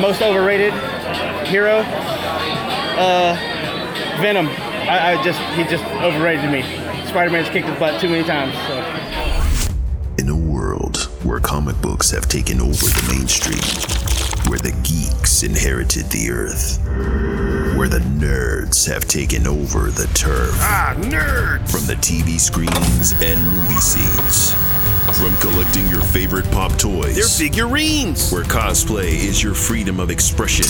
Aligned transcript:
Most 0.00 0.22
overrated 0.22 0.72
hero? 1.46 1.78
Uh, 2.96 3.36
Venom. 4.20 4.48
I, 4.48 5.12
I 5.12 5.22
just 5.22 5.38
he 5.56 5.64
just 5.64 5.84
overrated 6.02 6.50
me. 6.50 6.62
Spider-Man's 7.06 7.48
kicked 7.48 7.68
his 7.68 7.78
butt 7.78 8.00
too 8.00 8.08
many 8.08 8.24
times. 8.24 8.54
So. 8.66 9.74
In 10.18 10.28
a 10.28 10.36
world 10.36 10.96
where 11.22 11.38
comic 11.38 11.80
books 11.80 12.10
have 12.10 12.28
taken 12.28 12.60
over 12.60 12.72
the 12.72 13.14
mainstream, 13.16 14.50
where 14.50 14.58
the 14.58 14.72
geeks 14.82 15.42
inherited 15.44 16.06
the 16.06 16.30
earth, 16.30 16.80
where 17.76 17.88
the 17.88 18.00
nerds 18.00 18.86
have 18.92 19.06
taken 19.06 19.46
over 19.46 19.90
the 19.90 20.06
turf. 20.14 20.54
Ah, 20.58 20.94
nerds! 20.98 21.70
From 21.70 21.86
the 21.86 21.94
TV 21.96 22.40
screens 22.40 23.12
and 23.22 23.40
movie 23.46 23.74
scenes. 23.74 24.73
From 25.12 25.36
collecting 25.36 25.86
your 25.88 26.00
favorite 26.00 26.50
pop 26.50 26.76
toys. 26.76 27.14
They're 27.14 27.24
figurines! 27.48 28.32
Where 28.32 28.42
cosplay 28.42 29.08
is 29.08 29.40
your 29.40 29.52
freedom 29.54 30.00
of 30.00 30.10
expression. 30.10 30.64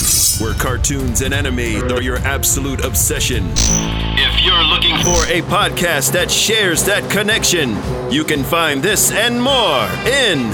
Where 0.45 0.55
cartoons 0.55 1.23
and 1.23 1.33
anime 1.33 1.91
are 1.93 2.03
your 2.03 2.19
absolute 2.19 2.85
obsession. 2.85 3.45
If 3.55 4.45
you're 4.45 4.65
looking 4.65 4.97
for 4.99 5.25
a 5.33 5.41
podcast 5.49 6.13
that 6.13 6.31
shares 6.31 6.85
that 6.85 7.09
connection, 7.11 7.79
you 8.13 8.25
can 8.25 8.43
find 8.43 8.83
this 8.83 9.13
and 9.13 9.41
more 9.41 9.85
in 10.05 10.51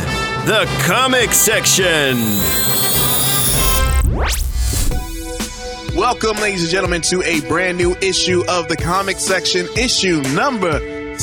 the 0.46 0.68
comic 0.82 1.32
section. 1.32 2.16
Welcome, 5.96 6.36
ladies 6.36 6.62
and 6.62 6.70
gentlemen, 6.70 7.00
to 7.02 7.22
a 7.22 7.40
brand 7.48 7.78
new 7.78 7.96
issue 8.02 8.44
of 8.46 8.68
the 8.68 8.76
comic 8.76 9.18
section, 9.18 9.66
issue 9.76 10.20
number 10.34 11.16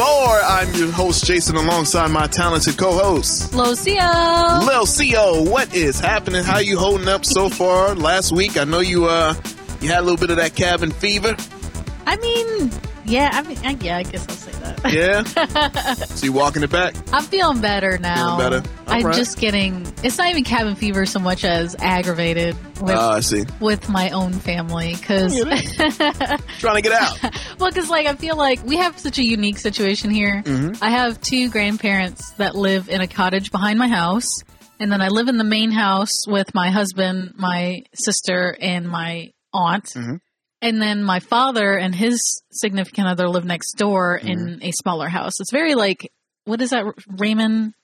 64. 0.00 0.40
I'm 0.44 0.74
your 0.76 0.90
host, 0.90 1.26
Jason, 1.26 1.56
alongside 1.56 2.10
my 2.10 2.26
talented 2.26 2.78
co 2.78 2.92
host, 2.92 3.52
Lucio. 3.52 3.92
Lil 3.96 4.86
Xio. 4.86 5.46
What 5.50 5.74
is 5.74 6.00
happening? 6.00 6.42
How 6.42 6.58
you 6.58 6.78
holding 6.78 7.06
up 7.08 7.26
so 7.26 7.50
far? 7.60 7.94
Last 7.94 8.32
week, 8.32 8.56
I 8.56 8.64
know 8.64 8.80
you 8.80 9.04
uh 9.04 9.34
you 9.82 9.90
had 9.90 9.98
a 9.98 10.02
little 10.02 10.16
bit 10.16 10.30
of 10.30 10.36
that 10.36 10.54
cabin 10.54 10.90
fever. 10.90 11.36
I 12.06 12.16
mean, 12.16 12.70
yeah, 13.04 13.28
I 13.32 13.42
mean, 13.42 13.58
I, 13.62 13.76
yeah, 13.82 13.98
I 13.98 14.02
guess 14.04 14.26
I'll 14.26 14.34
say. 14.36 14.50
Yeah. 14.90 15.22
so 15.24 16.24
you 16.26 16.32
walking 16.32 16.62
it 16.62 16.70
back? 16.70 16.94
I'm 17.12 17.22
feeling 17.24 17.60
better 17.60 17.98
now. 17.98 18.36
Feeling 18.38 18.50
better? 18.60 18.70
I'm 18.86 19.00
Alright. 19.02 19.16
just 19.16 19.38
getting. 19.38 19.86
It's 20.02 20.16
not 20.18 20.28
even 20.30 20.42
cabin 20.44 20.74
fever 20.74 21.06
so 21.06 21.18
much 21.20 21.44
as 21.44 21.76
aggravated 21.78 22.56
with 22.80 22.90
Ah, 22.96 23.12
I 23.12 23.20
see. 23.20 23.44
with 23.60 23.88
my 23.88 24.10
own 24.10 24.32
family 24.32 24.94
because 24.94 25.34
Trying 26.58 26.76
to 26.76 26.82
get 26.82 26.92
out. 26.92 27.18
well, 27.58 27.70
because 27.70 27.90
like 27.90 28.06
I 28.06 28.14
feel 28.14 28.36
like 28.36 28.64
we 28.64 28.76
have 28.76 28.98
such 28.98 29.18
a 29.18 29.22
unique 29.24 29.58
situation 29.58 30.10
here. 30.10 30.42
Mm-hmm. 30.44 30.82
I 30.82 30.90
have 30.90 31.20
two 31.20 31.50
grandparents 31.50 32.30
that 32.32 32.54
live 32.54 32.88
in 32.88 33.00
a 33.00 33.06
cottage 33.06 33.50
behind 33.50 33.78
my 33.78 33.88
house, 33.88 34.42
and 34.78 34.90
then 34.90 35.00
I 35.02 35.08
live 35.08 35.28
in 35.28 35.36
the 35.36 35.44
main 35.44 35.70
house 35.70 36.26
with 36.26 36.54
my 36.54 36.70
husband, 36.70 37.34
my 37.36 37.82
sister, 37.94 38.56
and 38.60 38.88
my 38.88 39.30
aunt. 39.52 39.84
Mhm. 39.94 40.20
And 40.62 40.80
then 40.80 41.02
my 41.02 41.20
father 41.20 41.72
and 41.76 41.94
his 41.94 42.42
significant 42.50 43.08
other 43.08 43.28
live 43.28 43.44
next 43.44 43.74
door 43.78 44.16
in 44.16 44.38
Mm-hmm. 44.38 44.62
a 44.64 44.72
smaller 44.72 45.08
house. 45.08 45.40
It's 45.40 45.50
very 45.52 45.74
like 45.74 46.10
what 46.44 46.60
is 46.60 46.70
that 46.70 46.84
Raymond? 47.18 47.74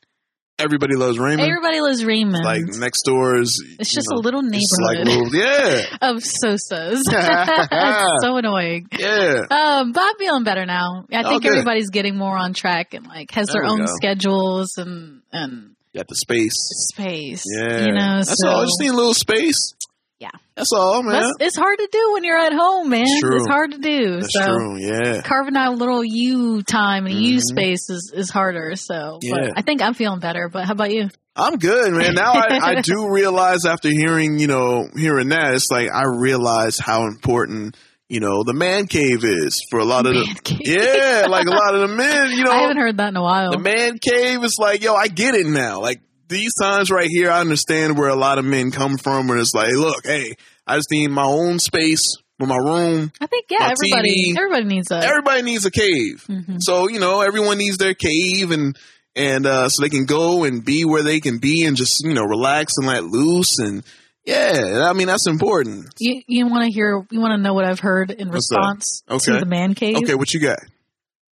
Everybody 0.59 0.95
loves 0.97 1.19
Raymond. 1.19 1.43
Everybody 1.43 1.81
loves 1.83 2.03
Raymond. 2.03 2.43
like 2.43 2.63
next 2.79 3.03
door 3.03 3.37
is. 3.39 3.63
it's 3.79 3.93
just 3.95 4.09
know, 4.11 4.17
a 4.17 4.21
little 4.21 4.41
it's 4.51 4.75
like 4.81 4.99
neighborhood 5.05 5.31
little, 5.33 5.41
yeah, 5.41 5.85
of 6.01 6.17
Sosas. 6.23 7.01
so 8.23 8.37
annoying. 8.39 8.87
yeah. 8.99 9.43
Um, 9.51 9.93
but 9.93 10.01
I'm 10.03 10.17
feeling 10.19 10.45
better 10.45 10.65
now. 10.65 11.05
I 11.13 11.23
think 11.23 11.45
Okay. 11.45 11.49
everybody's 11.51 11.91
getting 11.91 12.17
more 12.17 12.37
on 12.39 12.55
track 12.55 12.95
and 12.95 13.07
like 13.07 13.31
has 13.33 13.49
There 13.49 13.63
their 13.63 13.71
own 13.71 13.81
go. 13.81 13.93
schedules 13.97 14.79
and 14.79 15.21
and 15.33 15.77
Got 15.95 16.09
the 16.09 16.17
space. 16.17 16.55
space. 16.91 17.43
Yeah, 17.55 17.87
you 17.87 17.93
know. 17.93 18.17
that's 18.19 18.41
so 18.41 18.49
all. 18.49 18.65
Just 18.65 18.81
need 18.81 18.91
a 18.91 18.97
little 18.97 19.15
space. 19.15 19.75
Yeah. 20.19 20.31
that's 20.55 20.73
all, 20.73 21.03
man. 21.03 21.13
that's, 21.13 21.33
it's 21.41 21.57
hard 21.57 21.79
to 21.79 21.89
do 21.93 22.13
when 22.15 22.25
you're 22.25 22.39
at 22.39 22.53
home, 22.55 22.89
man. 22.89 23.03
It's 23.03 23.21
true. 23.21 23.37
It's 23.37 23.47
hard 23.47 23.73
to 23.73 23.79
do. 23.79 24.21
That's 24.21 24.33
so 24.33 24.47
true. 24.47 24.77
Yeah, 24.79 25.21
carving 25.23 25.57
out 25.57 25.75
a 25.75 25.77
little 25.77 26.03
you 26.03 26.63
time 26.63 27.05
and 27.07 27.15
you 27.15 27.37
Mhm. 27.37 27.43
space 27.43 27.91
is, 27.91 28.13
is 28.15 28.31
harder. 28.31 28.75
So, 28.77 29.19
Yeah. 29.23 29.33
but 29.35 29.53
I 29.59 29.63
think 29.63 29.83
I'm 29.83 29.93
feeling 29.95 30.21
better. 30.21 30.49
But 30.49 30.65
how 30.65 30.73
about 30.73 30.91
you? 30.91 31.11
I'm 31.37 31.57
good, 31.59 31.93
man. 31.93 32.15
Now 32.15 32.33
I, 32.33 32.59
I 32.63 32.75
do 32.81 33.09
realize 33.11 33.67
after 33.67 33.91
hearing, 33.91 34.39
you 34.39 34.47
know, 34.47 34.89
hearing 34.97 35.29
that, 35.29 35.53
it's 35.55 35.71
like 35.71 35.91
I 35.93 36.05
realize 36.07 36.79
how 36.79 37.07
important, 37.07 37.77
you 38.09 38.21
know, 38.21 38.43
the 38.43 38.55
man 38.55 38.87
cave 38.87 39.23
is 39.23 39.61
for 39.71 39.79
a 39.81 39.85
lot 39.85 40.07
of 40.07 40.15
Man 40.15 40.25
the. 40.35 40.41
cave. 40.41 40.61
Yeah, 40.65 41.27
like 41.29 41.47
a 41.47 41.51
lot 41.51 41.75
of 41.75 41.91
the 41.91 41.95
men, 41.95 42.31
you 42.31 42.45
know, 42.45 42.53
I 42.53 42.61
haven't 42.63 42.79
heard 42.79 42.97
that 42.97 43.09
in 43.09 43.17
a 43.17 43.23
while. 43.23 43.51
the 43.51 43.59
man 43.59 43.99
cave 43.99 44.43
is 44.45 44.57
like, 44.59 44.83
yo, 44.83 44.95
I 44.95 45.09
get 45.09 45.35
it 45.35 45.47
now. 45.47 45.81
Like 45.83 46.01
these 46.29 46.53
times 46.61 46.91
right 46.91 47.09
here, 47.09 47.31
I 47.31 47.41
understand 47.41 47.97
where 47.99 48.09
a 48.09 48.17
lot 48.17 48.39
of 48.39 48.45
men 48.45 48.71
come 48.71 48.97
from. 48.99 49.29
Where 49.29 49.39
it's 49.39 49.55
like, 49.55 49.73
look, 49.73 50.05
hey, 50.07 50.35
I 50.67 50.77
just 50.77 50.91
need 50.91 51.09
my 51.09 51.25
own 51.25 51.59
space 51.59 52.17
for 52.39 52.47
my 52.47 52.57
room. 52.57 53.13
I 53.21 53.27
think 53.27 53.47
yeah, 53.51 53.71
everybody 53.71 54.33
TV. 54.33 54.37
everybody 54.37 54.65
needs 54.65 54.91
a. 54.91 54.97
Everybody 54.97 55.43
needs 55.43 55.65
a 55.65 55.71
cave. 55.71 56.25
Mhm. 56.29 56.57
So, 56.61 56.89
you 56.89 56.99
know, 57.01 57.21
everyone 57.21 57.59
needs 57.59 57.79
their 57.79 57.95
cave 57.95 58.51
and 58.51 58.77
and 59.15 59.47
uh 59.47 59.69
so 59.71 59.83
they 59.83 59.89
can 59.89 60.05
go 60.05 60.45
and 60.45 60.65
be 60.65 60.85
where 60.85 61.03
they 61.03 61.21
can 61.21 61.39
be 61.39 61.65
and 61.65 61.77
just, 61.77 62.05
you 62.05 62.13
know, 62.15 62.25
relax 62.25 62.75
and 62.77 62.87
let 62.87 63.05
loose 63.05 63.59
and 63.59 63.83
yeah, 64.25 64.83
I 64.91 64.93
mean 64.93 65.07
that's 65.07 65.27
important. 65.29 65.87
You 66.01 66.21
you 66.27 66.49
want 66.49 66.65
to 66.65 66.71
hear? 66.71 67.07
You 67.13 67.21
want 67.21 67.33
to 67.33 67.39
know 67.41 67.55
what 67.55 67.65
I've 67.65 67.79
heard 67.81 68.11
in 68.11 68.29
response 68.29 69.03
Okay. 69.09 69.33
to 69.33 69.39
the 69.39 69.47
man 69.47 69.75
cave? 69.75 69.97
Okay, 69.99 70.15
what 70.17 70.35
you 70.35 70.41
got? 70.41 70.59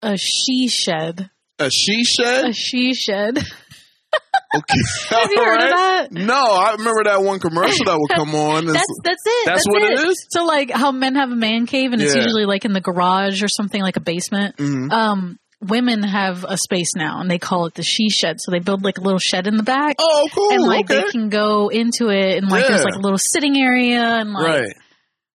A 0.03 0.15
she 0.17 0.67
shed. 0.67 1.29
A 1.59 1.69
she 1.71 2.03
shed? 2.03 2.45
A 2.49 2.53
she 2.53 2.93
shed. 2.93 3.39
Okay. 4.55 4.79
Have 5.09 5.31
you 5.31 5.43
heard 5.43 5.61
of 5.61 5.69
that? 5.69 6.07
No, 6.11 6.35
I 6.35 6.75
remember 6.77 7.03
that 7.05 7.23
one 7.23 7.39
commercial 7.39 7.85
that 7.85 7.97
would 7.99 8.09
come 8.15 8.35
on. 8.35 8.65
That's 8.67 8.87
that's 9.03 9.23
it. 9.25 9.45
That's 9.45 9.65
what 9.67 9.81
it 9.81 9.99
is? 10.07 10.27
So 10.29 10.45
like 10.45 10.69
how 10.69 10.91
men 10.91 11.15
have 11.15 11.31
a 11.31 11.35
man 11.35 11.65
cave 11.65 11.91
and 11.93 12.01
it's 12.01 12.15
usually 12.15 12.45
like 12.45 12.65
in 12.65 12.73
the 12.73 12.81
garage 12.81 13.41
or 13.43 13.47
something 13.47 13.81
like 13.81 13.97
a 13.97 14.01
basement. 14.01 14.57
Mhm. 14.57 14.91
Um, 14.91 15.39
women 15.61 16.03
have 16.03 16.45
a 16.47 16.57
space 16.57 16.93
now 16.95 17.19
and 17.21 17.31
they 17.31 17.39
call 17.39 17.65
it 17.65 17.73
the 17.73 17.83
she 17.83 18.09
shed. 18.09 18.41
So 18.41 18.51
they 18.51 18.59
build 18.59 18.83
like 18.83 18.97
a 18.97 19.01
little 19.01 19.19
shed 19.19 19.47
in 19.47 19.57
the 19.57 19.63
back. 19.63 19.95
Oh, 19.99 20.27
cool. 20.33 20.51
and 20.51 20.63
like 20.63 20.91
okay. 20.91 21.01
they 21.03 21.09
can 21.11 21.29
go 21.29 21.69
into 21.69 22.09
it 22.09 22.37
and 22.37 22.49
like 22.49 22.67
there's 22.67 22.83
like 22.83 22.95
a 22.95 22.99
little 22.99 23.17
sitting 23.17 23.57
area 23.57 24.03
and 24.03 24.33
like 24.33 24.45
right. 24.45 24.73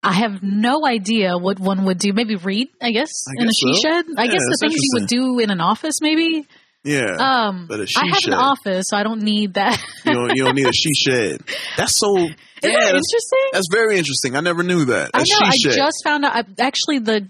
I 0.00 0.12
have 0.12 0.42
no 0.44 0.86
idea 0.86 1.36
what 1.36 1.58
one 1.58 1.84
would 1.86 1.98
do. 1.98 2.12
Maybe 2.12 2.36
read, 2.36 2.68
I 2.80 2.92
guess, 2.92 3.10
I 3.28 3.42
in 3.42 3.42
a 3.42 3.46
guess 3.46 3.56
she 3.56 3.74
so. 3.74 3.80
shed. 3.80 4.04
I 4.16 4.24
Yeah, 4.24 4.32
guess 4.32 4.42
the 4.44 4.56
things 4.60 4.74
you 4.76 4.90
would 4.94 5.08
do 5.08 5.38
in 5.40 5.50
an 5.50 5.60
office, 5.60 6.00
maybe. 6.00 6.46
Yeah. 6.88 7.16
Um, 7.18 7.66
But 7.68 7.80
a 7.80 7.86
she 7.86 7.96
I 8.00 8.06
have 8.08 8.18
shed. 8.18 8.32
an 8.32 8.38
office, 8.38 8.86
so 8.88 8.96
I 8.96 9.02
don't 9.02 9.22
need 9.22 9.54
that. 9.54 9.78
you 10.06 10.14
don't 10.14 10.34
you 10.36 10.44
don't 10.44 10.54
need 10.54 10.66
a 10.66 10.72
she 10.82 10.92
shed. 10.94 11.40
That's 11.76 11.94
so 11.94 12.16
Isn't 12.16 12.28
yeah, 12.62 12.70
that 12.70 12.92
that's, 12.92 12.94
interesting? 12.94 13.48
that's 13.52 13.68
very 13.72 13.98
interesting. 13.98 14.34
I 14.36 14.40
never 14.40 14.62
knew 14.62 14.86
that. 14.86 15.10
A 15.14 15.18
I 15.18 15.20
know. 15.20 15.46
I 15.46 15.56
shed. 15.56 15.72
just 15.74 16.02
found 16.04 16.24
out. 16.24 16.34
I, 16.34 16.44
actually, 16.62 16.98
the 17.00 17.28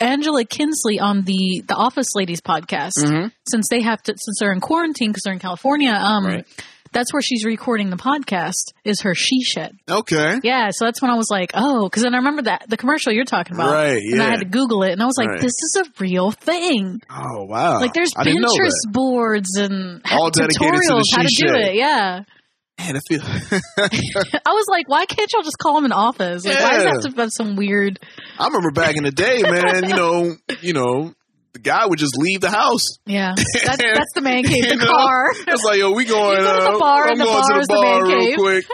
Angela 0.00 0.44
Kinsey 0.44 1.00
on 1.00 1.22
the 1.22 1.62
the 1.66 1.74
Office 1.74 2.14
Ladies 2.14 2.40
podcast, 2.40 2.92
Mhm. 3.04 3.32
since 3.48 3.68
they 3.68 3.82
have 3.82 4.02
to, 4.04 4.12
since 4.16 4.36
they're 4.40 4.52
in 4.52 4.60
quarantine 4.60 5.10
because 5.10 5.22
they're 5.24 5.32
in 5.34 5.38
California. 5.40 5.92
Um, 5.92 6.24
Right. 6.26 6.46
That's 6.96 7.12
where 7.12 7.20
she's 7.20 7.44
recording 7.44 7.90
the 7.90 7.96
podcast. 7.96 8.72
Is 8.84 9.02
her 9.02 9.14
she 9.14 9.42
shed? 9.42 9.76
Okay. 9.88 10.40
Yeah. 10.42 10.70
So 10.70 10.86
that's 10.86 11.02
when 11.02 11.10
I 11.10 11.14
was 11.14 11.28
like, 11.30 11.50
oh, 11.52 11.84
because 11.84 12.02
then 12.02 12.14
I 12.14 12.18
remember 12.18 12.42
that 12.42 12.64
the 12.68 12.78
commercial 12.78 13.12
you're 13.12 13.26
talking 13.26 13.54
about, 13.54 13.72
Right, 13.72 14.02
And 14.02 14.22
I 14.22 14.30
had 14.30 14.40
to 14.40 14.46
Google 14.46 14.82
it, 14.82 14.92
and 14.92 15.02
I 15.02 15.06
was 15.06 15.18
like, 15.18 15.28
Right. 15.28 15.40
this 15.40 15.52
is 15.52 15.82
a 15.84 15.84
real 16.00 16.30
thing. 16.30 17.00
Oh 17.10 17.44
wow. 17.44 17.80
Like, 17.80 17.92
there's 17.92 18.12
I 18.16 18.24
Pinterest 18.24 18.90
boards 18.90 19.56
and 19.58 20.02
All 20.10 20.30
dedicated 20.30 20.56
to 20.58 20.70
the 20.70 20.94
tutorials 20.94 21.04
how 21.14 21.22
to 21.22 21.28
do 21.28 21.54
it. 21.54 21.74
Yeah. 21.74 22.22
Man, 22.78 22.96
I 22.96 23.00
feel 23.08 23.20
I 24.46 24.52
was 24.52 24.66
like, 24.70 24.88
why 24.88 25.06
can't 25.06 25.32
y'all 25.32 25.42
just 25.42 25.58
call 25.58 25.76
them 25.76 25.86
an 25.86 25.92
office? 25.92 26.44
Like, 26.44 26.58
why 26.60 26.72
does 26.72 26.84
it 26.84 26.88
have 26.88 27.14
to 27.14 27.20
have 27.22 27.30
some 27.32 27.56
weird? 27.56 27.98
I 28.38 28.46
remember 28.46 28.70
back 28.70 28.96
in 28.96 29.04
the 29.04 29.10
day, 29.10 29.42
man, 29.42 29.88
you 29.88 29.96
know, 29.96 30.34
you 30.60 30.72
know, 30.74 31.14
the 31.56 31.62
guy 31.62 31.86
would 31.86 31.98
just 31.98 32.16
leave 32.18 32.42
the 32.42 32.50
house. 32.50 32.98
Yeah, 33.06 33.34
that's, 33.36 33.78
that's 33.78 34.12
the 34.14 34.20
man 34.20 34.44
cave, 34.44 34.62
the 34.68 34.74
You 34.74 34.76
know? 34.76 34.86
car. 34.92 35.30
It's 35.32 35.64
like, 35.64 35.78
yo, 35.78 35.92
we 35.92 36.04
going, 36.04 36.36
go 36.36 36.54
to 36.58 36.62
the 36.64 36.70
uh, 36.72 36.78
bar 36.78 37.04
I'm 37.04 37.12
and 37.12 37.20
the 37.20 37.24
going 37.24 37.40
bar 37.40 37.60
to 37.60 37.60
the 37.60 37.66
the 37.66 37.74
bar 37.74 38.00
man 38.00 38.02
real 38.02 38.20
cave. 38.26 38.36
quick. 38.36 38.66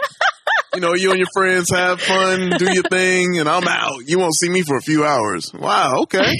you 0.75 0.81
know, 0.81 0.93
you 0.93 1.09
and 1.11 1.19
your 1.19 1.27
friends 1.33 1.69
have 1.71 2.01
fun, 2.01 2.49
do 2.57 2.73
your 2.73 2.83
thing, 2.83 3.39
and 3.39 3.47
I'm 3.47 3.65
out. 3.67 3.99
You 4.05 4.19
won't 4.19 4.35
see 4.35 4.49
me 4.49 4.63
for 4.63 4.75
a 4.75 4.81
few 4.81 5.05
hours. 5.05 5.49
Wow, 5.53 6.01
okay. 6.03 6.33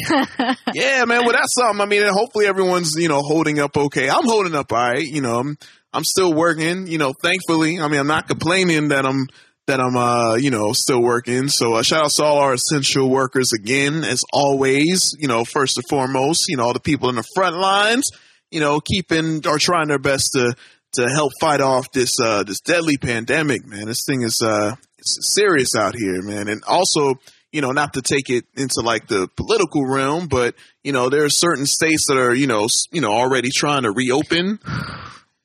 yeah, 0.73 1.05
man. 1.05 1.21
Well, 1.23 1.31
that's 1.31 1.55
something. 1.55 1.79
I 1.79 1.85
mean, 1.85 2.01
and 2.03 2.11
hopefully 2.11 2.45
everyone's, 2.45 2.95
you 2.97 3.07
know, 3.07 3.21
holding 3.21 3.59
up 3.59 3.77
okay. 3.77 4.09
I'm 4.09 4.25
holding 4.25 4.55
up 4.55 4.71
all 4.73 4.77
right. 4.77 5.01
You 5.01 5.21
know, 5.21 5.39
I'm, 5.39 5.57
I'm 5.93 6.03
still 6.03 6.33
working, 6.33 6.87
you 6.87 6.97
know, 6.97 7.13
thankfully. 7.13 7.79
I 7.79 7.87
mean, 7.87 7.99
I'm 8.01 8.07
not 8.07 8.27
complaining 8.27 8.89
that 8.89 9.05
I'm, 9.05 9.27
that 9.67 9.79
I'm, 9.79 9.95
uh, 9.95 10.35
you 10.35 10.51
know, 10.51 10.73
still 10.73 11.01
working. 11.01 11.47
So, 11.47 11.75
uh, 11.75 11.83
shout 11.83 12.05
out 12.05 12.11
to 12.11 12.23
all 12.23 12.39
our 12.39 12.53
essential 12.53 13.09
workers 13.09 13.53
again, 13.53 14.03
as 14.03 14.23
always, 14.33 15.15
you 15.17 15.27
know, 15.27 15.45
first 15.45 15.77
and 15.77 15.85
foremost, 15.89 16.49
you 16.49 16.57
know, 16.57 16.63
all 16.63 16.73
the 16.73 16.79
people 16.79 17.09
in 17.09 17.15
the 17.15 17.23
front 17.35 17.55
lines, 17.55 18.09
you 18.51 18.59
know, 18.59 18.79
keeping 18.79 19.45
or 19.47 19.57
trying 19.59 19.87
their 19.87 19.99
best 19.99 20.33
to, 20.33 20.53
to 20.93 21.09
help 21.09 21.31
fight 21.39 21.61
off 21.61 21.91
this, 21.91 22.19
uh, 22.19 22.43
this 22.43 22.59
deadly 22.59 22.97
pandemic, 22.97 23.65
man. 23.65 23.87
This 23.87 24.05
thing 24.05 24.21
is, 24.21 24.41
uh, 24.41 24.75
it's 24.97 25.33
serious 25.33 25.75
out 25.75 25.95
here, 25.95 26.21
man. 26.21 26.47
And 26.47 26.63
also, 26.65 27.15
you 27.51 27.61
know, 27.61 27.71
not 27.71 27.93
to 27.93 28.01
take 28.01 28.29
it 28.29 28.45
into 28.55 28.81
like 28.81 29.07
the 29.07 29.29
political 29.37 29.85
realm, 29.85 30.27
but 30.27 30.55
you 30.83 30.91
know, 30.91 31.09
there 31.09 31.23
are 31.23 31.29
certain 31.29 31.65
states 31.65 32.07
that 32.07 32.17
are, 32.17 32.33
you 32.33 32.47
know, 32.47 32.67
you 32.91 32.99
know, 32.99 33.11
already 33.11 33.49
trying 33.51 33.83
to 33.83 33.91
reopen. 33.91 34.59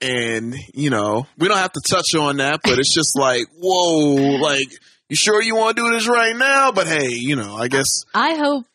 And 0.00 0.55
you 0.75 0.91
know 0.91 1.27
we 1.39 1.49
don't 1.49 1.59
have 1.59 1.73
to 1.73 1.81
touch 1.89 2.15
on 2.15 2.37
that, 2.39 2.61
but 2.65 2.79
it's 2.79 2.93
just 2.95 3.19
like 3.19 3.47
whoa, 3.59 4.37
like 4.41 4.69
you 5.09 5.17
sure 5.17 5.41
you 5.43 5.56
want 5.56 5.77
to 5.77 5.83
do 5.83 5.91
this 5.93 6.06
right 6.09 6.37
now? 6.37 6.71
But 6.73 6.87
hey, 6.87 7.09
you 7.11 7.37
know, 7.37 7.56
I 7.56 7.69
guess 7.69 8.05
I 8.15 8.35
hope 8.35 8.67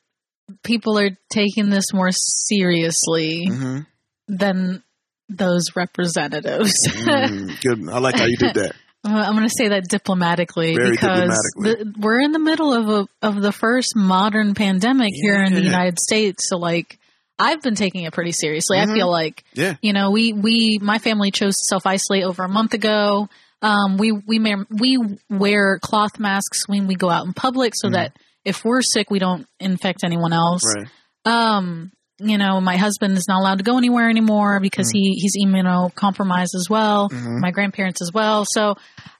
people 0.63 0.97
are 0.99 1.11
taking 1.31 1.69
this 1.69 1.93
more 1.93 2.11
seriously 2.11 3.47
Mhm. 3.49 3.85
than 4.27 4.83
those 5.29 5.75
representatives. 5.75 6.87
Mm, 6.87 7.61
good. 7.61 7.89
I 7.89 7.99
like 7.99 8.17
how 8.17 8.25
you 8.25 8.37
did 8.37 8.55
that. 8.55 8.73
I'm 9.05 9.33
going 9.35 9.47
to 9.47 9.53
say 9.57 9.69
that 9.69 9.89
diplomatically 9.89 10.75
Very 10.75 10.91
because 10.91 11.09
diplomatically. 11.57 11.91
The, 11.91 11.99
we're 11.99 12.21
in 12.21 12.31
the 12.31 12.39
middle 12.39 12.73
of 12.73 12.89
a, 13.21 13.27
of 13.27 13.41
the 13.41 13.51
first 13.51 13.95
modern 13.97 14.53
pandemic 14.53 15.11
here 15.13 15.43
in 15.43 15.53
the 15.53 15.61
United 15.61 15.99
States. 15.99 16.47
So, 16.47 16.57
like, 16.57 16.99
I've 17.39 17.61
been 17.61 17.75
taking 17.75 18.03
it 18.03 18.13
pretty 18.13 18.31
seriously. 18.31 18.77
I 18.79 18.85
feel 18.85 19.09
like, 19.09 19.43
Mm-hmm. 19.55 19.61
Yeah. 19.61 19.75
you 19.81 19.93
know, 19.93 20.11
we 20.11 20.33
we 20.33 20.79
my 20.81 20.99
family 20.99 21.31
chose 21.31 21.55
to 21.55 21.65
self 21.65 21.85
isolate 21.85 22.23
over 22.23 22.43
a 22.43 22.49
month 22.49 22.73
ago. 22.73 23.27
Um, 23.61 23.97
we 23.97 24.11
we 24.11 24.39
we 24.69 24.97
wear 25.29 25.79
cloth 25.79 26.19
masks 26.19 26.67
when 26.67 26.85
we 26.87 26.95
go 26.95 27.09
out 27.09 27.25
in 27.25 27.33
public 27.33 27.73
so 27.75 27.89
that 27.89 28.15
if 28.45 28.65
we're 28.65 28.81
sick, 28.81 29.09
we 29.09 29.19
don't 29.19 29.47
infect 29.59 30.03
anyone 30.03 30.33
else. 30.33 30.63
Mm-hmm. 30.65 30.79
Right. 30.81 31.55
Um, 31.55 31.91
you 32.23 32.37
know, 32.37 32.59
my 32.61 32.77
husband 32.77 33.17
is 33.17 33.25
not 33.27 33.39
allowed 33.39 33.57
to 33.59 33.63
go 33.63 33.77
anywhere 33.77 34.09
anymore 34.09 34.59
because 34.59 34.89
Mm. 34.89 34.93
he 34.95 35.13
he's 35.21 35.35
immunocompromised 35.45 36.55
as 36.55 36.67
well. 36.69 37.09
Mm-hmm. 37.09 37.39
My 37.39 37.51
grandparents 37.51 38.01
as 38.01 38.11
well. 38.13 38.45
So, 38.47 38.75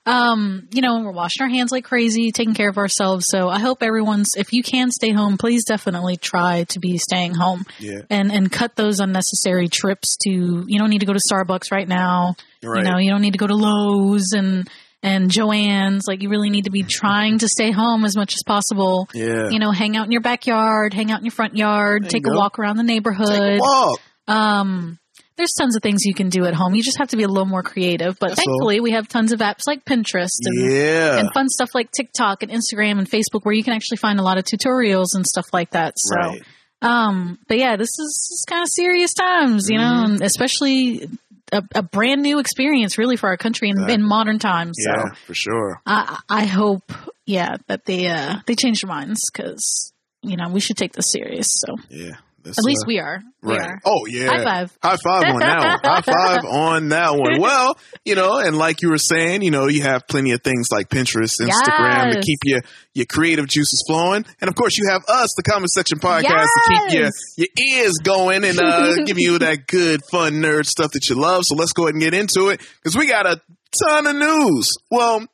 um, 0.05 0.67
you 0.71 0.81
know, 0.81 1.01
we're 1.01 1.11
washing 1.11 1.43
our 1.43 1.49
hands 1.49 1.71
like 1.71 1.85
crazy, 1.85 2.31
taking 2.31 2.53
care 2.53 2.69
of 2.69 2.77
ourselves. 2.77 3.27
So 3.29 3.47
I 3.49 3.59
hope 3.59 3.81
everyone's, 3.83 4.35
if 4.35 4.51
you 4.51 4.61
can 4.63 4.91
stay 4.91 5.11
home, 5.11 5.37
please 5.37 5.63
definitely 5.63 6.17
try 6.17 6.65
to 6.65 6.79
be 6.79 6.97
staying 6.97 7.35
home 7.35 7.63
Yeah. 7.79 8.01
and 8.09 8.31
and 8.31 8.51
cut 8.51 8.75
those 8.75 8.99
unnecessary 8.99 9.67
trips 9.69 10.17
to. 10.23 10.65
You 10.67 10.79
don't 10.79 10.89
need 10.89 10.99
to 10.99 11.05
go 11.05 11.13
to 11.13 11.19
Starbucks 11.19 11.71
right 11.71 11.87
now. 11.87 12.35
Right. 12.63 12.85
You 12.85 12.91
know, 12.91 12.97
you 12.97 13.09
don't 13.11 13.21
need 13.21 13.33
to 13.33 13.37
go 13.39 13.47
to 13.47 13.55
Lowe's 13.55 14.31
and 14.33 14.67
and 15.03 15.29
Joann's. 15.29 16.05
Like, 16.07 16.23
you 16.23 16.29
really 16.29 16.49
need 16.49 16.63
to 16.63 16.71
be 16.71 16.81
trying 16.81 17.37
to 17.39 17.47
stay 17.47 17.69
home 17.71 18.05
as 18.05 18.15
much 18.15 18.33
as 18.33 18.41
possible 18.43 19.07
Yeah. 19.13 19.49
you 19.49 19.59
know, 19.59 19.71
hang 19.71 19.95
out 19.97 20.05
in 20.05 20.11
your 20.11 20.21
backyard, 20.21 20.93
hang 20.93 21.11
out 21.11 21.19
in 21.19 21.25
your 21.25 21.31
front 21.31 21.55
yard, 21.57 22.03
There 22.03 22.09
take 22.09 22.25
a 22.25 22.31
go. 22.31 22.37
walk 22.37 22.57
around 22.57 22.77
the 22.77 22.83
neighborhood. 22.83 23.59
Walk. 23.59 23.99
Um, 24.27 24.97
there's 25.35 25.53
tons 25.57 25.75
of 25.75 25.81
things 25.81 26.05
you 26.05 26.13
can 26.13 26.29
do 26.29 26.45
at 26.45 26.53
home. 26.53 26.75
You 26.75 26.83
just 26.83 26.99
have 26.99 27.09
to 27.09 27.17
be 27.17 27.23
a 27.23 27.27
little 27.27 27.47
more 27.47 27.63
creative. 27.63 28.17
But 28.19 28.29
That's 28.29 28.39
all. 28.39 28.45
thankfully, 28.45 28.79
we 28.79 28.91
have 28.91 29.07
tons 29.07 29.31
of 29.31 29.39
apps 29.39 29.63
like 29.67 29.83
Pinterest 29.83 30.37
and, 30.45 30.71
Yeah. 30.71 31.17
and 31.19 31.29
fun 31.33 31.49
stuff 31.49 31.69
like 31.73 31.91
TikTok 31.91 32.43
and 32.43 32.51
Instagram 32.51 32.99
and 32.99 33.09
Facebook 33.09 33.41
where 33.43 33.53
you 33.55 33.63
can 33.63 33.73
actually 33.73 33.97
find 33.97 34.19
a 34.19 34.23
lot 34.23 34.37
of 34.37 34.45
tutorials 34.45 35.15
and 35.15 35.25
stuff 35.25 35.47
like 35.51 35.71
that. 35.71 35.95
So, 35.97 36.15
Right. 36.15 36.43
um, 36.83 37.39
but 37.47 37.57
yeah, 37.57 37.75
this 37.77 37.89
is, 37.89 38.29
is 38.31 38.45
kind 38.47 38.61
of 38.61 38.69
serious 38.69 39.13
times, 39.15 39.69
you 39.69 39.77
know, 39.79 39.83
Mm-hmm. 39.83 40.13
and 40.13 40.21
especially 40.21 41.09
a, 41.53 41.63
a 41.75 41.83
brand 41.83 42.21
new 42.21 42.39
experience 42.39 42.97
really 42.97 43.15
for 43.17 43.27
our 43.29 43.37
country 43.37 43.69
in, 43.69 43.89
in 43.89 44.01
modern 44.03 44.39
times. 44.39 44.77
So 44.83 44.89
Yeah, 44.89 45.13
for 45.25 45.33
sure. 45.33 45.81
I, 45.85 46.19
I 46.29 46.45
hope, 46.45 46.91
yeah, 47.25 47.57
that 47.67 47.85
they 47.85 48.07
uh, 48.07 48.37
they 48.45 48.55
change 48.55 48.81
their 48.81 48.89
minds 48.89 49.29
because 49.31 49.93
you 50.21 50.37
know 50.37 50.49
we 50.49 50.59
should 50.59 50.77
take 50.77 50.93
this 50.93 51.11
serious. 51.11 51.47
So 51.59 51.77
Yeah. 51.89 52.17
That's, 52.43 52.57
at 52.59 52.65
least 52.65 52.83
uh, 52.83 52.87
we 52.87 52.99
are. 52.99 53.21
We 53.41 53.53
Right. 53.57 53.69
are. 53.69 53.81
Oh 53.85 54.05
yeah. 54.05 54.27
High 54.27 54.43
five. 54.43 54.77
High 54.83 54.97
five 54.97 55.23
on 55.33 55.39
that 55.39 55.59
one. 55.59 55.79
High 55.83 56.01
five 56.01 56.45
on 56.49 56.89
that 56.89 57.15
one. 57.15 57.39
Well, 57.39 57.77
you 58.05 58.15
know, 58.15 58.37
and 58.39 58.57
like 58.57 58.81
you 58.81 58.89
were 58.89 58.97
saying, 58.97 59.41
you 59.41 59.51
know, 59.51 59.67
you 59.67 59.81
have 59.83 60.07
plenty 60.07 60.31
of 60.31 60.41
things 60.41 60.67
like 60.71 60.89
Pinterest, 60.89 61.39
Instagram 61.41 62.11
to 62.13 62.21
keep 62.21 62.39
your 62.45 62.61
your 62.93 63.05
creative 63.05 63.47
juices 63.47 63.83
flowing, 63.87 64.25
and 64.41 64.49
of 64.49 64.55
course, 64.55 64.77
you 64.77 64.87
have 64.89 65.03
us, 65.07 65.29
the 65.35 65.43
Comic 65.43 65.69
Section 65.69 65.99
Podcast, 65.99 66.45
to 66.45 66.61
keep 66.69 66.99
your 66.99 67.09
your 67.37 67.47
ears 67.83 67.93
going 68.03 68.43
and 68.43 68.59
uh, 68.59 68.95
give 69.05 69.17
you 69.19 69.39
that 69.39 69.65
good, 69.67 70.01
fun 70.11 70.33
nerd 70.35 70.65
stuff 70.65 70.91
that 70.91 71.09
you 71.09 71.15
love. 71.15 71.45
So 71.45 71.55
let's 71.55 71.73
go 71.73 71.83
ahead 71.83 71.95
and 71.95 72.03
get 72.03 72.13
into 72.13 72.49
it 72.49 72.59
because 72.81 72.95
we 72.95 73.07
got 73.07 73.25
a 73.25 73.41
ton 73.87 74.05
of 74.07 74.15
news. 74.15 74.75
Well, 74.91 75.25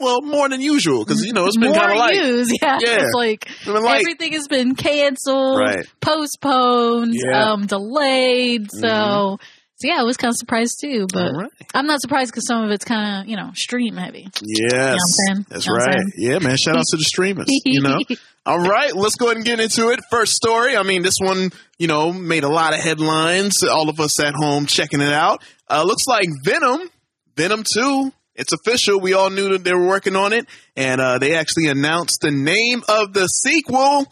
well, 0.00 0.20
more 0.22 0.48
than 0.48 0.60
usual 0.60 1.04
because 1.04 1.24
you 1.24 1.32
know 1.32 1.46
it's 1.46 1.56
been 1.56 1.72
kind 1.72 1.92
of 1.92 1.98
like 1.98 2.16
news, 2.16 2.50
yeah. 2.62 2.78
Yeah. 2.80 2.96
It's 3.00 3.14
like, 3.14 3.46
It's 3.48 3.66
like- 3.66 4.00
everything 4.00 4.32
has 4.32 4.48
been 4.48 4.74
canceled, 4.74 5.60
Right. 5.60 5.86
postponed, 6.00 7.14
Yeah. 7.14 7.32
Mm-hmm. 7.44 7.50
um, 7.62 7.66
delayed. 7.66 8.70
So, 8.72 9.38
so 9.76 9.88
yeah, 9.88 10.00
I 10.00 10.02
was 10.04 10.16
kind 10.16 10.30
of 10.30 10.36
surprised 10.36 10.78
too. 10.80 11.06
But 11.12 11.32
right. 11.32 11.50
I'm 11.74 11.86
not 11.86 12.00
surprised 12.00 12.30
because 12.32 12.46
some 12.46 12.64
of 12.64 12.70
it's 12.70 12.84
kind 12.84 13.22
of 13.22 13.28
you 13.30 13.36
know 13.36 13.50
stream 13.54 13.96
heavy. 13.96 14.28
Yes, 14.42 14.98
saying? 15.26 15.46
that's 15.48 15.66
You 15.66 15.72
know 15.72 15.78
right. 15.78 15.96
Yeah, 16.16 16.38
man. 16.38 16.56
Shout 16.56 16.76
out 16.76 16.84
to 16.90 16.96
the 16.96 17.04
streamers. 17.04 17.46
You 17.64 17.82
know. 17.82 17.98
All 18.46 18.58
right, 18.60 18.94
let's 18.94 19.14
go 19.16 19.26
ahead 19.28 19.38
and 19.38 19.46
get 19.46 19.58
into 19.58 19.88
it. 19.88 20.00
First 20.10 20.34
story. 20.34 20.76
I 20.76 20.82
mean, 20.82 21.02
this 21.02 21.16
one, 21.18 21.50
you 21.78 21.86
know, 21.86 22.12
made 22.12 22.44
a 22.44 22.48
lot 22.50 22.74
of 22.74 22.80
headlines. 22.80 23.62
All 23.64 23.88
of 23.88 23.98
us 24.00 24.20
at 24.20 24.34
home 24.34 24.66
checking 24.66 25.00
it 25.00 25.14
out. 25.14 25.42
Uh, 25.66 25.82
looks 25.86 26.06
like 26.06 26.28
Venom, 26.44 26.90
Venom 27.36 27.64
Two. 27.64 28.12
It's 28.34 28.52
official. 28.52 29.00
We 29.00 29.12
all 29.12 29.30
knew 29.30 29.50
that 29.50 29.64
they 29.64 29.72
were 29.72 29.86
working 29.86 30.16
on 30.16 30.32
it, 30.32 30.46
and 30.76 31.00
uh, 31.00 31.18
they 31.18 31.34
actually 31.36 31.68
announced 31.68 32.20
the 32.20 32.30
name 32.30 32.82
of 32.88 33.12
the 33.12 33.26
sequel. 33.28 34.06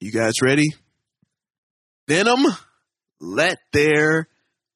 You 0.00 0.12
guys 0.12 0.34
ready? 0.42 0.74
Venom. 2.06 2.44
Let 3.20 3.58
there 3.72 4.28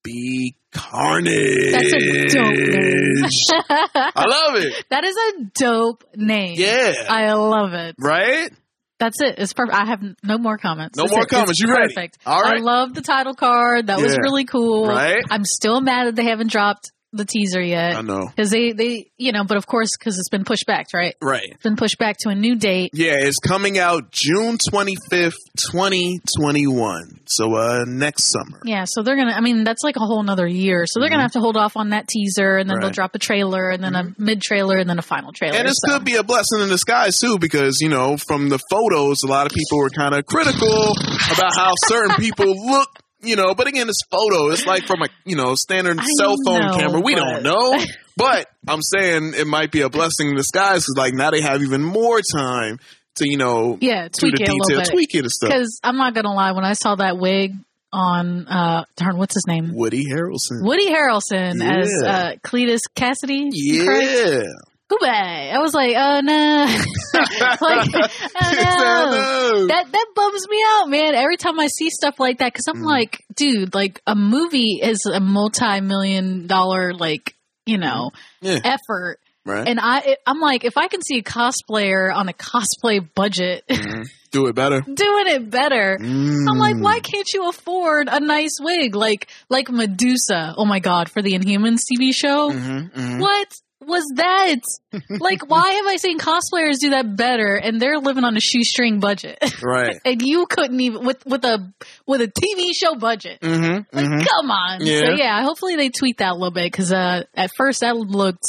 be 0.02 0.56
carnage. 0.72 1.72
That's 1.72 1.92
a 1.92 2.28
dope 2.28 2.56
name. 2.56 3.24
I 3.70 4.24
love 4.26 4.56
it. 4.56 4.84
that 4.90 5.04
is 5.04 5.16
a 5.16 5.44
dope 5.54 6.04
name. 6.16 6.54
Yeah. 6.58 6.92
I 7.08 7.32
love 7.34 7.72
it. 7.74 7.94
right? 8.00 8.50
That's 8.98 9.20
it. 9.20 9.36
It's 9.38 9.52
perfect. 9.52 9.76
I 9.76 9.86
have 9.86 10.00
no 10.22 10.38
more 10.38 10.58
comments. 10.58 10.96
No 10.96 11.04
That's 11.04 11.12
more 11.12 11.22
it. 11.22 11.28
comments. 11.28 11.60
You 11.60 11.72
ready? 11.72 11.92
perfect. 11.94 12.18
All 12.26 12.40
right. 12.42 12.58
I 12.58 12.60
love 12.60 12.94
the 12.94 13.00
title 13.02 13.34
card. 13.34 13.88
That 13.88 14.00
was 14.00 14.16
really 14.16 14.44
cool. 14.44 14.86
Right? 14.86 15.22
I'm 15.30 15.44
still 15.44 15.80
mad 15.80 16.06
that 16.06 16.14
they 16.16 16.24
haven't 16.24 16.50
dropped 16.50 16.92
the 17.12 17.24
teaser 17.24 17.60
yet. 17.60 17.96
I 17.96 18.00
know. 18.00 18.26
Because 18.26 18.50
they, 18.50 18.72
they, 18.72 19.10
you 19.18 19.32
know, 19.32 19.44
but 19.44 19.56
of 19.56 19.66
course, 19.66 19.96
because 19.98 20.18
it's 20.18 20.28
been 20.30 20.44
pushed 20.44 20.66
back, 20.66 20.86
right? 20.94 21.14
Right. 21.20 21.48
It's 21.50 21.62
been 21.62 21.76
pushed 21.76 21.98
back 21.98 22.16
to 22.20 22.30
a 22.30 22.34
new 22.34 22.56
date. 22.56 22.90
Yeah, 22.94 23.14
it's 23.16 23.38
coming 23.38 23.78
out 23.78 24.10
June 24.10 24.56
25th, 24.58 25.34
2021. 25.70 27.20
So 27.26 27.54
uh 27.56 27.84
next 27.86 28.24
summer. 28.24 28.60
Yeah, 28.64 28.84
so 28.86 29.02
they're 29.02 29.16
gonna. 29.16 29.32
I 29.32 29.40
mean, 29.40 29.64
that's 29.64 29.82
like 29.82 29.96
a 29.96 30.00
whole 30.00 30.22
nother 30.22 30.46
year. 30.46 30.84
So 30.86 31.00
they're 31.00 31.08
gonna 31.08 31.22
have 31.22 31.32
to 31.32 31.40
hold 31.40 31.56
off 31.56 31.76
on 31.76 31.90
that 31.90 32.08
teaser, 32.08 32.56
and 32.58 32.68
then 32.68 32.80
they'll 32.80 32.82
Mm-hmm. 32.82 32.82
Right. 32.82 32.88
Mm-hmm. 32.88 32.94
drop 32.94 33.14
a 33.14 33.18
trailer, 33.18 33.70
and 33.70 33.82
then 33.82 33.94
a 33.94 34.14
mid 34.18 34.42
trailer, 34.42 34.76
and 34.76 34.88
then 34.90 34.98
a 34.98 35.02
final 35.02 35.32
trailer. 35.32 35.56
And 35.56 35.68
this 35.68 35.78
so. 35.86 35.92
could 35.92 36.04
be 36.04 36.16
a 36.16 36.22
blessing 36.22 36.60
in 36.60 36.68
disguise 36.68 37.18
too, 37.18 37.38
because 37.38 37.80
you 37.80 37.88
know, 37.88 38.16
from 38.16 38.48
the 38.48 38.58
photos, 38.70 39.22
a 39.22 39.28
lot 39.28 39.46
of 39.46 39.52
people 39.52 39.78
were 39.78 39.90
kind 39.90 40.14
of 40.14 40.26
critical 40.26 40.92
about 41.32 41.54
how 41.54 41.72
certain 41.84 42.16
people 42.16 42.46
look. 42.66 42.88
You 43.22 43.36
know, 43.36 43.54
but 43.54 43.66
again, 43.68 43.88
it's 43.88 44.02
photo. 44.10 44.50
It's 44.50 44.66
like 44.66 44.86
from 44.86 45.02
a 45.02 45.08
you 45.24 45.36
know 45.36 45.54
standard 45.54 45.98
I 46.00 46.06
cell 46.18 46.34
phone 46.44 46.60
know, 46.60 46.76
camera. 46.76 47.00
We 47.00 47.14
but- 47.14 47.20
don't 47.20 47.42
know, 47.44 47.84
but 48.16 48.48
I'm 48.66 48.82
saying 48.82 49.34
it 49.36 49.46
might 49.46 49.70
be 49.70 49.82
a 49.82 49.88
blessing 49.88 50.30
in 50.30 50.36
disguise 50.36 50.80
because 50.80 50.94
like 50.96 51.14
now 51.14 51.30
they 51.30 51.40
have 51.40 51.62
even 51.62 51.82
more 51.82 52.20
time 52.20 52.78
to 53.16 53.28
you 53.28 53.36
know 53.36 53.78
yeah, 53.80 54.08
tweak 54.08 54.36
the 54.36 54.42
it 54.42 54.48
a 54.48 54.52
little 54.54 54.80
bit. 54.80 54.88
tweak 54.90 55.14
it 55.14 55.20
and 55.20 55.30
stuff. 55.30 55.50
Because 55.50 55.80
I'm 55.84 55.96
not 55.96 56.14
gonna 56.14 56.32
lie, 56.34 56.52
when 56.52 56.64
I 56.64 56.72
saw 56.72 56.96
that 56.96 57.18
wig 57.18 57.52
on, 57.92 58.48
uh, 58.48 58.84
darn, 58.96 59.18
what's 59.18 59.34
his 59.34 59.46
name? 59.46 59.72
Woody 59.74 60.06
Harrelson. 60.06 60.62
Woody 60.62 60.90
Harrelson 60.90 61.62
as 61.62 61.92
uh, 62.02 62.32
Cletus 62.42 62.80
Kasady. 62.96 63.50
Yeah. 63.52 63.84
Correct? 63.84 64.46
Goodbye. 64.92 65.50
I 65.54 65.58
was 65.58 65.72
like, 65.74 65.94
oh 65.96 66.20
no, 66.20 66.66
like, 67.60 67.88
oh 68.36 69.08
no. 69.10 69.66
That 69.68 69.86
that 69.92 70.06
bums 70.14 70.48
me 70.48 70.62
out, 70.66 70.88
man. 70.90 71.14
Every 71.14 71.36
time 71.36 71.58
I 71.58 71.68
see 71.68 71.88
stuff 71.90 72.18
like 72.20 72.38
that, 72.38 72.52
because 72.52 72.66
I'm 72.68 72.82
Mm. 72.82 72.86
like, 72.86 73.24
dude, 73.34 73.74
like 73.74 74.00
a 74.06 74.14
movie 74.14 74.80
is 74.82 75.06
a 75.06 75.20
multi-million 75.20 76.46
dollar, 76.46 76.92
like 76.94 77.34
you 77.66 77.78
know, 77.78 78.10
Yeah. 78.40 78.58
effort. 78.64 79.18
right. 79.46 79.66
And 79.68 79.78
I, 79.80 80.16
I'm 80.26 80.40
like, 80.40 80.64
if 80.64 80.76
I 80.76 80.88
can 80.88 81.00
see 81.02 81.18
a 81.18 81.22
cosplayer 81.22 82.12
on 82.14 82.28
a 82.28 82.32
cosplay 82.32 83.06
budget 83.14 83.64
Do 84.32 84.46
it 84.46 84.54
better. 84.54 84.80
doing 84.80 85.26
it 85.28 85.50
better, 85.50 85.96
I'm 86.00 86.58
like, 86.58 86.76
Mm. 86.76 86.82
why 86.82 87.00
can't 87.00 87.28
you 87.32 87.48
afford 87.48 88.08
a 88.10 88.18
nice 88.20 88.58
wig 88.60 88.94
like 88.96 89.28
like 89.48 89.70
Medusa? 89.70 90.54
Oh 90.56 90.64
my 90.64 90.80
god, 90.80 91.08
for 91.10 91.22
the 91.22 91.32
Inhumans 91.32 91.80
TV 91.90 92.12
show. 92.14 92.50
Mm-hmm, 92.50 93.20
What 93.20 93.48
was 93.86 94.04
that? 94.16 94.56
like, 95.20 95.48
why 95.48 95.72
have 95.72 95.86
I 95.86 95.96
seen 95.96 96.18
cosplayers 96.18 96.78
do 96.80 96.90
that 96.90 97.16
better 97.16 97.54
and 97.56 97.80
they're 97.80 97.98
living 97.98 98.24
on 98.24 98.36
a 98.36 98.40
shoestring 98.40 99.00
budget? 99.00 99.38
Right. 99.62 99.96
and 100.04 100.20
you 100.20 100.46
couldn't 100.46 100.80
even 100.80 101.04
with 101.04 101.24
with 101.24 101.44
a 101.44 101.72
with 102.06 102.20
a 102.20 102.26
TV 102.28 102.70
show 102.74 102.94
budget. 102.96 103.40
Mm-hmm. 103.40 103.96
Like, 103.96 104.26
come 104.28 104.50
on. 104.50 104.80
So 104.80 104.86
Yeah. 104.86 105.14
yeah, 105.16 105.42
hopefully 105.42 105.76
they 105.76 105.88
tweak 105.90 106.18
that 106.18 106.32
a 106.32 106.34
little 106.34 106.50
bit 106.50 106.64
because 106.70 106.92
uh, 106.92 107.22
at 107.34 107.50
first 107.56 107.80
that 107.80 107.96
looked 107.96 108.42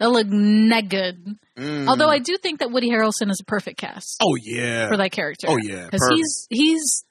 that 0.00 0.10
looked 0.10 0.30
not 0.30 0.88
good. 0.88 1.36
Although 1.56 2.08
I 2.08 2.18
do 2.18 2.36
think 2.36 2.60
that 2.60 2.70
Woody 2.72 2.90
Harrelson 2.90 3.30
is 3.30 3.40
a 3.40 3.44
perfect 3.44 3.78
cast 3.78 4.18
Mm. 4.20 4.26
Oh 4.26 4.36
yeah. 4.42 4.88
for 4.88 4.96
that 4.96 5.12
character. 5.12 5.46
Oh, 5.50 5.56
yeah. 5.62 5.84
because 5.84 6.08
he's 6.14 6.46
he's 6.50 7.04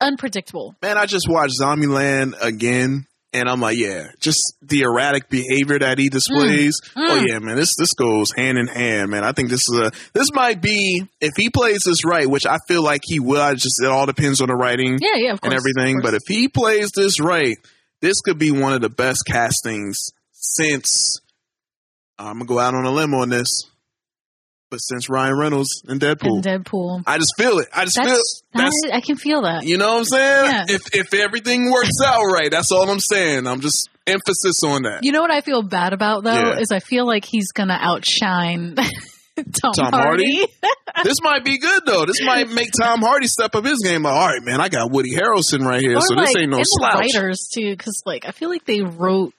unpredictable. 0.00 0.74
Man, 0.82 0.98
I 0.98 1.06
just 1.06 1.28
watched 1.28 1.54
Zombieland 1.60 2.34
again, 2.40 3.06
and 3.36 3.48
I'm 3.48 3.60
like, 3.60 3.76
yeah, 3.76 4.08
just 4.20 4.56
the 4.62 4.82
erratic 4.82 5.28
behavior 5.28 5.78
that 5.78 5.98
he 5.98 6.08
displays. 6.08 6.80
Mm. 6.96 7.08
Oh 7.08 7.24
yeah, 7.26 7.38
man, 7.38 7.56
this 7.56 7.76
this 7.76 7.92
goes 7.92 8.32
hand 8.32 8.58
in 8.58 8.66
hand, 8.66 9.10
man. 9.10 9.24
I 9.24 9.32
think 9.32 9.50
this 9.50 9.68
is 9.68 9.78
a 9.78 9.90
this 10.14 10.32
might 10.32 10.62
be 10.62 11.06
if 11.20 11.32
he 11.36 11.50
plays 11.50 11.84
this 11.84 12.04
right, 12.04 12.28
which 12.28 12.46
I 12.46 12.58
feel 12.66 12.82
like 12.82 13.02
he 13.04 13.20
will. 13.20 13.40
I 13.40 13.54
just 13.54 13.82
it 13.82 13.88
all 13.88 14.06
depends 14.06 14.40
on 14.40 14.48
the 14.48 14.54
writing 14.54 14.98
Yeah, 15.00 15.16
yeah, 15.16 15.30
course, 15.36 15.40
and 15.42 15.54
everything. 15.54 16.00
But 16.02 16.14
if 16.14 16.22
he 16.26 16.48
plays 16.48 16.90
this 16.92 17.20
right. 17.20 17.56
this 18.00 18.20
could 18.20 18.38
be 18.38 18.52
one 18.52 18.72
of 18.72 18.80
the 18.80 18.90
best 18.90 19.24
castings 19.26 20.12
since 20.32 21.20
I'm 22.18 22.38
gonna 22.38 22.46
go 22.46 22.58
out 22.58 22.74
on 22.74 22.84
a 22.84 22.90
limb 22.90 23.14
on 23.14 23.28
this, 23.28 23.64
but 24.70 24.78
since 24.78 25.08
Ryan 25.08 25.38
Reynolds 25.38 25.82
and 25.86 26.00
Deadpool, 26.00 26.44
And 26.44 26.44
Deadpool. 26.64 27.02
I 27.06 27.18
just 27.18 27.34
feel 27.38 27.58
it. 27.58 27.68
I 27.72 27.84
just 27.84 27.96
feel 27.98 28.06
That's, 28.06 28.42
that's 28.54 28.82
I, 28.92 28.96
I 28.96 29.00
can 29.00 29.16
feel 29.16 29.42
that. 29.42 29.64
you 29.64 29.76
know 29.78 29.88
what 29.92 29.98
I'm 29.98 30.04
saying. 30.04 30.44
Yeah. 30.44 30.64
If 30.68 30.94
if 30.94 31.14
everything 31.14 31.70
works 31.70 31.90
out 32.04 32.22
right, 32.24 32.50
that's 32.50 32.72
all 32.72 32.90
I'm 32.90 33.00
saying. 33.00 33.46
I'm 33.46 33.60
just 33.60 33.88
emphasis 34.06 34.62
on 34.64 34.82
that. 34.82 35.04
You 35.04 35.12
know 35.12 35.20
what 35.20 35.30
I 35.30 35.40
feel 35.40 35.62
bad 35.62 35.92
about 35.92 36.24
though 36.24 36.32
Yeah. 36.32 36.58
is 36.58 36.70
I 36.72 36.80
feel 36.80 37.06
like 37.06 37.24
he's 37.24 37.52
gonna 37.52 37.78
outshine 37.80 38.76
Tom, 39.36 39.72
Tom 39.74 39.92
Hardy. 39.92 40.36
Hardy? 40.38 40.52
this 41.04 41.20
might 41.22 41.44
be 41.44 41.58
good 41.58 41.82
though. 41.84 42.06
This 42.06 42.22
might 42.22 42.48
make 42.48 42.68
Tom 42.80 43.00
Hardy 43.02 43.26
step 43.26 43.54
up 43.54 43.64
his 43.66 43.80
game. 43.84 44.02
Like, 44.04 44.14
all 44.14 44.26
right, 44.28 44.42
man, 44.42 44.60
I 44.62 44.68
got 44.70 44.90
Woody 44.90 45.14
Harrelson 45.14 45.62
right 45.64 45.80
here, 45.82 45.98
Or 45.98 46.00
so 46.00 46.14
like, 46.14 46.28
this 46.28 46.36
ain't 46.38 46.50
no 46.50 46.60
slouch. 46.62 46.94
writers 47.14 47.48
too, 47.52 47.70
because 47.76 48.02
like 48.06 48.24
I 48.26 48.30
feel 48.30 48.48
like 48.48 48.64
they 48.64 48.80
wrote 48.80 49.34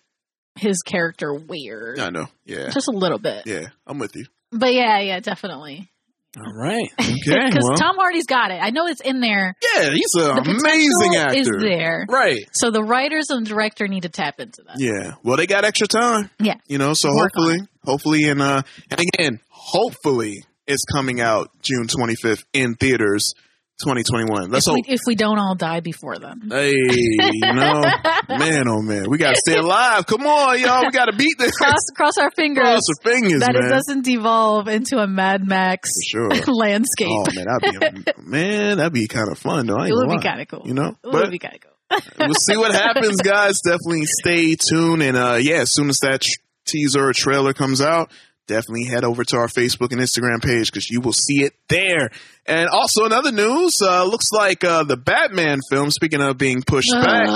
his 0.55 0.81
character 0.83 1.33
weird, 1.33 1.99
I 1.99 2.09
know. 2.11 2.27
Yeah, 2.45 2.69
just 2.69 2.87
a 2.87 2.91
little 2.91 3.17
bit. 3.19 3.43
yeah, 3.47 3.67
I'm 3.87 3.97
with 3.99 4.15
you. 4.15 4.25
But 4.51 4.73
yeah, 4.73 4.99
yeah, 4.99 5.19
definitely. 5.19 5.89
All 6.37 6.53
right. 6.53 6.89
Okay. 6.99 7.45
Because 7.47 7.63
well, 7.63 7.75
Tom 7.77 7.95
Hardy's 7.97 8.25
got 8.27 8.51
it. 8.51 8.59
I 8.61 8.69
know 8.69 8.85
it's 8.87 9.01
in 9.01 9.19
there. 9.21 9.55
yeah, 9.75 9.89
he's 9.89 10.13
an 10.15 10.37
amazing 10.45 11.15
actor. 11.15 11.39
is 11.39 11.49
there. 11.59 12.05
Right. 12.07 12.45
So 12.53 12.69
the 12.71 12.83
writers 12.83 13.29
and 13.29 13.45
director 13.45 13.87
need 13.87 14.03
to 14.03 14.09
tap 14.09 14.39
into 14.39 14.61
that. 14.67 14.75
Yeah. 14.79 15.15
Well, 15.23 15.35
they 15.37 15.47
got 15.47 15.65
extra 15.65 15.87
time. 15.87 16.29
Yeah. 16.39 16.55
You 16.67 16.77
know, 16.77 16.93
so 16.93 17.09
Work 17.09 17.31
on 17.35 17.43
hopefully, 17.43 17.67
hopefully, 17.83 18.23
and 18.29 18.41
uh, 18.41 18.61
and 18.91 18.99
again, 18.99 19.39
hopefully, 19.49 20.43
it's 20.67 20.83
coming 20.93 21.19
out 21.21 21.49
June 21.61 21.87
25th 21.87 22.45
in 22.53 22.75
theaters, 22.75 23.33
2021. 23.79 24.49
Let's 24.49 24.67
if, 24.67 24.71
hope. 24.71 24.87
we, 24.87 24.93
if 24.93 25.01
we 25.05 25.15
don't 25.15 25.37
all 25.37 25.55
die 25.55 25.81
before 25.81 26.17
then. 26.17 26.41
Hey, 26.49 26.73
you 26.73 27.53
know, 27.53 27.81
man, 28.29 28.67
oh 28.67 28.81
man, 28.81 29.09
we 29.09 29.17
gotta 29.17 29.37
stay 29.37 29.55
alive. 29.55 30.05
Come 30.05 30.25
on, 30.25 30.59
y'all, 30.59 30.83
we 30.83 30.91
gotta 30.91 31.15
beat 31.15 31.37
this. 31.37 31.51
Cross, 31.51 31.91
cross 31.95 32.17
our 32.17 32.31
fingers 32.31 32.63
Cross 32.63 32.89
our 32.89 33.11
fingers, 33.11 33.41
that 33.41 33.53
man. 33.53 33.65
it 33.65 33.69
doesn't 33.69 34.03
devolve 34.03 34.67
into 34.67 34.97
a 34.97 35.07
Mad 35.07 35.47
Max 35.47 35.91
sure. 36.07 36.29
landscape. 36.47 37.07
Oh 37.09 37.25
man, 37.33 37.45
that'd 37.45 38.05
be 38.05 38.11
man, 38.23 38.77
that'd 38.77 38.93
be 38.93 39.07
kind 39.07 39.29
of 39.31 39.37
fun 39.37 39.67
though. 39.67 39.83
It 39.83 39.91
would 39.93 40.09
be 40.09 40.19
kind 40.19 40.41
of 40.41 40.47
cool. 40.47 40.63
You 40.65 40.73
know, 40.73 40.95
it 41.03 41.13
would 41.13 41.31
be 41.31 41.39
kind 41.39 41.55
of 41.55 41.61
cool. 41.61 41.71
we'll 42.19 42.33
see 42.33 42.57
what 42.57 42.73
happens, 42.73 43.21
guys. 43.21 43.61
Definitely 43.63 44.05
stay 44.05 44.55
tuned, 44.55 45.01
and 45.03 45.15
uh, 45.15 45.37
yeah, 45.39 45.61
as 45.61 45.71
soon 45.71 45.89
as 45.89 45.99
that 45.99 46.23
teaser 46.65 47.07
or 47.07 47.13
trailer 47.13 47.53
comes 47.53 47.81
out, 47.81 48.11
definitely 48.47 48.85
head 48.85 49.03
over 49.03 49.23
to 49.23 49.37
our 49.37 49.47
Facebook 49.47 49.91
and 49.91 50.01
Instagram 50.01 50.41
page 50.41 50.71
because 50.71 50.89
you 50.89 51.01
will 51.01 51.13
see 51.13 51.43
it 51.43 51.53
there. 51.67 52.09
And 52.45 52.69
also, 52.69 53.05
another 53.05 53.31
news 53.31 53.81
uh, 53.81 54.03
looks 54.05 54.31
like 54.31 54.63
uh, 54.63 54.83
the 54.83 54.97
Batman 54.97 55.59
film. 55.69 55.91
Speaking 55.91 56.21
of 56.21 56.37
being 56.37 56.63
pushed 56.63 56.91
back, 56.91 57.27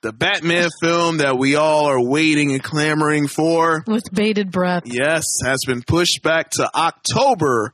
the 0.00 0.12
Batman 0.12 0.68
film 0.80 1.18
that 1.18 1.36
we 1.36 1.56
all 1.56 1.86
are 1.86 2.02
waiting 2.02 2.52
and 2.52 2.62
clamoring 2.62 3.26
for, 3.26 3.82
with 3.86 4.04
bated 4.12 4.50
breath. 4.50 4.84
yes, 4.86 5.24
has 5.44 5.60
been 5.66 5.82
pushed 5.82 6.22
back 6.22 6.50
to 6.50 6.70
October 6.74 7.72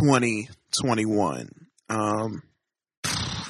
2021. 0.00 1.50
Um, 1.88 2.42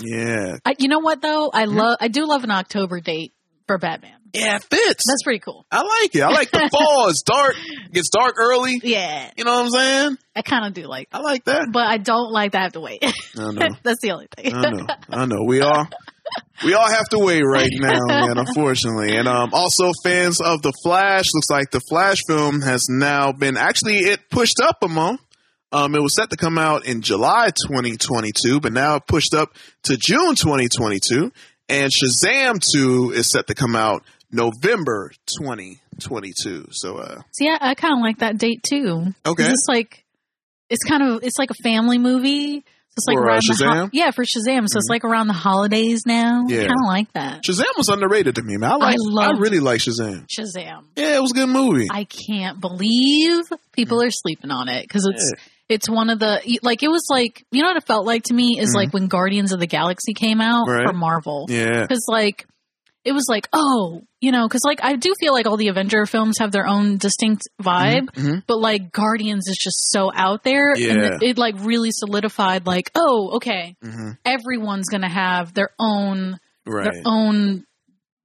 yeah, 0.01 0.57
I, 0.65 0.75
you 0.79 0.89
know 0.89 0.99
what 0.99 1.23
though? 1.23 1.51
I 1.53 1.65
love. 1.65 1.97
I 2.01 2.09
do 2.09 2.27
love 2.27 2.45
an 2.45 2.51
October 2.51 3.01
date 3.01 3.33
for 3.67 3.79
Batman. 3.79 4.16
Yeah, 4.33 4.57
it 4.57 4.65
fits. 4.65 5.05
That's 5.07 5.23
pretty 5.25 5.41
cool. 5.41 5.65
I 5.71 5.83
like 5.83 6.15
it. 6.15 6.23
I 6.23 6.29
like 6.31 6.51
the 6.51 6.69
fall. 6.73 7.09
It's 7.09 7.23
dark. 7.23 7.55
It 7.57 7.93
gets 7.93 8.11
dark 8.11 8.35
early. 8.39 8.81
Yeah, 8.83 9.31
You 9.37 9.45
know 9.45 9.55
what 9.55 9.65
I'm 9.67 9.71
saying? 9.71 10.19
I 10.35 10.43
kind 10.43 10.67
of 10.67 10.75
do 10.75 10.87
like, 10.87 11.09
I 11.13 11.21
like 11.21 11.45
that. 11.45 11.69
but 11.73 11.87
I 11.87 11.97
don't 11.99 12.31
like 12.33 12.53
that 12.53 12.59
I 12.59 12.63
have 12.65 12.73
to 12.73 12.81
wait. 12.81 13.03
I 13.03 13.13
know. 13.53 13.69
That's 13.83 14.01
the 14.03 14.11
only 14.13 14.27
thing. 14.37 14.55
I 14.55 14.71
know. 14.71 14.87
I 15.11 15.25
know. 15.27 15.43
We 15.47 15.61
all 15.61 15.87
we 16.65 16.75
all 16.75 16.89
have 16.89 17.09
to 17.11 17.19
wait 17.19 17.43
right 17.43 17.71
now, 17.73 18.01
man, 18.09 18.37
unfortunately. 18.39 19.17
And 19.17 19.29
um 19.29 19.51
also 19.55 19.93
fans 20.03 20.41
of 20.41 20.61
the 20.63 20.73
Flash, 20.83 21.27
looks 21.33 21.49
like 21.51 21.71
the 21.71 21.81
Flash 21.89 22.19
film 22.27 22.61
has 22.63 22.87
now 22.89 23.33
been 23.33 23.57
actually 23.57 23.99
it 23.99 24.29
pushed 24.31 24.61
up 24.61 24.79
a 24.83 24.89
month. 24.89 25.21
Um 25.73 25.95
it 25.95 26.03
was 26.03 26.15
set 26.15 26.31
to 26.31 26.37
come 26.37 26.59
out 26.59 26.85
in 26.85 27.01
July 27.01 27.51
2022, 27.67 28.61
but 28.61 28.73
now 28.73 28.97
it 28.97 29.07
pushed 29.07 29.35
up 29.35 29.51
to 29.85 29.97
June 29.97 30.35
2022. 30.35 31.33
And 31.69 31.91
Shazam 31.93 32.61
2 32.61 33.11
is 33.13 33.29
set 33.31 33.49
to 33.49 33.55
come 33.55 33.75
out 33.75 34.05
November 34.37 35.11
2022. 35.39 36.69
So 36.71 36.99
uh 36.99 37.21
See, 37.33 37.49
I, 37.49 37.59
I 37.71 37.75
kind 37.75 37.95
of 37.95 38.01
like 38.01 38.19
that 38.19 38.39
date 38.39 38.63
too. 38.63 39.07
okay. 39.27 39.45
It's 39.49 39.67
like 39.69 40.05
it's 40.69 40.85
kind 40.85 41.03
of 41.03 41.23
it's 41.23 41.39
like 41.39 41.51
a 41.51 41.63
family 41.63 41.99
movie. 41.99 42.61
So 42.99 43.01
it's 43.01 43.07
like 43.09 43.17
For, 43.19 43.25
uh, 43.25 43.33
around 43.33 43.43
the 43.47 43.55
ho- 43.55 43.73
Shazam? 43.87 43.91
yeah, 43.93 44.11
for 44.11 44.25
Shazam. 44.25 44.67
So 44.69 44.79
it's 44.79 44.89
like 44.89 45.05
around 45.05 45.27
the 45.27 45.35
holidays 45.35 46.03
now. 46.07 46.45
Yeah. 46.49 46.61
kind 46.61 46.71
of 46.73 46.87
like 46.87 47.13
that. 47.13 47.43
Shazam 47.43 47.65
was 47.77 47.91
underrated 47.91 48.37
to 48.37 48.43
me, 48.43 48.57
man. 48.57 48.73
I 48.73 48.77
like 48.77 48.95
I, 48.95 48.97
love- 48.99 49.39
really 49.39 49.61
like 49.61 49.81
Shazam. 49.81 50.27
Shazam. 50.29 50.85
Yeah, 50.97 51.17
it 51.17 51.21
was 51.23 51.33
a 51.33 51.35
good 51.35 51.49
movie. 51.51 51.89
I 51.91 52.05
can't 52.05 52.59
believe 52.61 53.43
people 53.73 54.03
are 54.03 54.11
sleeping 54.11 54.51
on 54.51 54.69
it 54.69 54.83
because 54.83 55.07
it's 55.07 55.33
it's 55.69 55.89
one 55.91 56.09
of 56.11 56.19
the 56.21 56.59
like 56.63 56.83
it 56.83 56.89
was 56.89 57.07
like 57.11 57.45
you 57.51 57.61
know 57.63 57.69
what 57.69 57.77
it 57.77 57.85
felt 57.87 58.07
like 58.07 58.23
to 58.25 58.35
me 58.35 58.59
is 58.59 58.75
like 58.75 58.93
when 58.95 59.09
Guardians 59.09 59.53
of 59.53 59.61
the 59.61 59.67
Galaxy 59.67 60.15
came 60.15 60.41
out 60.41 60.67
Mm-hmm. 60.67 60.71
Right. 60.71 60.87
for 60.89 60.95
Marvel 60.95 61.47
yeah. 61.51 61.83
because 61.83 62.07
like 62.09 62.47
it 63.07 63.13
was 63.13 63.27
like 63.29 63.49
oh 63.53 64.03
you 64.21 64.33
know 64.33 64.47
because 64.49 64.63
like 64.65 64.81
I 64.83 64.97
do 64.97 65.15
feel 65.21 65.33
like 65.33 65.47
all 65.47 65.57
the 65.57 65.69
Avenger 65.69 66.05
films 66.07 66.39
have 66.39 66.53
their 66.53 66.67
own 66.67 66.99
distinct 66.99 67.49
vibe 67.63 68.11
Mhm. 68.13 68.43
but 68.47 68.59
like 68.59 68.93
Guardians 68.93 69.49
is 69.49 69.57
just 69.57 69.91
so 69.91 70.11
out 70.15 70.43
there 70.43 70.73
and 70.73 70.81
it, 71.03 71.23
it 71.23 71.39
like 71.39 71.55
really 71.61 71.91
solidified 71.93 72.67
like 72.67 72.91
oh 72.95 73.37
okay 73.37 73.77
hmm 73.83 74.11
everyone's 74.25 74.89
gonna 74.89 75.09
have 75.09 75.55
their 75.55 75.71
own 75.79 76.39
Right. 76.69 76.93
their 76.93 77.03
own 77.05 77.65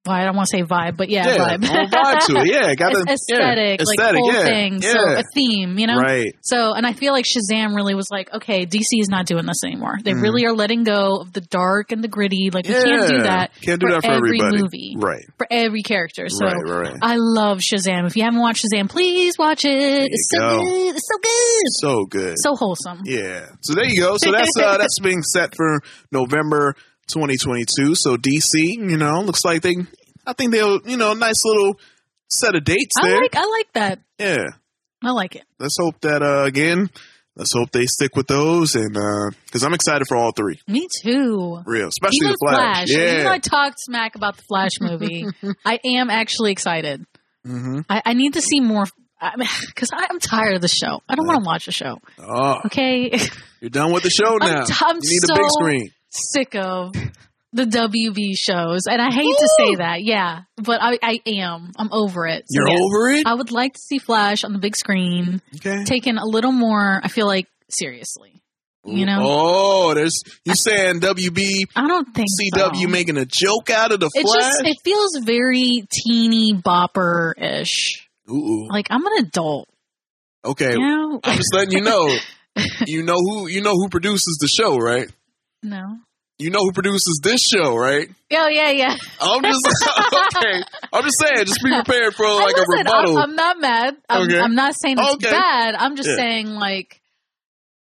well, 0.06 0.16
I 0.16 0.24
don't 0.24 0.36
want 0.36 0.48
to 0.50 0.58
say 0.58 0.64
vibe 0.64 0.98
but 0.98 1.10
yeah, 1.10 1.28
yeah, 1.28 1.58
vibe 1.58 1.64
vibe 1.90 2.26
to 2.28 2.36
it. 2.42 2.48
Yeah, 2.48 2.74
got 2.76 2.94
a 2.96 3.06
aesthetic, 3.08 3.80
yeah, 3.80 3.86
like 3.86 4.00
aesthetic, 4.00 4.20
whole 4.20 4.34
yeah, 4.34 4.46
thing. 4.46 4.74
Yeah. 4.82 4.92
So 4.94 5.00
a 5.20 5.24
theme, 5.36 5.78
you 5.78 5.88
know. 5.88 5.98
Right. 5.98 6.36
So, 6.42 6.74
and 6.74 6.86
I 6.88 6.94
feel 6.94 7.14
like 7.14 7.26
Shazam 7.26 7.76
really 7.76 7.94
was 7.94 8.08
like, 8.12 8.34
okay, 8.34 8.66
DC 8.66 9.00
is 9.00 9.10
not 9.10 9.26
doing 9.28 9.46
this 9.46 9.64
anymore. 9.64 9.98
They 10.04 10.14
Mhm. 10.14 10.22
really 10.24 10.46
are 10.46 10.54
letting 10.54 10.84
go 10.84 11.18
of 11.22 11.34
the 11.34 11.42
dark 11.42 11.92
and 11.92 12.04
the 12.04 12.08
gritty. 12.08 12.50
Like 12.52 12.68
we 12.68 12.74
can't 12.74 13.08
do 13.10 13.22
that 13.24 13.52
Can't 13.62 13.80
do 13.80 13.88
for 13.88 13.94
that 13.94 14.02
for 14.04 14.12
every 14.12 14.40
everybody. 14.42 14.62
movie. 14.64 14.96
Right. 14.98 15.24
for 15.38 15.48
every 15.52 15.82
character. 15.84 16.30
So 16.30 16.46
right. 16.46 16.56
Right. 16.66 16.98
I 17.02 17.16
love 17.18 17.60
Shazam. 17.60 18.08
If 18.08 18.16
you 18.16 18.24
haven't 18.24 18.40
watched 18.40 18.66
Shazam, 18.66 18.90
please 18.90 19.38
watch 19.38 19.66
it. 19.66 20.08
It's 20.12 20.30
so 20.32 20.40
go. 20.40 20.64
good. 20.64 20.96
It's 20.96 21.08
so 21.08 21.18
good. 21.22 21.62
So 21.82 22.06
good. 22.06 22.36
So 22.40 22.56
wholesome. 22.56 23.02
yeah. 23.06 23.46
So 23.62 23.76
there 23.76 23.86
you 23.86 24.00
go. 24.02 24.18
So 24.18 24.32
that's 24.32 24.58
uh, 24.58 24.78
that's 24.80 25.00
being 25.00 25.22
set 25.22 25.56
for 25.56 25.82
November 26.12 26.76
2022. 27.14 27.96
So 27.96 28.18
DC, 28.18 28.54
you 28.56 28.98
know, 28.98 29.22
looks 29.22 29.44
like 29.46 29.62
they. 29.62 29.76
I 30.26 30.34
think 30.34 30.52
they'll, 30.52 30.80
you 30.86 30.98
know, 30.98 31.14
nice 31.14 31.44
little 31.46 31.80
set 32.30 32.56
of 32.56 32.64
dates 32.64 32.96
I 32.98 33.08
there. 33.08 33.22
like 33.22 33.36
I 33.36 33.46
like 33.46 33.74
that. 33.74 34.00
yeah. 34.20 34.46
I 35.04 35.12
like 35.12 35.36
it. 35.36 35.44
Let's 35.60 35.78
hope 35.80 36.00
that 36.02 36.22
uh, 36.22 36.44
again. 36.44 36.90
Let's 37.36 37.54
hope 37.54 37.72
they 37.72 37.86
stick 37.88 38.16
with 38.16 38.28
those, 38.28 38.76
and 38.76 38.94
because 39.46 39.64
I'm 39.64 39.74
excited 39.74 40.06
for 40.08 40.18
all 40.18 40.32
three, 40.34 40.60
Me 40.68 40.88
too. 41.02 41.62
real, 41.66 41.88
especially 41.88 42.18
Even 42.28 42.32
the 42.34 42.38
Flash. 42.48 42.90
Even 42.90 43.02
Yeah. 43.08 43.24
though 43.24 43.30
I 43.32 43.40
talked 43.40 43.80
smack 43.80 44.16
about 44.16 44.36
the 44.36 44.44
Flash 44.44 44.72
movie, 44.82 45.26
I 45.66 45.80
am 45.86 46.10
actually 46.10 46.52
excited. 46.52 47.06
hmm 47.46 47.80
I, 47.90 48.02
I 48.06 48.14
need 48.14 48.34
to 48.34 48.42
see 48.42 48.60
more 48.60 48.86
because 49.68 49.90
I'm 49.94 50.20
tired 50.20 50.56
of 50.56 50.62
the 50.62 50.68
show. 50.68 51.02
I 51.08 51.16
don't 51.16 51.26
want 51.26 51.40
to 51.44 51.46
watch 51.48 51.66
the 51.68 51.72
show. 51.72 52.00
Oh, 52.20 52.60
Okay, 52.66 53.18
you're 53.62 53.70
done 53.70 53.94
with 53.94 54.04
the 54.04 54.10
show 54.12 54.38
I'm 54.42 54.52
now. 54.52 54.64
t- 54.66 54.74
I'm 54.82 54.98
you 55.02 55.10
need 55.10 55.22
so 55.22 55.34
a 55.34 55.38
big 55.38 55.50
screen. 55.50 55.90
sick 56.10 56.56
of 56.56 56.94
the 57.54 57.66
WB 57.66 58.38
shows, 58.38 58.88
and 58.88 59.02
I 59.02 59.12
hate 59.12 59.36
to 59.38 59.50
say 59.58 59.76
that. 59.76 60.04
Yeah, 60.04 60.42
but 60.58 60.80
I, 60.82 60.98
I 61.02 61.20
am. 61.26 61.72
I'm 61.78 61.92
over 61.92 62.26
it. 62.28 62.46
So 62.48 62.62
You're 62.62 62.70
yes, 62.70 62.80
over 62.82 63.10
it. 63.12 63.28
I 63.28 63.34
would 63.34 63.52
like 63.52 63.74
to 63.74 63.80
see 63.80 63.98
Flash 64.00 64.44
on 64.44 64.54
the 64.54 64.60
big 64.60 64.76
screen, 64.76 65.42
Okay. 65.56 65.84
taken 65.84 66.18
a 66.18 66.26
little 66.26 66.52
more. 66.54 67.02
I 67.04 67.08
feel 67.10 67.28
like 67.28 67.48
seriously. 67.70 68.42
You 68.84 69.06
know, 69.06 69.20
Oh, 69.22 69.94
there's 69.94 70.24
you 70.44 70.56
saying 70.56 71.02
WB 71.02 71.66
I 71.76 71.88
don't 71.88 72.08
think 72.16 72.28
CW 72.56 72.82
so. 72.82 72.88
making 72.88 73.18
a 73.18 73.26
joke 73.26 73.70
out 73.70 73.92
of 73.92 74.00
the 74.00 74.10
It 74.12 74.24
Flash? 74.24 74.42
just 74.42 74.62
it 74.66 74.78
feels 74.84 75.18
very 75.24 75.86
teeny 75.92 76.54
bopper 76.54 77.34
ish. 77.38 78.08
Ooh, 78.28 78.68
Like 78.72 78.88
I'm 78.90 79.06
an 79.06 79.14
adult. 79.26 79.70
okay. 80.44 80.72
You 80.72 80.80
know? 80.80 81.20
I'm 81.24 81.38
just 81.38 81.54
letting 81.54 81.74
you 81.74 81.82
know. 81.82 82.10
you 82.88 83.04
know 83.04 83.18
who 83.18 83.48
you 83.48 83.62
know 83.62 83.74
who 83.76 83.88
produces 83.90 84.38
the 84.42 84.48
show, 84.48 84.78
right? 84.78 85.08
no. 85.62 85.98
You 86.42 86.50
know 86.50 86.60
who 86.60 86.72
produces 86.72 87.20
this 87.22 87.42
show, 87.48 87.76
right? 87.76 88.10
Oh 88.34 88.48
yeah, 88.48 88.72
yeah. 88.72 88.96
I'm 89.22 89.44
just 89.44 89.64
okay. 90.36 90.64
I'm 90.92 91.04
just 91.04 91.20
saying, 91.20 91.46
just 91.46 91.60
be 91.64 91.72
prepared 91.72 92.16
for 92.16 92.26
like 92.26 92.56
a 92.58 92.66
rebuttal. 92.68 93.18
I'm, 93.18 93.30
I'm 93.30 93.36
not 93.36 93.60
mad. 93.60 93.98
I'm, 94.10 94.22
Okay. 94.30 94.40
I'm 94.40 94.56
not 94.56 94.74
saying 94.82 94.98
it's 95.00 95.14
Okay. 95.16 95.30
bad. 95.30 95.76
I'm 95.76 95.96
just 95.96 96.10
Yeah. 96.10 96.16
saying 96.16 96.48
like 96.48 97.00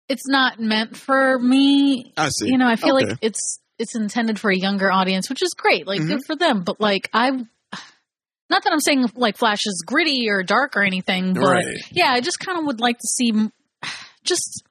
it's 0.10 0.28
not 0.28 0.60
meant 0.60 0.98
for 0.98 1.40
me. 1.40 2.12
I 2.18 2.28
see. 2.30 2.50
You 2.50 2.58
know, 2.58 2.68
I 2.68 2.76
feel 2.76 2.96
Okay. 2.96 3.06
like 3.12 3.18
it's 3.22 3.60
it's 3.80 3.96
intended 3.96 4.38
for 4.40 4.52
a 4.52 4.56
younger 4.58 4.92
audience, 4.92 5.30
which 5.30 5.42
is 5.42 5.54
great. 5.56 5.88
Like 5.88 6.02
Mm-hmm. 6.02 6.10
good 6.10 6.26
for 6.28 6.36
them. 6.36 6.64
But 6.64 6.82
like 6.82 7.10
I 7.14 7.30
not 7.32 8.64
that 8.66 8.74
I'm 8.74 8.82
saying 8.82 9.06
like 9.16 9.38
Flash 9.38 9.66
is 9.66 9.82
gritty 9.88 10.28
or 10.30 10.44
dark 10.44 10.76
or 10.76 10.84
anything, 10.84 11.34
but 11.34 11.42
Right. 11.42 11.78
yeah, 11.92 12.12
I 12.12 12.20
just 12.20 12.40
kind 12.42 12.60
of 12.60 12.66
would 12.66 12.82
like 12.82 12.98
to 12.98 13.08
see 13.08 13.32
just 14.26 14.64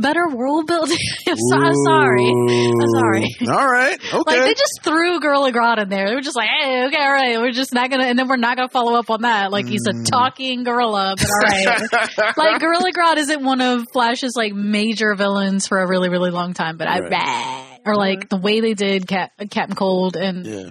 better 0.00 0.28
world 0.28 0.66
building. 0.66 0.96
I'm, 1.28 1.36
so, 1.36 1.56
I'm 1.56 1.74
sorry. 1.84 2.28
I'm 2.28 2.88
sorry. 2.88 3.26
All 3.48 3.66
right. 3.70 3.98
Okay. 4.12 4.36
Like 4.38 4.42
they 4.44 4.54
just 4.54 4.80
threw 4.82 5.20
Gorilla 5.20 5.52
Grodd 5.52 5.80
in 5.82 5.88
there. 5.88 6.08
They 6.08 6.14
were 6.14 6.20
just 6.20 6.36
like, 6.36 6.48
hey, 6.48 6.86
okay, 6.86 6.96
all 7.00 7.12
right, 7.12 7.38
we're 7.38 7.52
just 7.52 7.72
not 7.72 7.90
gonna, 7.90 8.04
and 8.04 8.18
then 8.18 8.28
we're 8.28 8.36
not 8.36 8.56
gonna 8.56 8.68
follow 8.68 8.94
up 8.98 9.08
on 9.10 9.22
that. 9.22 9.50
Like 9.52 9.66
he's 9.66 9.86
a 9.86 9.92
Mm. 9.92 10.04
talking 10.06 10.64
gorilla, 10.64 11.14
but 11.16 11.26
all 11.26 11.38
right. 11.38 12.36
like 12.36 12.60
Gorilla 12.60 12.90
Grodd 12.92 13.16
isn't 13.18 13.42
one 13.44 13.60
of 13.60 13.84
Flash's 13.92 14.34
like 14.36 14.52
major 14.54 15.14
villains 15.14 15.66
for 15.68 15.78
a 15.78 15.86
really, 15.88 16.08
really 16.08 16.30
long 16.30 16.54
time. 16.54 16.76
But 16.76 16.88
I, 16.88 17.00
Right. 17.00 17.78
or 17.86 17.94
like 17.96 18.28
the 18.28 18.36
way 18.36 18.60
they 18.60 18.74
did 18.74 19.06
Cat, 19.06 19.32
Captain 19.50 19.76
Cold, 19.76 20.16
and 20.16 20.46
yeah. 20.46 20.70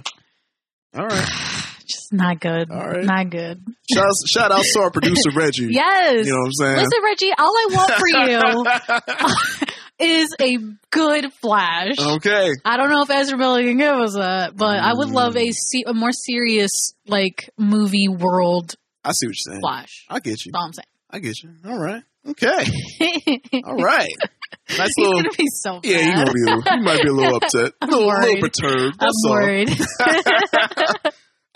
All 0.98 1.08
right. 1.08 1.30
not 2.12 2.40
good. 2.40 2.70
All 2.72 2.88
right. 2.88 3.04
Not 3.06 3.30
good. 3.30 3.64
Shout 3.94 4.06
out, 4.06 4.14
shout 4.28 4.52
out 4.52 4.64
to 4.64 4.80
our 4.82 4.92
producer 4.92 5.30
Reggie. 5.36 5.68
Yes. 5.72 6.26
You 6.26 6.32
know 6.34 6.40
what 6.40 6.46
I'm 6.48 6.54
saying? 6.54 6.78
Listen, 6.78 7.04
Reggie, 7.04 7.32
all 7.38 7.54
I 7.56 7.68
want 7.72 7.92
for 7.94 8.08
you 9.60 9.68
is 10.00 10.36
a 10.40 10.58
good 10.92 11.32
Flash. 11.34 11.96
okay. 12.00 12.52
I 12.66 12.78
don't 12.78 12.90
know 12.90 13.02
if 13.04 13.10
Ezra 13.10 13.38
Miller 13.38 13.62
can 13.64 13.78
give 13.78 13.96
us 13.96 14.14
that, 14.16 14.56
but 14.56 14.80
I 14.80 14.94
would 14.94 15.10
love 15.10 15.34
Mm. 15.36 15.50
a, 15.50 15.52
se- 15.52 15.84
a 15.88 15.94
more 15.94 16.12
serious 16.12 16.94
like 17.08 17.50
movie 17.58 18.08
world 18.08 18.76
I 19.04 19.12
see 19.14 19.28
what 19.28 19.36
you're 19.46 19.54
saying. 19.54 19.62
Flash. 19.62 20.06
I 20.10 20.20
get 20.20 20.46
you. 20.46 20.52
That's 20.52 20.60
all 20.62 20.66
I'm 20.68 20.74
saying. 20.74 20.86
I 21.10 21.20
get 21.20 21.42
you. 21.44 21.50
All 21.66 21.80
right. 21.80 22.04
Okay. 22.28 22.66
All 23.66 23.76
right. 23.78 24.10
Nice 24.78 24.90
He's 24.96 24.98
little. 24.98 25.14
gonna 25.22 25.30
be 25.38 25.46
so 25.62 25.80
Yeah, 25.84 26.00
you 26.00 26.14
gonna 26.16 26.34
be. 26.34 26.42
A 26.42 26.56
little, 26.56 26.76
you 26.78 26.84
might 26.84 27.02
be 27.02 27.08
a 27.08 27.14
little 27.14 27.36
upset. 27.38 27.72
A 27.82 27.86
little, 27.88 28.08
little 28.08 28.40
perturbed. 28.42 28.98
I'm 29.00 29.08
That's 29.08 29.24
all. 29.26 29.32
worried. 29.32 29.70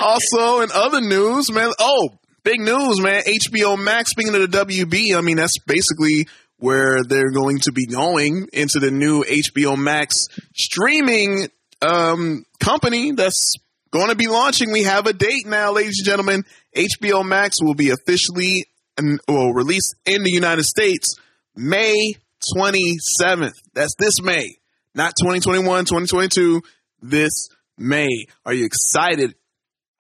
Also, 0.04 0.62
in 0.62 0.70
other 0.74 1.02
news, 1.02 1.52
man. 1.52 1.72
Oh, 1.80 2.10
big 2.44 2.60
news, 2.60 3.02
man. 3.02 3.24
HBO 3.24 3.82
Max. 3.82 4.12
Speaking 4.12 4.36
of 4.36 4.52
the 4.52 4.58
WB, 4.66 5.16
I 5.16 5.22
mean 5.22 5.38
that's 5.38 5.58
basically 5.60 6.28
where 6.58 7.04
they're 7.04 7.32
going 7.32 7.60
to 7.60 7.72
be 7.72 7.86
going 7.86 8.48
into 8.54 8.80
the 8.80 8.92
new 8.92 9.24
HBO 9.24 9.78
Max 9.78 10.28
streaming 10.56 11.48
um, 11.82 12.46
company 12.60 13.12
that's 13.12 13.56
going 13.92 14.10
to 14.10 14.16
be 14.16 14.28
launching. 14.28 14.72
We 14.72 14.84
have 14.84 15.06
a 15.06 15.14
date 15.14 15.46
now, 15.46 15.72
ladies 15.72 16.00
and 16.00 16.06
gentlemen. 16.06 16.46
HBO 16.76 17.26
Max 17.26 17.62
will 17.62 17.76
be 17.76 17.90
officially 17.90 18.66
um, 18.98 19.20
well 19.28 19.52
released 19.52 19.96
in 20.06 20.24
the 20.24 20.32
United 20.32 20.64
States 20.64 21.16
May 21.56 22.16
27th. 22.56 23.54
That's 23.74 23.96
this 24.00 24.22
May, 24.22 24.58
not 24.96 25.16
2021, 25.18 25.86
2022. 25.86 26.62
This 27.02 27.50
May. 27.78 28.26
Are 28.46 28.54
you 28.54 28.66
excited? 28.66 29.36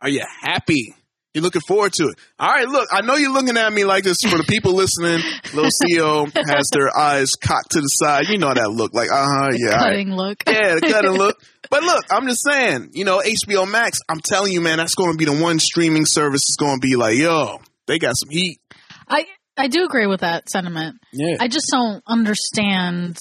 Are 0.03 0.09
you 0.09 0.21
happy? 0.41 0.93
You're 1.33 1.43
looking 1.43 1.61
forward 1.61 1.93
to 1.93 2.09
it. 2.09 2.15
All 2.37 2.49
right, 2.49 2.67
look, 2.67 2.89
I 2.91 3.01
know 3.01 3.15
you're 3.15 3.31
looking 3.31 3.57
at 3.57 3.73
me 3.73 3.85
like 3.85 4.03
this 4.03 4.21
for 4.21 4.37
the 4.37 4.43
people 4.43 4.73
listening. 4.73 5.21
Little 5.53 5.71
Xio 5.71 6.31
has 6.47 6.69
their 6.71 6.95
eyes 6.95 7.31
cocked 7.35 7.71
to 7.71 7.81
the 7.81 7.87
side. 7.87 8.27
You 8.27 8.37
know 8.37 8.53
that 8.53 8.69
look 8.69 8.93
like, 8.93 9.09
uh 9.09 9.15
huh, 9.15 9.49
yeah. 9.53 9.69
all 9.69 9.77
right. 9.77 9.89
Cutting 9.91 10.11
look. 10.11 10.43
Yeah, 10.45 10.75
the 10.75 10.81
cut 10.81 11.05
and 11.05 11.17
look. 11.17 11.41
But 11.69 11.81
look, 11.81 12.05
I'm 12.11 12.27
just 12.27 12.43
saying, 12.47 12.89
you 12.93 13.03
know, 13.03 13.19
HBO 13.19 13.67
Max, 13.67 13.99
I'm 14.07 14.19
telling 14.19 14.53
you, 14.53 14.61
man, 14.61 14.77
that's 14.77 14.93
going 14.93 15.13
to 15.13 15.17
be 15.17 15.25
the 15.25 15.41
one 15.41 15.57
streaming 15.57 16.05
service 16.05 16.45
that's 16.45 16.57
going 16.57 16.79
to 16.79 16.87
be 16.87 16.95
like, 16.95 17.17
yo, 17.17 17.61
they 17.87 17.97
got 17.97 18.15
some 18.15 18.29
heat. 18.29 18.59
I 19.07 19.25
I 19.57 19.69
do 19.69 19.83
agree 19.83 20.05
with 20.05 20.19
that 20.19 20.49
sentiment. 20.49 20.97
Yeah. 21.13 21.37
I 21.39 21.47
just 21.47 21.65
don't 21.71 22.03
understand 22.05 23.17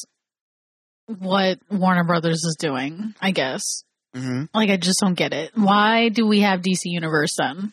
what 1.06 1.60
Warner 1.70 2.04
Brothers 2.04 2.44
is 2.44 2.56
doing. 2.58 3.14
I 3.22 3.30
guess. 3.30 3.84
Hmm 4.14 4.44
Like 4.54 4.70
I 4.70 4.76
just 4.76 5.00
don't 5.00 5.14
get 5.14 5.32
it. 5.32 5.52
Why 5.54 6.08
do 6.08 6.26
we 6.26 6.40
have 6.40 6.60
DC 6.60 6.80
Universe 6.84 7.36
then? 7.38 7.72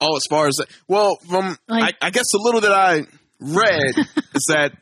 Oh, 0.00 0.16
as 0.16 0.26
far 0.28 0.48
as, 0.48 0.58
well, 0.88 1.16
from, 1.28 1.56
Like- 1.68 1.96
I, 2.02 2.08
I 2.08 2.10
guess 2.10 2.34
a 2.34 2.38
little 2.38 2.60
that 2.62 2.72
I 2.72 3.06
read 3.40 3.94
is 4.34 4.46
that 4.48 4.72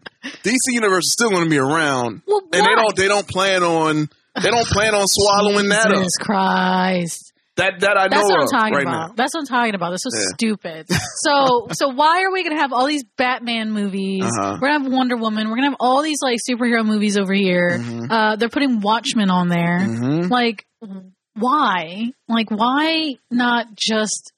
DC 0.42 0.56
Universe 0.68 1.06
is 1.06 1.12
still 1.12 1.30
going 1.30 1.44
to 1.44 1.50
be 1.50 1.58
around. 1.58 2.22
Well, 2.26 2.40
and 2.52 2.66
they 2.66 2.74
don't, 2.74 2.96
they 2.96 3.08
don't 3.08 3.28
plan 3.28 3.62
on, 3.62 4.08
they 4.42 4.50
don't 4.50 4.66
plan 4.66 4.94
on 4.94 5.06
swallowing 5.06 5.68
that 5.68 5.86
up. 5.88 5.96
Jesus 5.98 6.16
Christ. 6.18 7.31
That, 7.56 7.80
that 7.80 7.98
I 7.98 8.04
know 8.04 8.16
That's 8.16 8.30
what 8.30 8.40
I'm 8.40 8.48
talking 8.48 8.74
right 8.74 8.82
about. 8.82 9.08
now. 9.08 9.14
That's 9.14 9.34
what 9.34 9.40
I'm 9.40 9.46
talking 9.46 9.74
about. 9.74 9.90
This 9.90 10.06
is 10.06 10.16
Yeah. 10.18 10.34
stupid. 10.34 10.86
So, 11.24 11.68
so 11.70 11.88
why 11.90 12.22
are 12.24 12.32
we 12.32 12.42
gonna 12.42 12.58
have 12.58 12.72
all 12.72 12.86
these 12.86 13.04
Batman 13.16 13.70
movies? 13.70 14.24
Uh-huh. 14.24 14.58
We're 14.60 14.68
gonna 14.70 14.82
have 14.84 14.92
Wonder 14.92 15.16
Woman. 15.16 15.48
We're 15.50 15.54
gonna 15.56 15.68
have 15.70 15.76
all 15.78 16.02
these 16.02 16.18
like 16.20 16.38
superhero 16.48 16.84
movies 16.84 17.16
over 17.16 17.32
here. 17.32 17.78
Mhm. 17.78 18.06
Uh, 18.10 18.34
they're 18.36 18.48
putting 18.48 18.80
Watchmen 18.80 19.30
on 19.30 19.48
there. 19.48 19.78
Mhm. 19.80 20.30
Like, 20.30 20.66
why? 21.34 22.12
Like, 22.28 22.50
why 22.50 23.14
not 23.30 23.74
just 23.76 24.32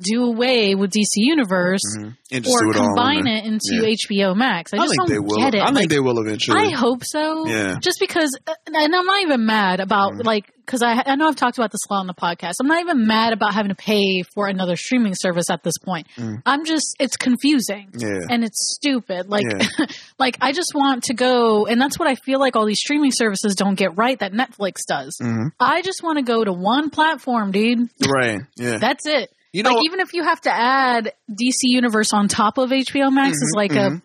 do 0.00 0.24
away 0.24 0.74
with 0.74 0.90
DC 0.92 1.06
Universe 1.16 1.80
Mhm. 1.98 2.16
And 2.30 2.44
just 2.44 2.54
or 2.54 2.68
it 2.68 2.74
combine 2.74 3.24
there. 3.24 3.36
it 3.38 3.44
into 3.46 3.74
Yeah. 3.76 3.88
HBO 3.88 4.34
Max? 4.36 4.72
I 4.72 4.76
I 4.76 4.80
just 4.80 4.90
think 4.90 4.98
don't 4.98 5.08
they 5.10 5.18
will. 5.18 5.38
get 5.38 5.54
it. 5.54 5.60
I 5.62 5.66
think 5.66 5.76
Like, 5.76 5.88
they 5.88 5.98
will 6.00 6.18
eventually. 6.20 6.60
I 6.60 6.70
hope 6.70 7.02
so. 7.04 7.46
Yeah. 7.48 7.78
Just 7.80 7.98
because, 7.98 8.36
uh, 8.46 8.52
and 8.66 8.94
I'm 8.94 9.06
not 9.06 9.22
even 9.22 9.46
mad 9.46 9.80
about 9.80 10.12
Mm. 10.12 10.24
like, 10.24 10.52
because 10.66 10.82
I 10.82 11.02
I 11.06 11.16
know 11.16 11.26
I've 11.26 11.36
talked 11.36 11.56
about 11.56 11.72
this 11.72 11.80
a 11.88 11.92
lot 11.92 12.00
on 12.00 12.06
the 12.06 12.12
podcast. 12.14 12.56
I'm 12.60 12.66
not 12.66 12.80
even 12.80 13.06
mad 13.06 13.32
about 13.32 13.54
having 13.54 13.70
to 13.70 13.74
pay 13.74 14.22
for 14.34 14.46
another 14.46 14.76
streaming 14.76 15.14
service 15.14 15.48
at 15.50 15.62
this 15.62 15.78
point. 15.78 16.06
Mm. 16.18 16.42
I'm 16.44 16.64
just 16.66 16.94
it's 17.00 17.16
confusing 17.16 17.88
yeah. 17.98 18.26
and 18.30 18.44
it's 18.44 18.74
stupid. 18.76 19.28
Like, 19.30 19.46
Yeah. 19.50 19.86
like 20.18 20.36
I 20.42 20.52
just 20.52 20.72
want 20.74 21.04
to 21.04 21.14
go, 21.14 21.64
and 21.66 21.80
that's 21.80 21.98
what 21.98 22.08
I 22.08 22.14
feel 22.14 22.38
like 22.38 22.54
all 22.56 22.66
these 22.66 22.80
streaming 22.80 23.12
services 23.12 23.54
don't 23.54 23.74
get 23.76 23.96
right 23.96 24.18
that 24.20 24.32
Netflix 24.34 24.80
does. 24.86 25.16
Mhm. 25.22 25.52
I 25.58 25.80
just 25.82 26.02
want 26.02 26.18
to 26.18 26.22
go 26.22 26.44
to 26.44 26.52
one 26.52 26.90
platform, 26.90 27.50
dude. 27.52 27.88
Right. 28.06 28.40
Yeah. 28.56 28.76
That's 28.76 29.06
it. 29.06 29.30
You 29.52 29.62
know, 29.62 29.70
like 29.70 29.84
even 29.84 30.00
if 30.00 30.12
you 30.14 30.24
have 30.24 30.40
to 30.42 30.50
add 30.52 31.12
DC 31.30 31.54
Universe 31.64 32.12
on 32.12 32.28
top 32.28 32.58
of 32.58 32.70
HBO 32.70 33.10
Max, 33.12 33.36
is 33.36 33.52
Mhm, 33.54 33.56
like 33.56 33.70
mhm. 33.72 33.96
a, 33.98 34.02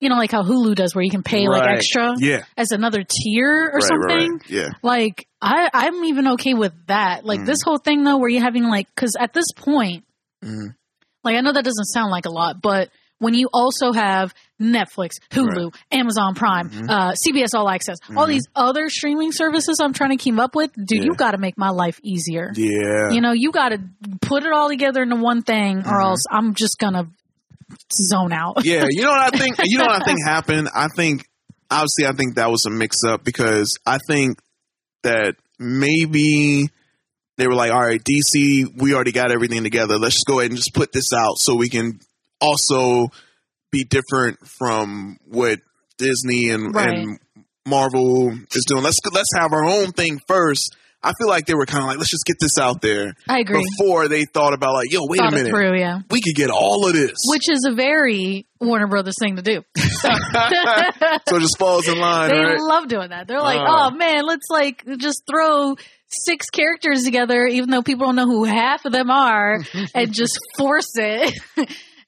you 0.00 0.08
know, 0.08 0.16
like 0.16 0.30
how 0.30 0.42
Hulu 0.42 0.74
does, 0.74 0.94
where 0.94 1.04
you 1.04 1.10
can 1.10 1.22
pay 1.22 1.48
like 1.48 1.66
extra 1.68 2.14
yeah. 2.18 2.44
as 2.56 2.70
another 2.70 3.02
tier 3.04 3.68
or 3.72 3.78
right, 3.78 3.82
something. 3.82 4.32
Right, 4.32 4.40
right. 4.42 4.50
Yeah. 4.50 4.68
Like 4.82 5.26
I, 5.42 5.68
I'm 5.72 6.04
even 6.04 6.28
okay 6.34 6.54
with 6.54 6.72
that. 6.86 7.24
Like 7.24 7.40
Mm. 7.40 7.46
this 7.46 7.58
whole 7.64 7.78
thing 7.78 8.04
though, 8.04 8.18
where 8.18 8.28
you're 8.28 8.42
having 8.42 8.64
like, 8.64 8.86
because 8.94 9.14
at 9.18 9.32
this 9.32 9.46
point, 9.56 10.04
Mhm. 10.44 10.74
like 11.24 11.36
I 11.36 11.40
know 11.40 11.52
that 11.52 11.64
doesn't 11.64 11.84
sound 11.86 12.10
like 12.10 12.26
a 12.26 12.30
lot, 12.30 12.60
but 12.62 12.90
when 13.18 13.34
you 13.34 13.48
also 13.52 13.92
have 13.92 14.32
Netflix, 14.60 15.12
Hulu, 15.30 15.74
Amazon 15.92 16.34
Prime, 16.34 16.70
Mhm. 16.70 16.88
uh, 16.90 17.14
CBS 17.14 17.54
All 17.54 17.68
Access, 17.68 17.96
all 18.16 18.26
Mhm. 18.26 18.28
these 18.28 18.46
other 18.56 18.88
streaming 18.90 19.32
services 19.32 19.78
I'm 19.80 19.92
trying 19.92 20.10
to 20.10 20.16
keep 20.16 20.38
up 20.38 20.54
with, 20.54 20.70
dude, 20.74 20.98
Yeah. 20.98 21.04
you 21.04 21.14
got 21.14 21.32
to 21.32 21.38
make 21.38 21.56
my 21.58 21.70
life 21.70 21.98
easier. 22.02 22.52
Yeah. 22.54 23.10
You 23.10 23.20
know, 23.20 23.32
you 23.32 23.50
got 23.52 23.70
to 23.70 23.80
put 24.20 24.44
it 24.44 24.52
all 24.52 24.68
together 24.68 25.02
into 25.02 25.16
one 25.16 25.42
thing, 25.42 25.78
or 25.78 26.00
Mhm. 26.00 26.04
else 26.04 26.24
I'm 26.30 26.54
just 26.54 26.78
gonna 26.78 27.08
zone 27.92 28.32
out. 28.32 28.64
yeah. 28.64 28.86
You 28.88 29.02
know 29.02 29.10
what 29.10 29.34
I 29.34 29.36
think? 29.38 29.56
You 29.64 29.78
know 29.78 29.84
what 29.86 30.02
I 30.02 30.04
think 30.04 30.18
happened? 30.26 30.68
I 30.74 30.88
think 30.88 31.24
obviously 31.70 32.06
I 32.06 32.12
think 32.12 32.36
that 32.36 32.50
was 32.50 32.66
a 32.66 32.70
mix 32.70 33.04
up 33.04 33.24
because 33.24 33.76
I 33.86 33.98
think 33.98 34.38
that 35.02 35.36
maybe 35.58 36.68
they 37.36 37.46
were 37.46 37.54
like, 37.54 37.70
all 37.72 37.80
right, 37.80 38.02
DC, 38.02 38.64
we 38.76 38.94
already 38.94 39.12
got 39.12 39.30
everything 39.30 39.62
together. 39.62 39.98
Let's 39.98 40.14
just 40.16 40.26
go 40.26 40.40
ahead 40.40 40.50
and 40.50 40.58
just 40.58 40.74
put 40.74 40.92
this 40.92 41.12
out 41.12 41.36
so 41.38 41.54
we 41.54 41.68
can 41.68 42.00
also 42.40 43.08
be 43.70 43.84
different 43.84 44.38
from 44.46 45.18
what 45.26 45.58
Disney 45.98 46.50
and, 46.50 46.74
Right. 46.74 46.88
and 46.98 47.18
Marvel 47.66 48.32
is 48.54 48.64
doing. 48.66 48.82
Let's 48.82 48.98
let's 49.12 49.30
have 49.36 49.52
our 49.52 49.64
own 49.64 49.92
thing 49.92 50.20
first. 50.26 50.74
I 51.00 51.12
feel 51.16 51.28
like 51.28 51.46
they 51.46 51.54
were 51.54 51.66
kind 51.66 51.82
of 51.84 51.88
like, 51.88 51.98
let's 51.98 52.10
just 52.10 52.24
get 52.24 52.38
this 52.40 52.58
out 52.58 52.80
there 52.80 53.14
I 53.28 53.38
agree. 53.40 53.62
before 53.78 54.08
they 54.08 54.24
thought 54.24 54.52
about 54.52 54.74
like, 54.74 54.90
yo, 54.90 55.02
wait 55.06 55.18
Thought 55.18 55.32
a 55.32 55.36
minute, 55.36 55.50
through, 55.50 55.78
yeah. 55.78 56.00
we 56.10 56.20
could 56.20 56.34
get 56.34 56.50
all 56.50 56.88
of 56.88 56.92
this. 56.92 57.12
Which 57.26 57.48
is 57.48 57.64
a 57.68 57.72
very 57.72 58.46
Warner 58.60 58.88
Brothers 58.88 59.14
thing 59.20 59.36
to 59.36 59.42
do. 59.42 59.62
so 59.76 60.08
it 61.36 61.40
just 61.40 61.56
falls 61.58 61.86
in 61.86 61.98
line, 61.98 62.30
they 62.30 62.38
right? 62.38 62.58
love 62.60 62.88
doing 62.88 63.10
that. 63.10 63.28
They're 63.28 63.40
like, 63.40 63.60
Uh. 63.60 63.90
oh 63.90 63.90
man, 63.92 64.24
let's 64.26 64.46
like 64.50 64.84
just 64.98 65.22
throw 65.30 65.76
six 66.08 66.50
characters 66.50 67.04
together, 67.04 67.46
even 67.46 67.70
though 67.70 67.82
people 67.82 68.06
don't 68.06 68.16
know 68.16 68.26
who 68.26 68.42
half 68.44 68.84
of 68.84 68.90
them 68.92 69.10
are, 69.10 69.58
and 69.94 70.12
just 70.12 70.36
force 70.56 70.90
it 70.96 71.32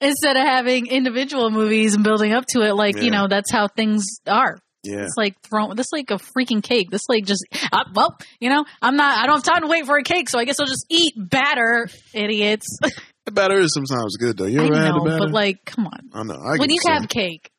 instead 0.01 0.35
of 0.37 0.43
having 0.43 0.87
individual 0.87 1.49
movies 1.51 1.95
and 1.95 2.03
building 2.03 2.33
up 2.33 2.45
to 2.49 2.61
it. 2.61 2.73
Like 2.73 2.95
Yeah. 2.97 3.03
you 3.03 3.11
know, 3.11 3.27
that's 3.27 3.51
how 3.51 3.67
things 3.67 4.05
are. 4.27 4.57
Yeah. 4.83 5.03
It's 5.03 5.13
like 5.15 5.35
throwing 5.47 5.75
this 5.75 5.91
like 5.93 6.09
a 6.09 6.15
freaking 6.15 6.63
cake. 6.63 6.89
This 6.89 7.03
like 7.07 7.23
just 7.25 7.45
uh, 7.71 7.83
well, 7.93 8.17
you 8.39 8.49
know, 8.49 8.65
I'm 8.81 8.95
not. 8.95 9.17
I 9.19 9.27
don't 9.27 9.35
have 9.35 9.43
time 9.53 9.61
to 9.61 9.67
wait 9.67 9.85
for 9.85 9.97
a 9.97 10.03
cake, 10.03 10.27
so 10.27 10.39
I 10.39 10.45
guess 10.45 10.59
I'll 10.59 10.65
just 10.65 10.87
eat 10.89 11.13
batter, 11.17 11.87
idiots. 12.13 12.65
The 13.23 13.31
batter 13.33 13.59
is 13.59 13.71
sometimes 13.71 14.17
good 14.17 14.35
though. 14.35 14.45
You 14.47 14.61
I 14.61 14.65
ever 14.65 14.75
had 14.77 14.85
the 14.85 14.97
know, 14.97 15.03
batter? 15.05 15.19
but 15.19 15.31
like, 15.31 15.63
come 15.63 15.85
on. 15.85 16.09
I 16.11 16.23
know. 16.23 16.41
I 16.43 16.57
when 16.57 16.71
you 16.71 16.79
have 16.87 17.07
cake, 17.07 17.51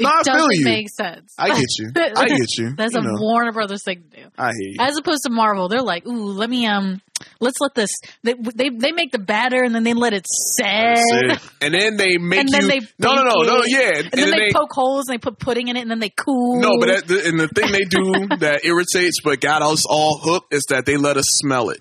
it 0.00 0.02
No, 0.02 0.08
I 0.10 0.22
doesn't 0.24 0.64
make 0.64 0.88
sense. 0.90 1.32
I 1.38 1.50
get 1.50 1.64
you. 1.78 1.92
I 1.96 2.26
get 2.28 2.58
you. 2.58 2.74
That's 2.76 2.92
you 2.94 2.98
a 3.00 3.04
know. 3.04 3.12
Warner 3.20 3.52
Brothers 3.52 3.84
thing 3.84 4.02
to 4.10 4.22
do. 4.22 4.28
I 4.36 4.46
hear 4.48 4.68
you. 4.70 4.76
As 4.80 4.98
opposed 4.98 5.22
to 5.22 5.30
Marvel, 5.30 5.68
they're 5.68 5.80
like, 5.80 6.08
"Ooh, 6.08 6.32
let 6.32 6.50
me 6.50 6.66
um, 6.66 7.00
let's 7.40 7.60
let 7.60 7.74
this." 7.74 7.90
They 8.22 8.34
they, 8.34 8.70
they 8.70 8.92
make 8.92 9.12
the 9.12 9.18
batter 9.18 9.62
and 9.62 9.74
then 9.74 9.84
they 9.84 9.94
let 9.94 10.12
it 10.12 10.26
set, 10.26 11.40
And 11.60 11.74
then 11.74 11.96
they 11.96 12.16
make 12.20 12.40
and 12.40 12.48
you. 12.48 12.58
then 12.60 12.68
they 12.68 12.80
no, 12.98 13.14
no, 13.14 13.22
no, 13.22 13.42
no. 13.42 13.62
Yeah, 13.66 13.98
and, 13.98 14.10
then 14.12 14.30
they, 14.30 14.52
poke 14.52 14.72
holes 14.72 15.08
and 15.08 15.14
they 15.14 15.18
put 15.18 15.38
pudding 15.38 15.68
in 15.68 15.76
it 15.76 15.80
and 15.82 15.90
then 15.90 16.00
they 16.00 16.10
cool. 16.10 16.60
No, 16.60 16.78
but 16.78 16.86
that, 16.86 17.06
the, 17.06 17.26
and 17.26 17.38
the 17.40 17.48
thing 17.48 17.72
they 17.72 17.84
do 17.84 18.36
that 18.40 18.64
irritates 18.64 19.20
but 19.22 19.40
got 19.40 19.62
us 19.62 19.84
all 19.86 20.18
hooked 20.18 20.52
is 20.54 20.64
that 20.70 20.86
they 20.86 20.96
let 20.96 21.16
us 21.16 21.28
smell 21.30 21.70
it. 21.70 21.80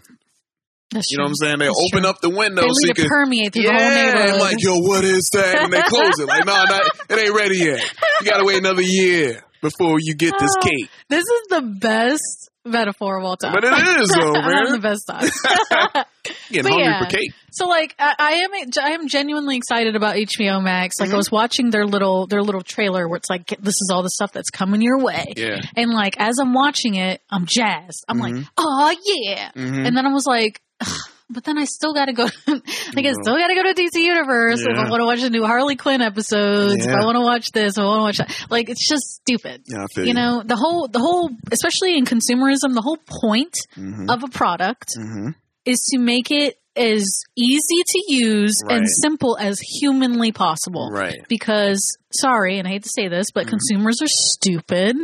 That's 0.92 1.10
You 1.12 1.18
know 1.18 1.24
what 1.24 1.30
I'm 1.30 1.36
saying? 1.36 1.60
They 1.60 1.66
That's 1.66 1.90
open 1.92 2.02
true. 2.04 2.10
up 2.10 2.22
the 2.22 2.30
window 2.30 2.62
They 2.62 2.70
so 2.70 2.88
you 2.88 2.94
can. 2.94 3.10
permeate 3.10 3.54
through 3.54 3.64
the 3.64 3.72
whole 3.72 3.80
Yeah, 3.82 4.06
neighborhood. 4.06 4.34
I'm 4.36 4.40
like, 4.40 4.58
yo, 4.60 4.78
what 4.80 5.04
is 5.04 5.30
that? 5.34 5.64
And 5.64 5.74
they 5.74 5.82
close 5.82 6.20
it. 6.20 6.28
Like, 6.28 6.46
no, 6.46 6.54
not, 6.64 6.84
it 7.10 7.20
ain't 7.20 7.36
ready 7.36 7.58
yet. 7.58 7.82
You 8.22 8.30
gotta 8.30 8.46
wait 8.46 8.60
another 8.60 8.82
year 8.84 9.44
before 9.70 9.98
you 10.00 10.16
get 10.16 10.34
this 10.40 10.52
Oh. 10.58 10.62
cake. 10.62 10.90
This 11.10 11.24
is 11.24 11.42
the 11.50 11.62
best 11.62 12.50
metaphor 12.64 13.18
of 13.20 13.24
all 13.24 13.38
time. 13.38 13.54
But 13.54 13.64
it 13.64 14.02
is, 14.02 14.10
though, 14.14 14.34
man. 14.34 14.72
the 14.72 14.80
best 14.80 15.06
time. 15.08 15.30
Getting 16.50 16.72
hungry 16.72 16.84
yeah. 16.86 17.00
for 17.04 17.06
cake. 17.16 17.32
So 17.52 17.68
like 17.68 17.94
I, 18.00 18.16
I 18.18 18.32
am 18.34 18.52
I 18.84 18.90
am 18.92 19.08
genuinely 19.08 19.56
excited 19.58 19.96
about 19.96 20.16
HBO 20.16 20.62
Max. 20.64 20.96
Like 21.00 21.10
Mhm. 21.10 21.14
I 21.14 21.18
was 21.18 21.32
watching 21.32 21.70
their 21.70 21.86
little 21.86 22.26
their 22.28 22.42
little 22.42 22.62
trailer 22.64 23.08
where 23.08 23.18
it's 23.18 23.30
like 23.30 23.48
this 23.60 23.76
is 23.76 23.90
all 23.94 24.02
the 24.04 24.10
stuff 24.10 24.32
that's 24.32 24.50
coming 24.50 24.82
your 24.82 25.00
way. 25.00 25.34
Yeah. 25.38 25.62
And 25.76 25.92
like 25.92 26.16
as 26.20 26.40
I'm 26.40 26.54
watching 26.54 26.96
it, 26.96 27.22
I'm 27.30 27.46
jazzed. 27.46 28.04
I'm 28.10 28.18
like, 28.18 28.34
Mhm. 28.34 28.48
oh 28.58 28.96
yeah. 29.06 29.52
Mhm. 29.56 29.88
And 29.88 29.96
then 29.98 30.06
I 30.08 30.12
was 30.14 30.26
like, 30.26 30.60
"Ugh, 30.82 31.00
but 31.30 31.44
then 31.44 31.58
I 31.58 31.66
still 31.66 31.94
got 31.94 32.06
to 32.06 32.14
go. 32.14 32.24
like 32.48 33.06
I 33.06 33.14
still 33.14 33.38
got 33.38 33.48
to 33.48 33.56
go 33.56 33.64
to 33.64 33.74
DC 33.74 33.96
Universe 34.02 34.62
if 34.62 34.78
I 34.78 34.90
want 34.90 35.02
to 35.02 35.06
watch 35.06 35.22
the 35.22 35.30
new 35.30 35.44
Harley 35.46 35.76
Quinn 35.76 36.02
episodes. 36.02 36.86
If 36.86 36.92
I 36.94 37.04
want 37.06 37.16
to 37.16 37.22
watch 37.22 37.52
this, 37.52 37.78
if 37.78 37.82
I 37.82 37.86
want 37.86 38.00
to 38.00 38.04
watch 38.04 38.18
that. 38.30 38.52
Like 38.52 38.70
it's 38.70 38.88
just 38.88 39.04
stupid. 39.22 39.64
yeah, 39.68 39.86
feel 39.94 40.06
You 40.06 40.14
know 40.14 40.44
the 40.46 40.56
whole 40.56 40.88
the 40.88 41.00
whole 41.00 41.30
especially 41.52 41.98
in 41.98 42.06
consumerism, 42.06 42.74
the 42.74 42.82
whole 42.84 42.98
point 43.22 43.54
Mhm. 43.78 44.10
of 44.10 44.24
a 44.24 44.28
product 44.28 44.90
Mhm. 44.98 45.36
is 45.66 45.80
to 45.94 45.98
make 46.00 46.32
it 46.32 46.58
as 46.78 47.22
easy 47.38 47.84
to 47.88 48.04
use 48.10 48.62
and 48.70 48.86
simple 48.90 49.38
as 49.40 49.60
humanly 49.62 50.34
possible. 50.34 50.90
Right. 50.92 51.26
Because, 51.30 51.98
sorry, 52.12 52.60
and 52.60 52.68
I 52.68 52.72
hate 52.72 52.84
to 52.84 52.90
say 52.90 53.08
this, 53.08 53.32
but 53.34 53.46
Mhm. 53.46 53.52
consumers 53.52 54.02
are 54.02 54.08
stupid 54.10 54.98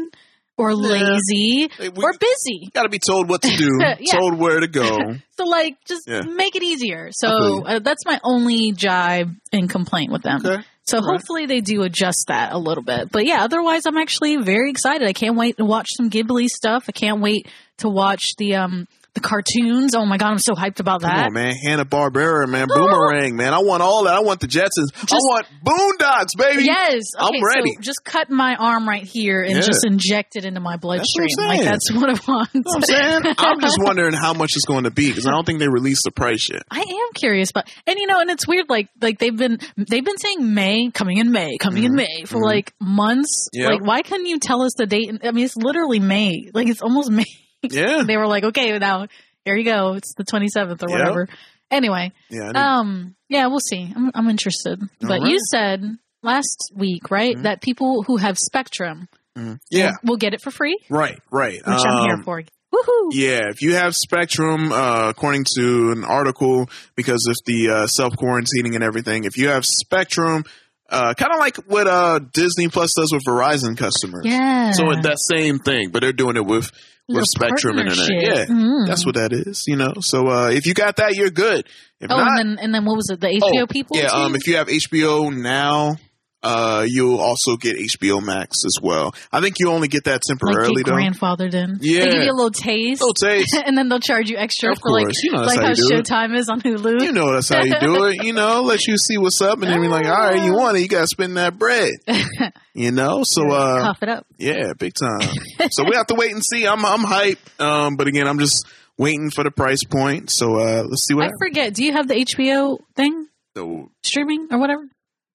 or 0.57 0.75
lazy 0.75 1.69
Hey, 1.77 1.89
we- 1.89 2.03
or 2.03 2.13
busy. 2.19 2.69
Got 2.73 2.83
to 2.83 2.89
be 2.89 2.99
told 2.99 3.29
what 3.29 3.41
to 3.43 3.49
do, 3.55 3.69
Yeah. 3.79 3.95
told 4.13 4.37
where 4.37 4.59
to 4.59 4.67
go. 4.67 4.97
So, 5.41 5.45
like, 5.47 5.77
just 5.85 6.03
Yeah. 6.07 6.21
make 6.21 6.55
it 6.55 6.61
easier. 6.61 7.09
So, 7.11 7.65
uh, 7.65 7.79
that's 7.79 8.05
my 8.05 8.19
only 8.23 8.73
jibe 8.73 9.33
and 9.51 9.67
complaint 9.67 10.11
with 10.11 10.21
them. 10.21 10.45
Okay. 10.45 10.61
So, 10.83 10.97
All 10.99 11.03
right. 11.03 11.17
hopefully, 11.17 11.47
they 11.47 11.61
do 11.61 11.81
adjust 11.81 12.25
that 12.27 12.53
a 12.53 12.59
little 12.59 12.83
bit. 12.83 13.11
But 13.11 13.25
yeah, 13.25 13.43
otherwise, 13.43 13.87
I'm 13.87 13.97
actually 13.97 14.37
very 14.37 14.69
excited. 14.69 15.07
I 15.07 15.13
can't 15.13 15.35
wait 15.35 15.57
to 15.57 15.65
watch 15.65 15.87
some 15.95 16.11
Ghibli 16.11 16.47
stuff. 16.47 16.85
I 16.89 16.91
can't 16.91 17.21
wait 17.21 17.47
to 17.77 17.89
watch 17.89 18.35
the, 18.37 18.55
um, 18.55 18.87
the 19.13 19.19
cartoons. 19.19 19.93
Oh 19.93 20.05
my 20.05 20.17
god, 20.17 20.29
I'm 20.31 20.37
so 20.39 20.53
hyped 20.53 20.79
about 20.79 21.01
Come 21.01 21.09
that. 21.11 21.25
on, 21.27 21.33
man. 21.33 21.53
Hanna 21.65 21.83
Barbera, 21.85 22.47
man. 22.47 22.67
Boomerang, 22.73 23.35
man. 23.35 23.53
I 23.53 23.59
want 23.59 23.83
all 23.83 24.05
that. 24.05 24.13
I 24.15 24.21
want 24.21 24.39
the 24.39 24.47
Jetsons. 24.47 24.87
I 25.11 25.15
want 25.15 25.47
Boondocks, 25.65 26.37
baby. 26.37 26.63
Yes. 26.63 27.03
I'm 27.19 27.43
ready. 27.43 27.73
So 27.75 27.81
just 27.81 28.03
cut 28.05 28.29
my 28.29 28.55
arm 28.55 28.87
right 28.87 29.03
here 29.03 29.41
and 29.41 29.55
Yeah. 29.55 29.61
just 29.61 29.85
inject 29.85 30.35
it 30.37 30.45
into 30.45 30.61
my 30.61 30.77
bloodstream. 30.77 31.27
Like 31.37 31.61
that's 31.61 31.91
what 31.91 32.09
I 32.09 32.31
want. 32.31 32.49
You 32.53 32.61
know 32.61 32.71
what 32.71 32.75
I'm 32.77 32.83
saying? 33.23 33.35
I'm 33.37 33.59
just 33.59 33.77
wondering 33.83 34.13
how 34.13 34.33
much 34.33 34.55
it's 34.55 34.65
going 34.65 34.85
to 34.85 34.91
be 34.91 35.09
because 35.09 35.27
I 35.27 35.31
don't 35.31 35.45
think 35.45 35.59
they 35.59 35.67
released 35.67 36.03
the 36.05 36.11
price 36.11 36.49
yet. 36.49 36.61
I 36.71 36.79
am 36.79 37.13
curious, 37.13 37.51
but 37.51 37.69
and 37.85 37.97
you 37.99 38.07
know, 38.07 38.19
and 38.19 38.29
it's 38.29 38.47
weird. 38.47 38.69
Like, 38.69 38.87
like 39.01 39.19
they've 39.19 39.35
been 39.35 39.57
they've 39.75 40.05
been 40.05 40.17
saying 40.19 40.53
May, 40.53 40.89
coming 40.91 41.17
in 41.17 41.31
May, 41.31 41.57
coming 41.57 41.83
in 41.83 41.93
May 41.95 42.23
for 42.25 42.37
Mhm. 42.39 42.45
like 42.45 42.73
months. 42.79 43.49
Yep. 43.53 43.69
Like, 43.69 43.85
why 43.85 44.01
couldn't 44.03 44.27
you 44.27 44.39
tell 44.39 44.61
us 44.61 44.71
the 44.77 44.85
date? 44.85 45.11
I 45.23 45.31
mean, 45.31 45.43
it's 45.45 45.57
literally 45.57 45.99
May. 45.99 46.49
Like, 46.53 46.67
it's 46.69 46.81
almost 46.81 47.09
May. 47.11 47.25
Yeah. 47.63 48.03
they 48.07 48.17
were 48.17 48.27
like, 48.27 48.43
okay, 48.45 48.77
now 48.79 49.07
here 49.45 49.55
you 49.55 49.65
go. 49.65 49.93
It's 49.93 50.13
the 50.15 50.23
twenty 50.23 50.47
seventh 50.47 50.83
or 50.83 50.89
Yep. 50.89 50.99
whatever. 50.99 51.27
Anyway, 51.69 52.11
Yeah. 52.29 52.51
Um, 52.53 53.15
yeah, 53.29 53.47
we'll 53.47 53.59
see. 53.59 53.91
I'm 53.95 54.11
I'm 54.13 54.29
interested. 54.29 54.79
But 54.99 55.21
you 55.27 55.37
said 55.51 55.83
last 56.21 56.71
week, 56.75 57.09
right, 57.09 57.35
Mhm. 57.37 57.43
that 57.43 57.61
people 57.61 58.03
who 58.03 58.17
have 58.17 58.37
Spectrum, 58.37 59.07
Mhm. 59.37 59.59
Yeah. 59.69 59.91
will, 60.03 60.11
will 60.11 60.17
get 60.17 60.33
it 60.33 60.41
for 60.41 60.51
free. 60.51 60.77
Right. 60.89 61.19
Right. 61.31 61.55
which 61.65 61.81
I'm 61.87 62.03
here 62.03 62.13
Um, 62.15 62.23
for. 62.23 62.43
Woohoo! 62.73 63.09
Yeah, 63.11 63.49
if 63.49 63.61
you 63.61 63.75
have 63.75 63.95
Spectrum, 63.97 64.71
uh, 64.71 65.09
according 65.09 65.43
to 65.57 65.91
an 65.91 66.05
article, 66.05 66.69
because 66.95 67.25
of 67.27 67.35
the 67.45 67.69
uh, 67.69 67.87
self 67.87 68.13
quarantining 68.15 68.75
and 68.75 68.83
everything, 68.83 69.25
if 69.25 69.37
you 69.37 69.49
have 69.49 69.65
Spectrum, 69.65 70.45
uh, 70.89 71.13
kind 71.15 71.33
of 71.33 71.39
like 71.39 71.57
what 71.67 71.87
uh, 71.87 72.19
Disney 72.33 72.69
Plus 72.69 72.93
does 72.93 73.11
with 73.11 73.23
Verizon 73.25 73.77
customers. 73.77 74.25
Yeah. 74.25 74.71
So 74.71 74.89
it's 74.91 75.05
that 75.05 75.19
same 75.19 75.59
thing, 75.59 75.89
but 75.91 76.01
they're 76.01 76.13
doing 76.13 76.37
it 76.37 76.45
with 76.45 76.71
Little 77.13 77.25
Spectrum 77.25 77.77
Internet. 77.79 78.09
Yeah, 78.09 78.45
Mm. 78.45 78.87
that's 78.87 79.05
what 79.05 79.15
that 79.15 79.31
is. 79.33 79.65
You 79.67 79.75
know, 79.75 79.93
so 79.99 80.27
uh, 80.27 80.49
if 80.49 80.65
you 80.65 80.73
got 80.73 80.95
that, 80.97 81.15
you're 81.15 81.29
good. 81.29 81.65
If 81.99 82.09
Oh, 82.11 82.17
not, 82.17 82.39
and 82.39 82.57
then 82.57 82.59
and 82.63 82.73
then 82.75 82.85
what 82.85 82.95
was 82.95 83.09
it? 83.09 83.19
The 83.19 83.27
HBO 83.27 83.63
oh, 83.63 83.67
people. 83.67 83.97
yeah. 83.97 84.07
too? 84.09 84.15
Um, 84.15 84.35
if 84.35 84.47
you 84.47 84.55
have 84.57 84.67
HBO 84.67 85.29
now. 85.35 85.97
Uh, 86.43 86.85
you'll 86.87 87.19
also 87.19 87.55
get 87.55 87.77
HBO 87.77 88.23
Max 88.23 88.65
as 88.65 88.79
well. 88.81 89.13
I 89.31 89.41
think 89.41 89.59
you 89.59 89.69
only 89.69 89.87
get 89.87 90.05
that 90.05 90.11
like 90.13 90.21
temporarily 90.27 90.83
get 90.83 90.91
though. 90.91 90.97
grandfathered 90.97 91.53
in. 91.53 91.77
Yeah. 91.81 92.05
They 92.05 92.11
give 92.11 92.23
you 92.23 92.31
a 92.31 92.33
little 92.33 92.49
taste. 92.51 93.01
Little 93.01 93.13
taste. 93.13 93.55
and 93.65 93.77
then 93.77 93.89
they'll 93.89 93.99
charge 93.99 94.29
you 94.29 94.37
extra 94.37 94.71
Of 94.71 94.79
for 94.79 94.91
like 94.91 95.05
course. 95.05 95.23
You 95.23 95.31
know 95.33 95.43
like 95.43 95.59
how 95.59 95.67
how. 95.67 95.73
Showtime 95.73 96.35
is 96.35 96.49
on 96.49 96.61
Hulu. 96.61 97.01
You 97.01 97.11
know 97.11 97.31
that's 97.31 97.49
how 97.49 97.63
you 97.63 97.75
do 97.79 98.05
it. 98.05 98.23
You 98.23 98.33
know, 98.33 98.61
let 98.63 98.87
you 98.87 98.97
see 98.97 99.17
what's 99.17 99.41
up, 99.41 99.61
and 99.61 99.71
then 99.71 99.81
be 99.81 99.87
like, 99.87 100.05
all 100.05 100.11
right, 100.11 100.43
you 100.43 100.53
want 100.53 100.77
it, 100.77 100.81
you 100.81 100.87
gotta 100.87 101.07
spend 101.07 101.37
that 101.37 101.57
bread. 101.57 101.93
You 102.73 102.91
know, 102.91 103.23
so 103.25 103.51
uh, 103.51 103.81
Cough 103.81 104.01
it 104.01 104.07
up. 104.07 104.25
yeah, 104.37 104.71
big 104.71 104.93
time. 104.93 105.27
so 105.71 105.83
we 105.83 105.93
have 105.97 106.07
to 106.07 106.15
wait 106.15 106.31
and 106.31 106.41
see. 106.41 106.65
I'm 106.65 106.85
I'm 106.85 107.01
hyped, 107.01 107.59
um, 107.59 107.97
but 107.97 108.07
again, 108.07 108.29
I'm 108.29 108.39
just 108.39 108.65
waiting 108.97 109.29
for 109.29 109.43
the 109.43 109.51
price 109.51 109.83
point. 109.83 110.29
So 110.29 110.55
uh, 110.55 110.83
let's 110.87 111.05
see 111.05 111.13
what 111.13 111.25
I 111.25 111.31
forget. 111.37 111.73
Do 111.73 111.83
you 111.83 111.91
have 111.91 112.07
the 112.07 112.13
HBO 112.13 112.79
thing 112.95 113.27
the, 113.55 113.87
streaming 114.03 114.47
or 114.51 114.57
whatever? 114.57 114.83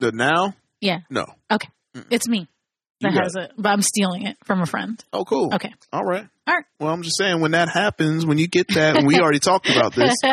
the 0.01 0.13
now. 0.13 0.55
Yeah. 0.81 1.01
No. 1.11 1.27
Okay. 1.51 1.69
It's 2.11 2.29
me 2.29 2.47
that 3.01 3.13
has 3.13 3.35
it, 3.37 3.53
but 3.59 3.71
I'm 3.71 3.83
stealing 3.83 4.27
it 4.27 4.37
from 4.45 4.61
a 4.61 4.67
friend. 4.67 5.03
Oh, 5.13 5.25
cool. 5.25 5.55
Okay. 5.55 5.73
All 5.93 6.03
right. 6.05 6.27
All 6.47 6.55
right. 6.55 6.65
Well, 6.79 6.93
I'm 6.93 7.03
just 7.03 7.17
saying 7.19 7.41
when 7.41 7.51
that 7.53 7.69
happens, 7.69 8.25
when 8.27 8.39
you 8.39 8.47
get 8.49 8.69
that, 8.75 8.97
and 8.97 9.07
we 9.07 9.19
already 9.19 9.39
talked 9.39 9.69
about 9.69 9.95
this, 9.95 10.15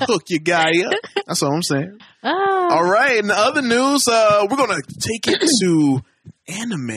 hook 0.00 0.22
your 0.28 0.40
guy 0.40 0.70
up. 0.86 0.92
That's 1.26 1.42
all 1.42 1.52
I'm 1.54 1.62
saying. 1.62 1.98
oh, 2.22 2.68
All 2.72 2.84
right. 2.88 3.18
In 3.18 3.26
the 3.26 3.36
other 3.36 3.62
news, 3.62 4.08
uh, 4.08 4.46
we're 4.50 4.56
gonna 4.56 4.80
take 5.00 5.26
it 5.28 5.42
to 5.60 6.00
anime. 6.48 6.90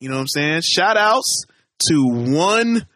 You 0.00 0.08
know 0.08 0.14
what 0.16 0.20
I'm 0.22 0.28
saying? 0.28 0.60
Shout 0.62 0.96
outs 0.96 1.44
to 1.90 2.02
one 2.06 2.86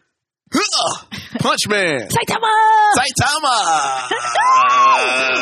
Punch 1.39 1.69
Man. 1.69 2.09
Saitama! 2.09 2.53
Saitama. 2.97 4.11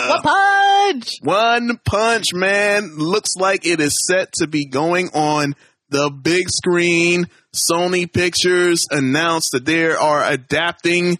One 0.09 0.23
punch? 0.23 1.11
One 1.23 1.81
Punch 1.85 2.35
Man 2.35 2.97
looks 2.97 3.37
like 3.37 3.66
it 3.66 3.81
is 3.81 4.05
set 4.07 4.33
to 4.35 4.47
be 4.47 4.66
going 4.66 5.11
on 5.14 5.55
the 5.88 6.11
big 6.11 6.49
screen. 6.49 7.29
Sony 7.55 8.12
Pictures 8.12 8.87
announced 8.90 9.53
that 9.53 9.64
they 9.64 9.87
are 9.90 10.25
adapting 10.25 11.19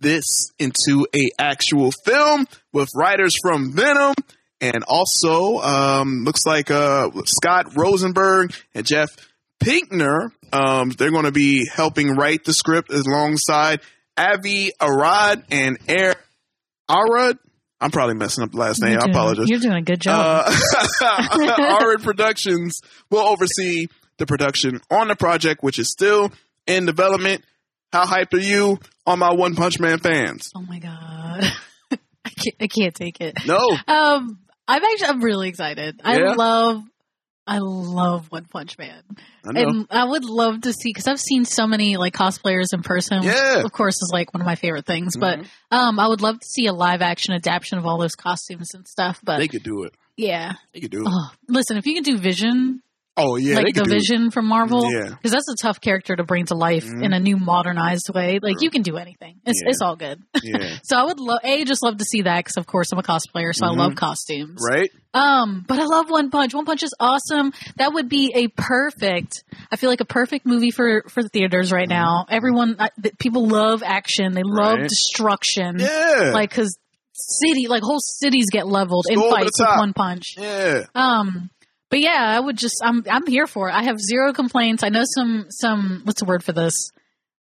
this 0.00 0.50
into 0.58 1.06
a 1.14 1.30
actual 1.38 1.90
film 2.04 2.46
with 2.72 2.88
writers 2.94 3.34
from 3.40 3.72
Venom 3.72 4.14
and 4.60 4.84
also 4.86 5.58
um, 5.58 6.24
looks 6.24 6.46
like 6.46 6.70
uh, 6.70 7.10
Scott 7.24 7.76
Rosenberg 7.76 8.54
and 8.74 8.86
Jeff 8.86 9.10
Pinkner. 9.62 10.30
Um, 10.52 10.90
they're 10.90 11.10
going 11.10 11.24
to 11.24 11.32
be 11.32 11.66
helping 11.66 12.14
write 12.14 12.44
the 12.44 12.52
script 12.52 12.90
alongside 12.92 13.80
Avi 14.16 14.72
Arad 14.80 15.44
and 15.50 15.78
Ari 15.88 16.14
Arad. 16.88 17.38
I'm 17.80 17.90
probably 17.90 18.14
messing 18.14 18.42
up 18.42 18.52
the 18.52 18.58
last 18.58 18.80
name. 18.80 18.92
You're 18.92 19.02
I 19.02 19.10
apologize. 19.10 19.48
You're 19.48 19.60
doing 19.60 19.74
a 19.76 19.82
good 19.82 20.00
job. 20.00 20.46
Uh, 21.02 21.78
Arad 21.82 22.02
Productions 22.02 22.80
will 23.10 23.26
oversee 23.26 23.88
the 24.18 24.24
production 24.26 24.80
on 24.90 25.08
the 25.08 25.16
project, 25.16 25.62
which 25.62 25.78
is 25.78 25.90
still 25.90 26.32
in 26.66 26.86
development. 26.86 27.44
How 27.92 28.04
hyped 28.04 28.32
are 28.34 28.38
you 28.38 28.78
on 29.06 29.18
my 29.18 29.32
One 29.32 29.54
Punch 29.54 29.78
Man 29.78 29.98
fans? 29.98 30.50
oh 30.56 30.62
my 30.62 30.78
god, 30.78 31.52
I 32.24 32.30
can't, 32.30 32.56
I 32.60 32.66
can't 32.66 32.94
take 32.94 33.20
it. 33.20 33.34
No. 33.46 33.58
Um, 33.86 34.38
I'm 34.68 34.82
actually 34.82 35.06
I'm 35.06 35.20
really 35.22 35.48
excited. 35.48 36.00
I 36.02 36.16
love, 36.34 36.82
I 37.46 37.58
love 37.58 38.26
One 38.30 38.46
Punch 38.46 38.76
Man, 38.76 39.02
I 39.46 39.52
know. 39.52 39.60
and 39.68 39.86
I 39.90 40.04
would 40.04 40.24
love 40.24 40.62
to 40.62 40.72
see 40.72 40.88
because 40.90 41.06
I've 41.06 41.20
seen 41.20 41.44
so 41.44 41.66
many 41.66 41.96
like 41.96 42.12
cosplayers 42.14 42.72
in 42.72 42.82
person. 42.82 43.20
which, 43.20 43.28
Yeah. 43.34 43.62
of 43.62 43.70
course, 43.72 43.94
is 43.94 44.10
like 44.12 44.34
one 44.34 44.40
of 44.40 44.46
my 44.46 44.56
favorite 44.56 44.84
things. 44.86 45.16
But 45.16 45.38
Mhm. 45.40 45.46
um, 45.70 46.00
I 46.00 46.08
would 46.08 46.20
love 46.22 46.40
to 46.40 46.46
see 46.46 46.66
a 46.66 46.72
live 46.72 47.02
action 47.02 47.34
adaptation 47.34 47.78
of 47.78 47.86
all 47.86 47.98
those 47.98 48.16
costumes 48.16 48.74
and 48.74 48.86
stuff. 48.88 49.20
But 49.22 49.38
they 49.38 49.46
could 49.48 49.62
do 49.62 49.84
it. 49.84 49.94
yeah, 50.16 50.54
They 50.74 50.80
could 50.80 50.90
do 50.90 51.02
it. 51.02 51.08
oh, 51.08 51.30
listen, 51.48 51.76
if 51.76 51.86
you 51.86 51.94
can 51.94 52.02
do 52.02 52.18
Vision, 52.18 52.82
Oh 53.18 53.36
yeah, 53.36 53.56
like 53.56 53.74
the 53.74 53.84
do 53.84 53.90
it. 53.90 53.94
Vision 53.94 54.30
from 54.30 54.46
Marvel, 54.46 54.92
Yeah. 54.92 55.08
because 55.10 55.30
that's 55.32 55.48
a 55.48 55.56
tough 55.62 55.80
character 55.80 56.14
to 56.16 56.22
bring 56.24 56.44
to 56.46 56.54
life 56.54 56.84
Mhm. 56.86 57.02
in 57.04 57.12
a 57.14 57.18
new 57.20 57.36
modernized 57.38 58.10
way. 58.14 58.38
Like 58.42 58.56
you 58.60 58.68
can 58.70 58.82
do 58.82 58.96
anything. 58.98 59.36
It's 59.46 59.60
Yeah. 59.64 59.70
it's 59.70 59.80
all 59.80 59.96
good. 59.96 60.22
Yeah. 60.42 60.76
So 60.84 60.96
I 60.98 61.04
would 61.04 61.18
love 61.18 61.38
a 61.42 61.64
just 61.64 61.82
love 61.82 61.96
to 61.98 62.04
see 62.04 62.22
that 62.22 62.38
because 62.44 62.56
of 62.58 62.66
course 62.66 62.92
I'm 62.92 62.98
a 62.98 63.02
cosplayer, 63.02 63.54
so 63.54 63.64
Mhm. 63.66 63.70
I 63.70 63.74
love 63.74 63.94
costumes. 63.94 64.60
right? 64.70 64.90
Um, 65.14 65.64
but 65.66 65.78
I 65.80 65.84
love 65.86 66.10
One 66.10 66.30
Punch. 66.30 66.52
One 66.54 66.66
Punch 66.66 66.82
is 66.82 66.94
awesome. 67.00 67.52
That 67.76 67.94
would 67.94 68.08
be 68.10 68.32
a 68.34 68.48
perfect. 68.48 69.42
I 69.72 69.76
feel 69.76 69.88
like 69.88 70.02
a 70.02 70.04
perfect 70.04 70.44
movie 70.44 70.70
for 70.70 71.02
for 71.08 71.22
the 71.22 71.30
theaters 71.30 71.72
right 71.72 71.88
now. 71.88 72.26
Everyone, 72.28 72.76
I, 72.78 72.90
th- 73.02 73.16
people 73.18 73.46
love 73.48 73.82
action. 73.82 74.34
They 74.34 74.42
love 74.44 74.74
Mm-hmm. 74.74 74.80
Right. 74.82 74.88
destruction. 74.88 75.78
Yeah. 75.78 76.32
Like 76.34 76.50
because 76.50 76.76
city, 77.14 77.66
like 77.66 77.82
whole 77.82 77.98
cities 77.98 78.44
get 78.52 78.66
leveled 78.66 79.06
in 79.08 79.14
Go 79.18 79.26
over 79.28 79.36
the 79.36 79.36
fights 79.46 79.58
with. 79.58 79.68
One 79.78 79.92
Punch. 79.94 80.34
yeah. 80.36 80.82
Um, 80.94 81.48
but 81.90 82.00
yeah, 82.00 82.34
I 82.36 82.40
would 82.40 82.56
just 82.56 82.76
I'm 82.82 83.04
I'm 83.10 83.26
here 83.26 83.46
for 83.46 83.68
it. 83.68 83.72
I 83.72 83.84
have 83.84 83.98
zero 84.00 84.32
complaints. 84.32 84.82
I 84.82 84.88
know 84.88 85.04
some 85.04 85.46
some 85.50 86.02
what's 86.04 86.20
the 86.20 86.26
word 86.26 86.42
for 86.44 86.52
this? 86.52 86.90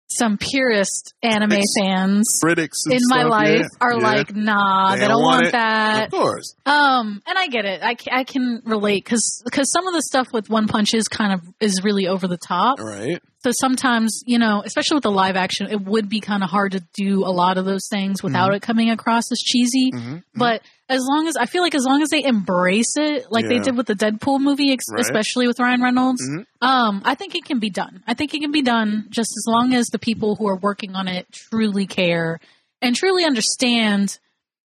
some 0.08 0.38
purist 0.38 1.14
anime 1.22 1.50
Critics. 1.50 1.72
fans 1.78 2.38
Critics 2.40 2.78
in 2.88 3.00
my 3.08 3.20
stuff, 3.22 3.30
life 3.30 3.60
yeah, 3.60 3.66
are 3.80 3.94
yeah. 3.94 4.06
like, 4.06 4.34
nah, 4.36 4.90
They 4.92 5.00
they, 5.00 5.08
don't 5.08 5.10
don't 5.16 5.22
want 5.22 5.42
want 5.42 5.52
that. 5.52 6.04
of 6.06 6.10
course. 6.12 6.54
Um, 6.64 7.22
and 7.26 7.36
I 7.36 7.48
get 7.48 7.64
it. 7.64 7.80
I, 7.82 7.96
I 8.12 8.24
can 8.24 8.62
relate 8.64 9.04
because 9.04 9.42
because 9.44 9.70
some 9.72 9.86
of 9.86 9.94
the 9.94 10.02
stuff 10.02 10.28
with 10.32 10.48
One 10.48 10.68
Punch 10.68 10.94
is 10.94 11.08
kind 11.08 11.32
of 11.32 11.40
is 11.60 11.82
really 11.82 12.06
over 12.06 12.28
the 12.28 12.36
top. 12.36 12.78
Right. 12.78 13.20
So 13.44 13.52
sometimes, 13.52 14.22
you 14.26 14.38
know, 14.38 14.62
especially 14.64 14.96
with 14.96 15.04
the 15.04 15.10
live 15.10 15.36
action, 15.36 15.68
it 15.70 15.80
would 15.80 16.08
be 16.08 16.20
kind 16.20 16.42
of 16.42 16.50
hard 16.50 16.72
to 16.72 16.82
do 16.94 17.20
a 17.24 17.30
lot 17.30 17.58
of 17.58 17.64
those 17.64 17.86
things 17.88 18.22
without 18.22 18.48
Mm-hmm. 18.48 18.56
it 18.56 18.62
coming 18.62 18.90
across 18.90 19.30
as 19.30 19.38
cheesy. 19.38 19.92
But 20.34 20.62
as 20.88 21.02
long 21.08 21.28
as 21.28 21.36
I 21.36 21.46
feel 21.46 21.62
like 21.62 21.74
as 21.74 21.84
long 21.84 22.02
as 22.02 22.08
they 22.08 22.24
embrace 22.24 22.96
it, 22.96 23.26
like 23.30 23.46
they 23.46 23.58
did 23.60 23.76
with 23.76 23.86
the 23.86 23.94
Deadpool 23.94 24.40
movie, 24.40 24.72
ex- 24.72 24.86
Right. 24.90 25.00
especially 25.00 25.46
with 25.46 25.60
Ryan 25.60 25.82
Reynolds, 25.82 26.22
Mhm. 26.28 26.46
um, 26.60 27.02
I 27.04 27.14
think 27.14 27.34
it 27.36 27.44
can 27.44 27.58
be 27.60 27.70
done. 27.70 28.02
I 28.06 28.14
think 28.14 28.34
it 28.34 28.40
can 28.40 28.52
be 28.52 28.62
done 28.62 29.06
just 29.10 29.30
as 29.36 29.44
long 29.46 29.74
as 29.74 29.88
the 29.88 29.98
people 29.98 30.36
who 30.36 30.48
are 30.48 30.56
working 30.56 30.96
on 30.96 31.06
it 31.06 31.26
truly 31.30 31.86
care 31.86 32.40
and 32.82 32.96
truly 32.96 33.24
understand 33.24 34.18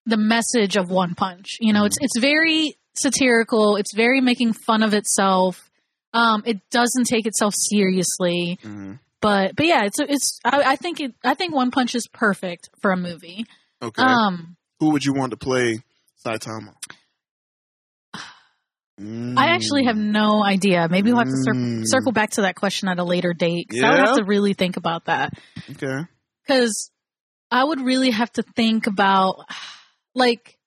the 0.07 0.17
message 0.17 0.77
of 0.77 0.91
One 0.91 1.15
Punch. 1.15 1.57
You 1.61 1.73
know, 1.73 1.85
it's 1.87 1.97
it's 2.01 2.19
very 2.21 2.75
satirical. 2.95 3.77
It's 3.77 3.95
very 3.95 4.21
making 4.21 4.53
fun 4.53 4.83
of 4.83 4.95
itself. 4.95 5.70
Um, 6.13 6.43
it 6.45 6.59
doesn't 6.71 7.05
take 7.05 7.27
itself 7.27 7.55
seriously, 7.55 8.59
Mhm. 8.65 8.99
but 9.21 9.55
but 9.57 9.67
yeah, 9.67 9.85
it's 9.85 9.99
it's. 10.01 10.41
I, 10.45 10.63
I 10.73 10.77
think 10.77 11.01
it. 11.01 11.15
I 11.25 11.35
think 11.35 11.55
One 11.55 11.71
Punch 11.71 11.95
is 11.95 12.09
perfect 12.09 12.69
for 12.81 12.91
a 12.91 12.97
movie. 12.97 13.47
Okay. 13.83 14.03
Um, 14.03 14.57
Who 14.81 14.91
would 14.91 15.05
you 15.05 15.13
want 15.15 15.31
to 15.31 15.37
play 15.37 15.81
Saitama? 16.27 16.75
Mm. 19.01 19.39
I 19.39 19.49
actually 19.55 19.85
have 19.85 19.97
no 19.97 20.45
idea. 20.45 20.87
Maybe 20.91 21.11
we'll 21.11 21.21
have 21.21 21.29
to 21.29 21.43
cir- 21.43 21.55
Mm. 21.55 21.83
circle 21.87 22.13
back 22.13 22.31
to 22.33 22.43
that 22.43 22.55
question 22.57 22.89
at 22.89 22.99
a 22.99 23.05
later 23.05 23.33
date. 23.33 23.69
'cause 23.71 23.83
I 23.83 23.91
would 23.91 24.01
have 24.01 24.17
to 24.17 24.25
really 24.25 24.53
think 24.53 24.77
about 24.77 25.07
that. 25.07 25.33
Okay. 25.71 26.07
because 26.47 26.91
I 27.53 27.63
would 27.65 27.81
really 27.81 28.11
have 28.11 28.33
to 28.33 28.43
think 28.43 28.87
about 28.89 29.37
like 30.15 30.59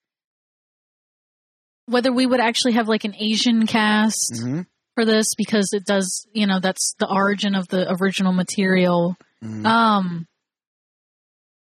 whether 1.87 2.11
we 2.13 2.25
would 2.25 2.39
actually 2.39 2.73
have 2.73 2.87
like 2.87 3.03
an 3.03 3.13
Asian 3.15 3.67
cast 3.67 4.39
hmm 4.41 4.61
for 4.95 5.05
this 5.05 5.35
because 5.35 5.69
it 5.73 5.85
does, 5.85 6.27
you 6.33 6.45
know, 6.47 6.59
that's 6.59 6.93
the 6.99 7.07
origin 7.09 7.55
of 7.55 7.67
the 7.67 7.91
original 8.01 8.31
material. 8.33 9.15
Mhm. 9.43 9.65
Um, 9.65 10.27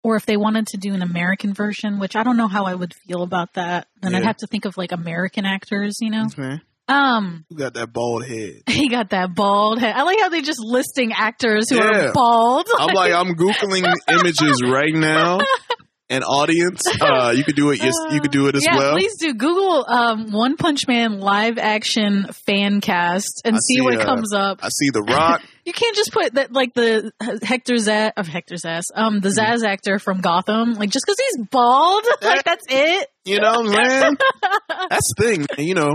or 0.04 0.16
if 0.16 0.26
they 0.26 0.38
wanted 0.38 0.68
to 0.68 0.78
do 0.78 0.94
an 0.94 1.02
American 1.02 1.54
version, 1.54 2.00
which 2.00 2.16
I 2.16 2.24
don't 2.24 2.38
know 2.38 2.48
how 2.48 2.66
I 2.66 2.74
would 2.76 2.94
feel 3.08 3.24
about 3.24 3.54
that. 3.56 3.88
Then 4.02 4.16
I'd 4.16 4.24
have 4.24 4.38
to 4.38 4.48
think 4.48 4.66
of 4.66 4.78
like 4.78 4.92
American 4.94 5.46
actors, 5.46 5.98
you 6.00 6.10
know. 6.10 6.26
Okay. 6.38 6.62
Um, 6.88 7.44
Who 7.50 7.58
got 7.58 7.74
that 7.74 7.92
bald 7.92 8.26
head? 8.26 8.62
he 8.70 8.88
got 8.88 9.10
that 9.10 9.36
bald 9.36 9.80
head. 9.80 9.94
I 9.94 10.04
like 10.04 10.20
how 10.22 10.30
they 10.30 10.42
just 10.42 10.60
listing 10.63 11.12
actors 11.12 11.70
who 11.70 11.76
Yeah. 11.76 11.84
are 12.10 12.13
bald. 12.13 12.68
I'm 12.80 12.96
like, 12.96 13.12
I'm 13.12 13.36
googling 13.36 13.84
images 14.10 14.62
right 14.66 14.94
now. 14.94 15.40
And 16.10 16.24
audience, 16.24 16.84
uh, 17.02 17.34
you 17.36 17.43
could 17.43 17.58
do 17.58 17.72
it. 17.72 17.84
Yes, 17.84 17.93
you 18.12 18.22
could 18.22 18.32
do 18.32 18.48
it 18.48 18.56
as 18.56 18.63
yeah, 18.65 18.78
well. 18.78 18.93
please 18.93 19.17
do. 19.20 19.34
Google 19.34 19.86
um, 19.89 20.32
One 20.32 20.56
Punch 20.56 20.88
Man 20.88 21.20
live 21.20 21.58
action 21.58 22.28
fan 22.46 22.80
cast 22.80 23.41
and 23.43 23.58
see, 23.62 23.76
see, 23.76 23.82
what 23.82 24.00
uh, 24.00 24.06
comes 24.06 24.34
up. 24.34 24.60
I 24.63 24.70
see 24.70 24.89
The 24.89 25.02
Rock. 25.02 25.41
You 25.67 25.74
can't 25.74 25.98
just 25.98 26.13
put 26.13 26.36
that 26.36 26.54
like 26.54 26.74
the 26.76 27.12
Hector 27.43 27.74
Zsasz 27.74 28.13
of 28.15 28.26
Hector's 28.30 28.63
ass, 28.63 28.86
um, 28.96 29.20
the 29.20 29.28
Mm-hmm. 29.28 29.54
Zsasz 29.54 29.67
actor 29.67 30.00
from 30.00 30.22
Gotham, 30.22 30.76
like 30.76 30.91
just 30.91 31.06
because 31.06 31.20
he's 31.20 31.46
bald, 31.48 32.06
like 32.22 32.46
that's 32.46 32.65
it. 32.70 33.10
You 33.26 33.41
know 33.41 33.52
what 33.60 33.78
I'm 33.78 34.02
saying? 34.02 34.17
That's 34.89 35.12
the 35.17 35.24
thing. 35.26 35.46
You 35.58 35.74
know, 35.76 35.93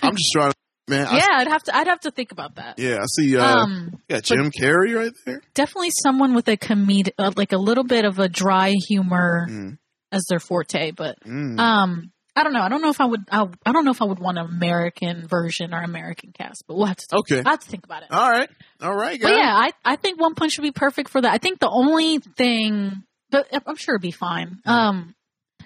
I'm 0.00 0.14
just 0.14 0.30
trying. 0.32 0.52
to 0.52 0.56
Man, 0.88 1.06
yeah, 1.14 1.26
I'd 1.30 1.48
have 1.48 1.62
to. 1.64 1.76
I'd 1.76 1.86
have 1.86 2.00
to 2.00 2.10
think 2.10 2.32
about 2.32 2.56
that. 2.56 2.78
yeah. 2.78 2.98
I 3.00 3.06
see. 3.06 3.36
Uh, 3.36 3.44
Um, 3.56 4.00
got 4.10 4.24
Jim 4.24 4.50
Carrey 4.50 4.96
right 4.96 5.12
there. 5.24 5.40
definitely 5.54 5.90
someone 6.02 6.34
with 6.34 6.48
a 6.48 6.56
comedic, 6.56 7.12
uh, 7.18 7.30
like 7.36 7.52
a 7.52 7.56
little 7.58 7.84
bit 7.84 8.04
of 8.04 8.18
a 8.18 8.28
dry 8.28 8.74
humor 8.88 9.46
Mm. 9.48 9.78
as 10.10 10.24
their 10.28 10.40
forte, 10.40 10.90
but 10.90 11.18
Mm. 11.24 11.58
um. 11.60 12.12
I 12.34 12.44
don't 12.44 12.54
know. 12.54 12.62
I 12.62 12.70
don't 12.70 12.80
know 12.80 12.88
if 12.88 12.98
I 12.98 13.04
would. 13.04 13.20
I, 13.30 13.46
I 13.66 13.72
don't 13.72 13.84
know 13.84 13.90
if 13.90 14.00
I 14.00 14.06
would 14.06 14.18
want 14.18 14.38
an 14.38 14.46
American 14.46 15.28
version 15.28 15.74
or 15.74 15.82
American 15.82 16.32
cast, 16.32 16.64
but 16.66 16.78
we'll 16.78 16.86
have 16.86 16.96
to. 16.96 17.06
Think, 17.10 17.20
Okay. 17.30 17.42
I 17.44 17.50
have 17.50 17.60
to 17.60 17.68
think 17.68 17.84
about 17.84 18.04
it. 18.04 18.08
All 18.10 18.30
right. 18.30 18.48
All 18.80 18.94
right, 18.96 19.20
guys. 19.20 19.30
But 19.30 19.36
yeah, 19.36 19.52
I, 19.54 19.72
I 19.84 19.96
think 19.96 20.18
One 20.18 20.34
Punch 20.34 20.56
would 20.56 20.62
be 20.62 20.72
perfect 20.72 21.10
for 21.10 21.20
that. 21.20 21.30
I 21.30 21.36
think 21.36 21.58
the 21.60 21.68
only 21.68 22.20
thing, 22.20 23.02
but 23.30 23.48
I'm 23.66 23.76
sure 23.76 23.96
it'd 23.96 24.00
be 24.00 24.12
fine. 24.12 24.60
Um, 24.64 25.14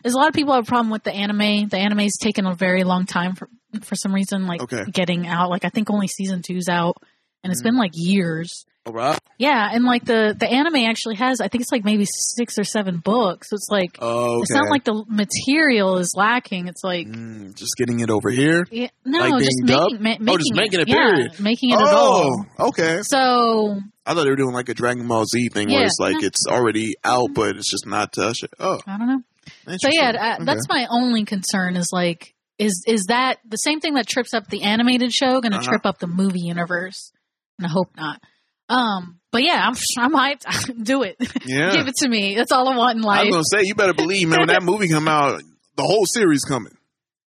there's 0.07 0.15
a 0.15 0.19
lot 0.19 0.29
of 0.29 0.35
people 0.35 0.55
have 0.55 0.63
a 0.63 0.67
problem 0.67 0.91
with 0.91 1.03
the 1.03 1.13
anime. 1.13 1.67
The 1.69 1.79
anime's 1.79 2.17
taken 2.17 2.47
a 2.47 2.55
very 2.55 2.85
long 2.85 3.07
time 3.07 3.35
for 3.35 3.49
for 3.83 3.97
some 3.97 4.15
reason, 4.15 4.47
like 4.47 4.63
Okay. 4.63 4.85
getting 4.93 5.27
out. 5.27 5.51
Like 5.51 5.65
I 5.65 5.69
think 5.69 5.91
only 5.91 6.07
season 6.07 6.43
two's 6.43 6.69
out, 6.69 6.97
and 7.43 7.53
it's 7.53 7.61
been 7.63 7.77
like 7.77 7.91
years. 7.95 8.65
All 8.87 8.93
right. 8.93 9.19
Yeah, 9.37 9.69
and 9.73 9.83
like 9.85 10.05
the 10.05 10.37
the 10.39 10.47
anime 10.49 10.77
actually 10.77 11.17
has, 11.17 11.41
I 11.41 11.49
think 11.49 11.63
it's 11.63 11.73
like 11.73 11.85
maybe 11.85 12.07
six 12.37 12.57
or 12.57 12.63
seven 12.63 12.99
books. 12.99 13.51
So 13.51 13.55
it's 13.57 13.67
like 13.69 13.99
Oh, 14.01 14.35
okay. 14.37 14.43
it's 14.43 14.53
not 14.53 14.71
like 14.71 14.85
the 14.85 15.05
material 15.09 15.99
is 15.99 16.15
lacking. 16.17 16.69
It's 16.69 16.85
like. 16.85 17.09
Mm, 17.09 17.57
just 17.57 17.75
getting 17.77 17.99
it 17.99 18.11
over 18.11 18.31
here. 18.31 18.65
Yeah, 18.71 18.87
no, 19.05 19.19
Like 19.19 19.43
just 19.43 19.61
making, 19.65 19.97
ma- 20.03 20.11
making 20.21 20.29
Oh, 20.29 20.39
just 20.39 20.55
making 20.55 20.81
it, 20.83 20.89
Yeah, 20.89 20.95
period. 20.95 21.41
making 21.41 21.71
it 21.73 21.79
Oh, 21.81 22.45
okay. 22.61 23.01
So 23.03 23.81
I 24.07 24.15
thought 24.15 24.23
they 24.23 24.31
were 24.31 24.37
doing 24.37 24.55
like 24.55 24.69
a 24.69 24.75
Dragon 24.75 25.09
Ball 25.09 25.25
Z 25.25 25.49
thing 25.49 25.69
where 25.69 25.85
it's 25.85 25.99
like 25.99 26.23
it's 26.23 26.47
already 26.47 26.95
out, 27.03 27.31
but 27.35 27.57
it's 27.57 27.69
just 27.69 27.87
not 27.89 28.13
touched. 28.13 28.45
Oh, 28.61 28.79
I 28.87 28.97
don't 28.99 29.09
know. 29.09 29.23
So 29.67 29.89
yeah, 29.91 30.35
Okay. 30.37 30.45
that's 30.45 30.69
my 30.69 30.87
only 30.91 31.25
concern 31.25 31.77
is 31.77 31.91
like 31.93 32.35
is 32.59 32.85
is 32.87 33.07
that 33.09 33.39
the 33.47 33.57
same 33.57 33.81
thing 33.81 33.95
that 33.95 34.07
trips 34.07 34.33
up 34.33 34.47
the 34.49 34.63
animated 34.63 35.13
show 35.13 35.41
going 35.41 35.53
to 35.53 35.59
Uh-huh. 35.59 35.69
trip 35.69 35.87
up 35.87 35.99
the 35.99 36.07
movie 36.07 36.41
universe? 36.41 37.13
And 37.59 37.67
I 37.67 37.71
hope 37.71 37.89
not. 37.97 38.21
Um, 38.69 39.21
but 39.33 39.43
yeah, 39.43 39.65
I'm 39.67 39.75
I'm 39.99 40.13
hyped. 40.13 40.85
Do 40.85 41.03
it. 41.03 41.17
yeah. 41.45 41.73
Give 41.73 41.89
it 41.89 41.95
to 41.97 42.09
me. 42.09 42.35
That's 42.35 42.53
all 42.53 42.69
I 42.69 42.77
want 42.77 42.97
in 42.97 43.03
life. 43.03 43.21
I 43.21 43.25
was 43.25 43.33
gonna 43.35 43.63
say 43.63 43.67
you 43.67 43.75
better 43.75 43.95
believe, 43.95 44.29
man. 44.29 44.41
When 44.41 44.49
that 44.49 44.63
movie 44.71 44.89
come 44.89 45.09
out, 45.09 45.43
the 45.77 45.83
whole 45.83 46.05
series 46.07 46.45
coming, 46.45 46.76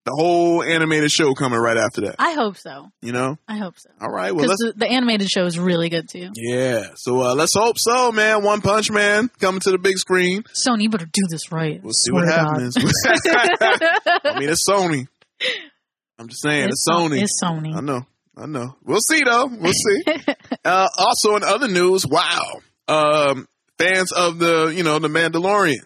the 0.04 0.12
whole 0.12 0.64
animated 0.64 1.12
show 1.12 1.34
coming 1.34 1.60
right 1.60 1.78
after 1.78 2.02
that. 2.02 2.16
I 2.18 2.34
hope 2.34 2.58
so. 2.58 2.92
You 3.02 3.12
know. 3.12 3.38
I 3.48 3.58
hope 3.58 3.78
so. 3.78 3.90
All 4.00 4.10
right. 4.10 4.34
Well, 4.34 4.48
the, 4.48 4.74
the 4.76 4.88
animated 4.88 5.30
show 5.30 5.46
is 5.46 5.60
really 5.60 5.90
good 5.90 6.10
too. 6.10 6.32
Yeah. 6.36 6.90
So 6.96 7.22
uh, 7.22 7.36
let's 7.36 7.54
hope 7.54 7.78
so, 7.78 8.12
man. 8.12 8.44
One 8.44 8.62
Punch 8.62 8.90
Man 8.90 9.30
coming 9.40 9.62
to 9.62 9.72
the 9.72 9.78
big 9.78 9.98
screen. 9.98 10.44
Sony, 10.44 10.84
you 10.84 10.90
better 10.90 11.06
do 11.06 11.22
this 11.30 11.52
right. 11.52 11.82
We'll 11.84 11.94
see 11.94 12.12
what 12.12 12.28
happens. 12.28 12.76
I 13.06 14.40
mean, 14.40 14.50
it's 14.50 14.68
Sony. 14.68 15.08
I'm 16.18 16.28
just 16.28 16.42
saying, 16.42 16.70
it's, 16.70 16.88
Sony. 16.88 17.22
It's 17.22 17.42
Sony. 17.44 17.76
I 17.76 17.82
know. 17.82 18.06
I 18.38 18.46
know. 18.46 18.76
We'll 18.84 19.02
see 19.02 19.22
though. 19.24 19.48
We'll 19.48 19.74
see. 19.74 20.04
uh, 20.66 20.88
also 20.98 21.36
in 21.36 21.44
other 21.44 21.68
news, 21.68 22.08
wow. 22.08 22.62
Um, 22.88 23.48
fans 23.78 24.12
of 24.12 24.40
the, 24.40 24.68
you 24.68 24.84
know, 24.84 25.00
the 25.00 25.08
Mandalorian. 25.08 25.84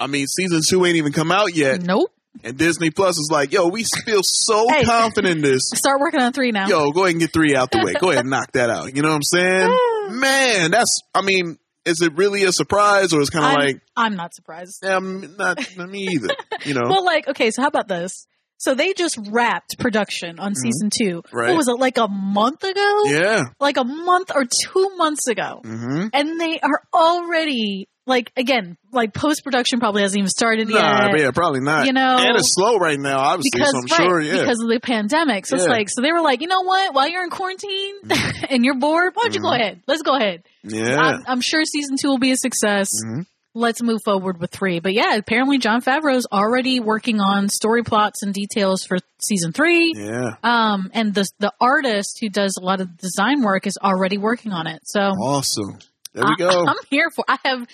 I 0.00 0.06
mean, 0.06 0.26
season 0.26 0.62
two 0.66 0.84
ain't 0.86 0.96
even 0.96 1.12
come 1.12 1.32
out 1.32 1.54
yet. 1.54 1.82
Nope. 1.82 2.12
And 2.44 2.56
Disney 2.56 2.90
Plus 2.90 3.16
is 3.18 3.28
like, 3.30 3.52
yo, 3.52 3.68
we 3.68 3.84
feel 4.04 4.22
so 4.22 4.66
Hey. 4.70 4.84
confident 4.84 5.36
in 5.36 5.42
this. 5.42 5.70
Start 5.74 6.00
working 6.00 6.20
on 6.20 6.32
three 6.32 6.50
now. 6.52 6.68
Yo, 6.68 6.90
go 6.92 7.02
ahead 7.04 7.12
and 7.12 7.20
get 7.20 7.32
three 7.32 7.54
out 7.56 7.70
the 7.70 7.78
way. 7.84 7.94
Go 7.94 8.10
ahead 8.10 8.20
and 8.20 8.30
knock 8.36 8.52
that 8.52 8.70
out. 8.70 8.94
You 8.94 9.02
know 9.02 9.08
what 9.08 9.16
I'm 9.16 9.22
saying? 9.22 9.76
Man, 10.20 10.70
that's, 10.70 11.02
I 11.14 11.22
mean, 11.22 11.58
is 11.84 12.00
it 12.02 12.16
really 12.16 12.44
a 12.44 12.52
surprise 12.52 13.12
or 13.12 13.20
is 13.20 13.30
kind 13.30 13.44
of 13.46 13.52
like, 13.64 13.80
I'm 13.96 14.14
not 14.16 14.34
surprised. 14.34 14.80
yeah, 14.82 14.96
I'm 14.96 15.36
not, 15.36 15.58
me 15.76 16.08
either. 16.12 16.28
You 16.64 16.74
know? 16.74 16.82
Well, 16.88 17.04
like, 17.04 17.28
okay, 17.28 17.50
so 17.50 17.62
how 17.62 17.68
about 17.68 17.88
this? 17.88 18.26
So 18.60 18.74
they 18.74 18.92
just 18.92 19.16
wrapped 19.30 19.78
production 19.78 20.40
on 20.40 20.54
season 20.56 20.90
two. 20.90 21.22
Mm-hmm. 21.22 21.36
Right. 21.36 21.48
What 21.50 21.56
was 21.58 21.68
it, 21.68 21.78
like 21.78 21.96
a 21.96 22.08
month 22.08 22.64
ago? 22.64 23.02
yeah. 23.06 23.44
Like 23.60 23.76
a 23.76 23.84
month 23.84 24.32
or 24.34 24.44
two 24.44 24.90
months 24.96 25.28
ago. 25.28 25.60
hmm 25.64 26.06
And 26.12 26.40
they 26.40 26.58
are 26.60 26.82
already, 26.92 27.88
like, 28.08 28.32
again, 28.36 28.76
like 28.90 29.14
post 29.14 29.44
production 29.44 29.78
probably 29.78 30.02
hasn't 30.02 30.18
even 30.18 30.28
started 30.30 30.68
Nah, 30.68 31.08
yet. 31.10 31.18
yeah, 31.20 31.30
probably 31.30 31.60
not. 31.60 31.86
You 31.86 31.92
know, 31.92 32.16
and 32.18 32.36
it's 32.36 32.52
slow 32.54 32.78
right 32.78 32.98
now, 32.98 33.18
obviously. 33.18 33.50
because, 33.54 33.70
so 33.70 33.78
I'm 33.78 33.84
right, 33.84 34.08
sure, 34.08 34.20
yeah. 34.20 34.40
because 34.40 34.60
of 34.60 34.68
the 34.68 34.80
pandemic. 34.80 35.46
So 35.46 35.56
it's 35.56 35.66
like, 35.66 35.88
so 35.90 36.02
they 36.02 36.10
were 36.12 36.22
like, 36.22 36.40
you 36.40 36.48
know 36.48 36.62
what? 36.62 36.94
While 36.94 37.08
you're 37.08 37.22
in 37.22 37.30
quarantine 37.30 37.94
and 38.50 38.64
you're 38.64 38.74
bored, 38.78 39.12
why 39.14 39.22
don't 39.24 39.34
you 39.34 39.40
go 39.42 39.52
ahead? 39.52 39.82
Let's 39.86 40.02
go 40.02 40.16
ahead. 40.16 40.42
Mm-hmm. 40.66 40.76
yeah. 40.84 40.96
I'm, 40.98 41.22
I'm 41.26 41.40
sure 41.40 41.64
season 41.64 41.96
two 42.00 42.08
will 42.08 42.18
be 42.18 42.32
a 42.32 42.36
success. 42.36 42.90
Mhm. 43.06 43.26
Let's 43.54 43.82
move 43.82 44.00
forward 44.04 44.38
with 44.40 44.50
three. 44.52 44.78
But 44.78 44.92
yeah, 44.92 45.16
apparently 45.16 45.58
Jon 45.58 45.82
Favreau's 45.82 46.26
already 46.30 46.78
working 46.80 47.18
on 47.20 47.48
story 47.48 47.82
plots 47.82 48.22
and 48.22 48.32
details 48.32 48.84
for 48.84 48.98
season 49.20 49.52
three. 49.52 49.94
yeah. 49.96 50.34
Um, 50.44 50.90
and 50.94 51.12
the 51.12 51.26
the 51.40 51.52
artist 51.60 52.18
who 52.20 52.28
does 52.28 52.56
a 52.60 52.64
lot 52.64 52.80
of 52.80 52.96
design 52.98 53.42
work 53.42 53.66
is 53.66 53.76
already 53.82 54.16
working 54.16 54.52
on 54.52 54.66
it. 54.68 54.80
So 54.84 55.00
Awesome. 55.00 55.78
There 56.18 56.24
we 56.38 56.44
I, 56.44 56.50
go. 56.50 56.66
I'm 56.66 56.76
here 56.90 57.08
for. 57.14 57.24
I 57.28 57.38
have 57.44 57.66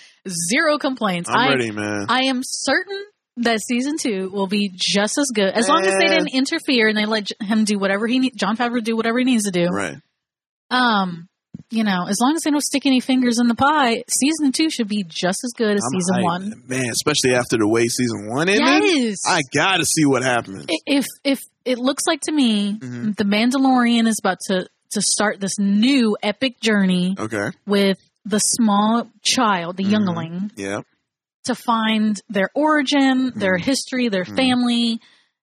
zero 0.49 0.77
complaints. 0.77 1.29
I'm 1.29 1.37
I, 1.37 1.49
ready, 1.49 1.71
man. 1.71 2.05
I 2.09 2.23
am 2.25 2.41
certain 2.43 3.03
that 3.37 3.59
season 3.61 3.97
two 3.97 4.29
will 4.29 4.47
be 4.47 4.71
just 4.73 5.17
as 5.17 5.29
good 5.33 5.53
as 5.53 5.67
long 5.67 5.83
as 5.83 5.93
they 5.99 6.07
didn't 6.07 6.33
interfere 6.33 6.87
and 6.87 6.97
they 6.97 7.05
let 7.05 7.29
him 7.41 7.65
do 7.65 7.77
whatever 7.77 8.07
he 8.07 8.19
need, 8.19 8.33
Jon 8.37 8.55
Favreau 8.55 8.81
do 8.83 8.95
whatever 8.95 9.19
he 9.19 9.25
needs 9.25 9.43
to 9.45 9.51
do. 9.51 9.65
right. 9.65 9.97
Um, 10.71 11.27
you 11.69 11.83
know, 11.83 12.05
as 12.07 12.19
long 12.21 12.35
as 12.35 12.41
they 12.43 12.51
don't 12.51 12.61
stick 12.61 12.85
any 12.85 12.99
fingers 12.99 13.39
in 13.39 13.47
the 13.47 13.55
pie, 13.55 14.03
season 14.09 14.51
two 14.51 14.69
should 14.69 14.87
be 14.87 15.03
just 15.07 15.43
as 15.43 15.53
good 15.55 15.75
as 15.75 15.83
I'm 15.83 15.99
season 15.99 16.15
hyped, 16.17 16.23
one. 16.23 16.63
Man, 16.67 16.89
especially 16.89 17.33
after 17.33 17.57
the 17.57 17.67
way 17.67 17.87
season 17.87 18.29
one 18.29 18.49
ended. 18.49 18.83
Yes. 18.83 19.17
I 19.27 19.41
gotta 19.53 19.85
see 19.85 20.05
what 20.05 20.23
happens. 20.23 20.65
If 20.85 21.05
if 21.23 21.41
it 21.63 21.77
looks 21.77 22.03
like 22.07 22.21
to 22.21 22.31
me, 22.31 22.77
Mhm. 22.79 23.15
the 23.15 23.23
Mandalorian 23.23 24.07
is 24.07 24.19
about 24.19 24.37
to 24.47 24.67
to 24.91 25.01
start 25.01 25.39
this 25.39 25.57
new 25.57 26.15
epic 26.21 26.59
journey 26.61 27.15
Okay. 27.19 27.49
with 27.65 27.97
the 28.25 28.39
small 28.39 29.09
child, 29.23 29.77
the 29.77 29.83
Mhm. 29.83 29.91
youngling, 29.91 30.51
Yeah. 30.55 30.81
to 31.45 31.55
find 31.55 32.19
their 32.29 32.49
origin, 32.55 33.31
their 33.35 33.57
Mhm. 33.57 33.61
history, 33.63 34.09
their 34.09 34.25
Mhm. 34.25 34.35
family. 34.35 35.01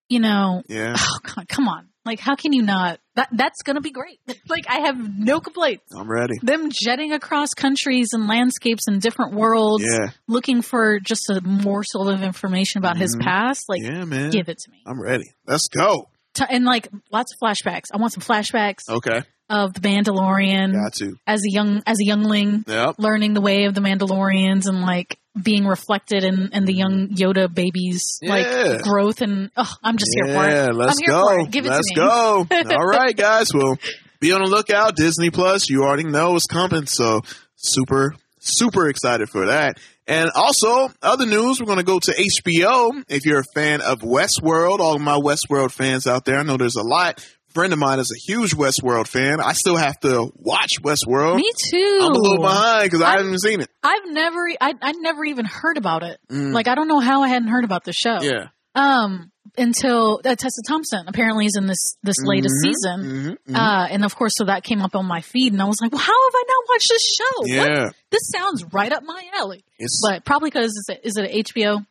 You 0.09 0.21
know, 0.21 0.63
Yeah. 0.69 0.95
oh, 0.99 1.19
come, 1.23 1.47
come 1.47 1.69
on. 1.69 1.89
Like, 2.05 2.19
how 2.19 2.35
can 2.35 2.53
you 2.53 2.63
not? 2.63 2.99
That 3.15 3.29
that's 3.33 3.63
gonna 3.63 3.81
be 3.81 3.93
great. 3.93 4.19
like, 4.49 4.69
I 4.69 4.81
have 4.81 4.97
no 5.17 5.39
complaints. 5.41 5.85
I'm 5.97 6.11
ready. 6.11 6.35
Them 6.43 6.69
jetting 6.73 7.13
across 7.13 7.51
countries 7.55 8.09
and 8.13 8.27
landscapes 8.27 8.89
and 8.89 9.01
different 9.01 9.35
worlds, 9.35 9.85
Yeah. 9.85 10.11
looking 10.27 10.61
for 10.63 10.99
just 10.99 11.31
a 11.31 11.41
morsel 11.41 12.09
of 12.09 12.23
information 12.23 12.79
about 12.79 12.97
his 12.97 13.15
Mhm. 13.17 13.23
past. 13.23 13.69
Like, 13.69 13.83
yeah, 13.83 14.05
man. 14.05 14.31
give 14.31 14.49
it 14.49 14.59
to 14.59 14.71
me. 14.73 14.83
I'm 14.87 15.01
ready. 15.01 15.33
Let's 15.47 15.69
go. 15.69 16.09
T- 16.35 16.45
and 16.51 16.65
like 16.65 16.89
lots 17.13 17.33
of 17.33 17.39
flashbacks. 17.39 17.87
I 17.95 17.99
want 17.99 18.13
some 18.13 18.23
flashbacks 18.23 18.89
Okay. 18.89 19.23
Of 19.53 19.75
the 19.75 19.81
Mandalorian 19.81 20.73
Got 20.73 20.95
to. 20.95 21.15
as 21.27 21.41
a 21.41 21.53
young 21.53 21.83
as 21.87 21.99
a 22.01 22.05
youngling, 22.05 22.65
Yep. 22.67 22.95
learning 22.99 23.35
the 23.35 23.41
way 23.43 23.65
of 23.65 23.75
the 23.75 23.83
Mandalorians 23.83 24.67
and 24.67 24.81
like 24.81 25.19
being 25.41 25.67
reflected 25.67 26.25
in, 26.25 26.51
in 26.53 26.65
the 26.65 26.73
young 26.75 27.09
mm-hmm. 27.09 27.15
Yoda 27.15 27.53
babies 27.53 28.19
Yeah. 28.23 28.31
like 28.33 28.83
growth 28.83 29.21
and 29.21 29.51
oh, 29.57 29.73
I'm 29.85 29.97
just 29.99 30.13
here 30.15 30.35
for 30.35 30.49
it. 30.49 30.53
Yeah, 30.53 30.71
let's 30.73 30.95
I'm 30.95 30.99
here 30.99 31.09
go. 31.09 31.29
for 31.29 31.41
it. 31.41 31.51
Give 31.51 31.67
it 31.67 31.71
let's 31.71 31.89
to 31.91 32.01
me. 32.01 32.07
go. 32.07 32.47
All 32.77 32.87
right, 32.87 33.17
guys. 33.17 33.53
Well, 33.55 33.79
be 34.21 34.33
on 34.33 34.43
the 34.43 34.49
lookout. 34.49 34.97
Disney 34.97 35.31
Plus, 35.31 35.69
you 35.69 35.83
already 35.85 36.05
know 36.05 36.35
is 36.37 36.47
coming. 36.47 36.87
So 36.87 37.21
super, 37.57 38.15
super 38.41 38.89
excited 38.89 39.29
for 39.29 39.47
that. 39.47 39.79
And 40.07 40.31
also, 40.35 40.91
other 41.01 41.27
news, 41.27 41.61
we're 41.61 41.67
going 41.67 41.79
to 41.79 41.85
go 41.85 41.99
to 42.01 42.13
HBO. 42.13 43.05
If 43.09 43.25
you're 43.25 43.41
a 43.41 43.45
fan 43.55 43.81
of 43.81 44.01
Westworld, 44.01 44.81
all 44.81 44.97
of 44.97 45.01
my 45.01 45.17
Westworld 45.17 45.71
fans 45.71 46.07
out 46.09 46.25
there, 46.25 46.39
I 46.39 46.43
know 46.43 46.57
there's 46.57 46.75
a 46.77 46.83
lot. 46.83 47.25
Friend 47.55 47.73
of 47.73 47.79
mine 47.79 47.99
is 47.99 48.11
a 48.11 48.19
huge 48.19 48.55
Westworld 48.55 49.07
fan. 49.09 49.41
I 49.41 49.53
still 49.53 49.77
have 49.77 49.99
to 50.01 50.33
watch 50.37 50.81
Westworld. 50.83 51.37
Me 51.37 51.51
too. 51.71 51.99
I'm 52.03 52.13
a 52.13 52.19
little 52.19 52.41
behind 52.41 52.85
because 52.85 53.01
I 53.03 53.17
haven't 53.17 53.39
seen 53.41 53.61
it. 53.61 53.69
I've 53.83 54.07
never 54.07 54.49
I 54.61 54.75
I 54.81 54.93
never 54.93 55.25
even 55.25 55.45
heard 55.45 55.77
about 55.79 56.03
it. 56.03 56.19
Mm. 56.31 56.53
Like 56.53 56.69
I 56.69 56.75
don't 56.75 56.89
know 56.89 57.01
how 57.01 57.23
I 57.23 57.29
hadn't 57.29 57.49
heard 57.49 57.65
about 57.65 57.85
the 57.85 57.93
show. 57.93 58.19
Yeah. 58.23 58.49
Um 58.75 59.29
until 59.59 60.21
uh, 60.25 60.35
Tessa 60.35 60.63
Thompson 60.67 61.05
apparently 61.09 61.45
is 61.45 61.57
in 61.59 61.67
this 61.67 61.97
this 62.03 62.17
latest 62.25 62.55
Mhm, 62.55 62.63
season. 62.63 63.37
mhm, 63.47 63.53
mhm. 63.53 63.57
Uh, 63.57 63.87
and 63.91 64.03
of 64.03 64.17
course, 64.17 64.35
so 64.37 64.45
that 64.45 64.65
came 64.65 64.81
up 64.81 64.95
on 64.97 65.05
my 65.05 65.21
feed, 65.21 65.53
and 65.53 65.61
I 65.61 65.67
was 65.67 65.77
like, 65.83 65.93
"Well, 65.93 66.01
how 66.01 66.07
have 66.07 66.35
I 66.35 66.45
not 66.49 66.65
watched 66.71 66.89
this 66.89 67.15
show? 67.15 67.41
What? 67.59 67.71
yeah. 67.77 67.91
This 68.11 68.23
sounds 68.33 68.65
right 68.73 68.91
up 68.91 69.03
my 69.05 69.23
alley." 69.35 69.63
It's 69.79 70.01
But 70.03 70.25
probably 70.25 70.49
because 70.49 70.69
is 70.71 70.87
it, 70.89 71.01
is 71.05 71.17
it 71.19 71.31
an 71.31 71.39
HBO. 71.45 71.85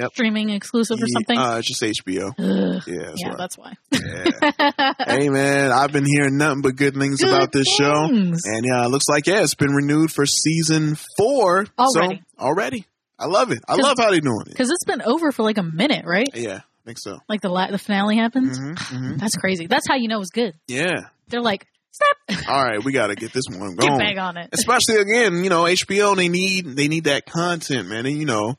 Yep. 0.00 0.10
streaming 0.12 0.50
exclusive 0.50 0.98
or 1.02 1.06
something? 1.08 1.38
Uh, 1.38 1.56
it's 1.58 1.68
just 1.68 1.82
HBO. 1.82 2.28
Ugh. 2.38 2.82
Yeah, 2.86 3.02
that's 3.06 3.20
yeah, 3.22 3.28
right. 3.28 3.38
that's 3.38 3.56
why. 3.58 3.72
Yeah. 3.92 4.92
hey 5.06 5.28
man, 5.28 5.72
I've 5.72 5.92
been 5.92 6.04
hearing 6.06 6.36
nothing 6.36 6.62
but 6.62 6.76
good 6.76 6.94
things 6.94 7.20
Good 7.20 7.28
about 7.32 7.52
this 7.52 7.68
show. 7.68 8.04
And 8.10 8.36
yeah, 8.64 8.84
it 8.84 8.90
looks 8.90 9.08
like 9.08 9.26
yeah, 9.26 9.42
it's 9.42 9.54
been 9.54 9.72
renewed 9.72 10.10
for 10.12 10.26
season 10.26 10.96
four. 11.16 11.66
Already. 11.78 12.22
So, 12.38 12.44
already. 12.44 12.86
I 13.18 13.26
love 13.26 13.50
it. 13.50 13.60
I 13.66 13.76
love 13.76 13.96
how 13.98 14.10
they're 14.10 14.20
doing 14.20 14.42
it. 14.42 14.50
Because 14.50 14.70
it's 14.70 14.84
been 14.84 15.00
over 15.02 15.32
for 15.32 15.42
like 15.42 15.56
a 15.58 15.62
minute, 15.62 16.04
right? 16.04 16.28
Yeah, 16.34 16.56
I 16.58 16.84
think 16.84 16.98
so. 16.98 17.18
Like 17.28 17.40
the 17.40 17.48
la- 17.48 17.70
the 17.70 17.78
finale 17.78 18.16
happens. 18.16 18.58
Mhm, 18.58 18.74
mhm. 18.76 19.18
That's 19.20 19.36
crazy. 19.36 19.66
That's 19.66 19.86
how 19.88 19.94
you 19.96 20.08
know 20.08 20.20
it's 20.20 20.30
good. 20.30 20.54
Yeah. 20.68 21.08
They're 21.28 21.40
like, 21.40 21.66
"Stop, 21.90 22.46
All 22.48 22.62
right, 22.62 22.84
we 22.84 22.92
got 22.92 23.06
to 23.08 23.14
get 23.16 23.32
this 23.32 23.44
one 23.50 23.74
get 23.74 23.88
going. 23.88 23.98
back 23.98 24.18
on 24.18 24.36
it." 24.36 24.50
Especially 24.52 24.96
again, 24.96 25.42
you 25.42 25.50
know, 25.50 25.62
HBO 25.64 26.14
they 26.14 26.28
need 26.28 26.66
they 26.76 26.88
need 26.88 27.04
that 27.04 27.24
content, 27.26 27.88
man. 27.88 28.04
And 28.06 28.16
you 28.18 28.26
know, 28.26 28.56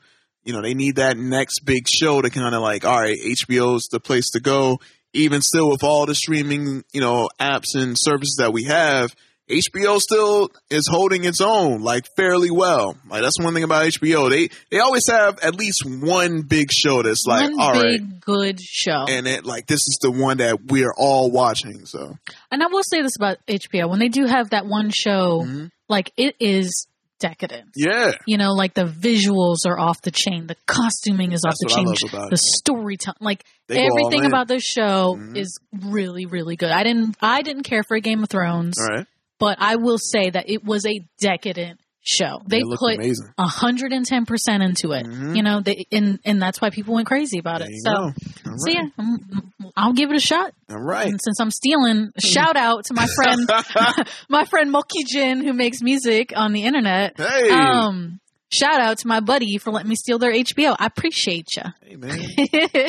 you 0.48 0.54
know, 0.54 0.62
they 0.62 0.74
need 0.74 0.96
that 0.96 1.18
next 1.18 1.60
big 1.66 1.88
show 1.88 2.22
to 2.22 2.30
kind 2.30 2.56
of 2.56 2.62
like, 2.62 2.86
all 2.86 3.00
right, 3.02 3.18
HBO's 3.18 3.88
the 3.90 4.00
place 4.00 4.30
to 4.32 4.40
go. 4.40 4.80
Even 5.14 5.42
still 5.42 5.70
with 5.70 5.84
all 5.84 6.06
the 6.06 6.16
streaming, 6.16 6.84
you 6.94 7.02
know, 7.02 7.30
apps 7.40 7.76
and 7.76 7.98
services 7.98 8.36
that 8.40 8.54
we 8.54 8.64
have, 8.66 9.14
HBO 9.50 9.98
still 10.00 10.50
is 10.70 10.88
holding 10.88 11.24
its 11.24 11.40
own 11.40 11.82
like 11.82 12.06
fairly 12.18 12.52
well. 12.52 12.98
Like 13.10 13.22
that's 13.22 13.40
one 13.40 13.54
thing 13.54 13.64
about 13.64 13.86
HBO. 13.88 14.30
They 14.30 14.50
they 14.70 14.80
always 14.80 15.08
have 15.08 15.40
at 15.40 15.56
least 15.56 15.84
one 15.86 16.42
big 16.42 16.70
show 16.72 17.02
that's 17.02 17.26
like, 17.26 17.44
One 17.44 17.60
all 17.60 17.72
right, 17.74 18.00
big 18.00 18.20
good 18.20 18.60
show. 18.62 19.06
and 19.08 19.26
it 19.26 19.46
like 19.46 19.66
this 19.68 19.88
is 19.88 19.98
the 20.02 20.12
one 20.12 20.38
that 20.40 20.66
we're 20.66 20.94
all 20.98 21.32
watching. 21.32 21.86
So 21.86 22.18
And 22.52 22.62
I 22.62 22.68
will 22.68 22.84
say 22.84 23.02
this 23.02 23.16
about 23.16 23.38
HBO: 23.48 23.90
when 23.90 24.00
they 24.00 24.10
do 24.10 24.26
have 24.26 24.50
that 24.50 24.66
one 24.66 24.90
show, 24.90 25.44
Mhm. 25.48 25.72
like 25.88 26.12
it 26.18 26.36
is 26.42 26.88
decadent. 27.20 27.70
yeah, 27.76 28.12
You 28.26 28.38
know, 28.38 28.54
like 28.54 28.74
the 28.74 28.86
visuals 28.86 29.66
are 29.68 29.80
off 29.80 30.02
the 30.02 30.12
chain, 30.12 30.48
the 30.48 30.56
costuming 30.66 31.32
is 31.32 31.42
That's 31.42 31.56
off 31.64 31.70
the 31.70 31.76
chain, 31.76 32.28
the 32.30 32.38
storytelling, 32.38 33.18
like 33.22 33.44
They 33.68 33.86
everything 33.86 34.26
about 34.26 34.48
this 34.48 34.64
show 34.64 35.16
Mhm. 35.20 35.36
is 35.38 35.58
really, 35.86 36.26
really 36.26 36.56
good. 36.56 36.70
I 36.72 36.84
didn't, 36.84 37.16
I 37.22 37.42
didn't 37.42 37.64
care 37.64 37.84
for 37.84 38.00
Game 38.00 38.24
of 38.24 38.30
Thrones, 38.30 38.76
all 38.80 38.88
right. 38.98 39.06
but 39.40 39.58
I 39.60 39.76
will 39.78 39.98
say 39.98 40.30
that 40.30 40.50
it 40.50 40.64
was 40.64 40.86
a 40.86 41.00
decadent 41.20 41.80
show. 42.08 42.42
They 42.48 42.62
put 42.64 43.00
hundred 43.40 43.92
and 43.94 44.06
ten 44.06 44.26
percent 44.26 44.64
into 44.64 44.92
it. 44.94 45.06
Mhm. 45.06 45.36
You 45.36 45.44
know, 45.44 45.60
they, 45.62 45.86
and 45.92 46.20
and 46.26 46.42
that's 46.42 46.62
why 46.62 46.70
people 46.70 46.94
went 46.96 47.08
crazy 47.08 47.40
about 47.40 47.62
it. 47.62 47.70
So. 47.84 48.12
So 48.58 48.70
yeah, 48.72 48.88
I'm- 48.98 49.54
I'll 49.76 49.94
give 49.94 50.10
it 50.10 50.16
a 50.16 50.20
shot. 50.20 50.54
All 50.72 50.82
right. 50.82 51.08
And 51.08 51.20
since 51.22 51.40
I'm 51.40 51.52
stealing, 51.52 52.12
shout 52.20 52.56
out 52.56 52.86
to 52.86 52.94
my 52.96 53.06
friend, 53.16 53.48
my 54.30 54.46
friend 54.46 54.72
Moki 54.72 55.04
Jin, 55.06 55.44
who 55.44 55.54
makes 55.54 55.82
music 55.84 56.34
on 56.36 56.52
the 56.54 56.64
internet. 56.64 57.14
Hey. 57.18 57.50
Um, 57.52 58.20
shout 58.50 58.80
out 58.80 58.98
to 59.00 59.08
my 59.08 59.20
buddy 59.20 59.58
for 59.60 59.72
letting 59.72 59.90
me 59.90 59.96
steal 59.96 60.18
their 60.18 60.32
HBO. 60.34 60.76
I 60.80 60.86
appreciate 60.88 61.50
you. 61.58 61.64
hey, 61.86 61.96
man. 61.98 62.18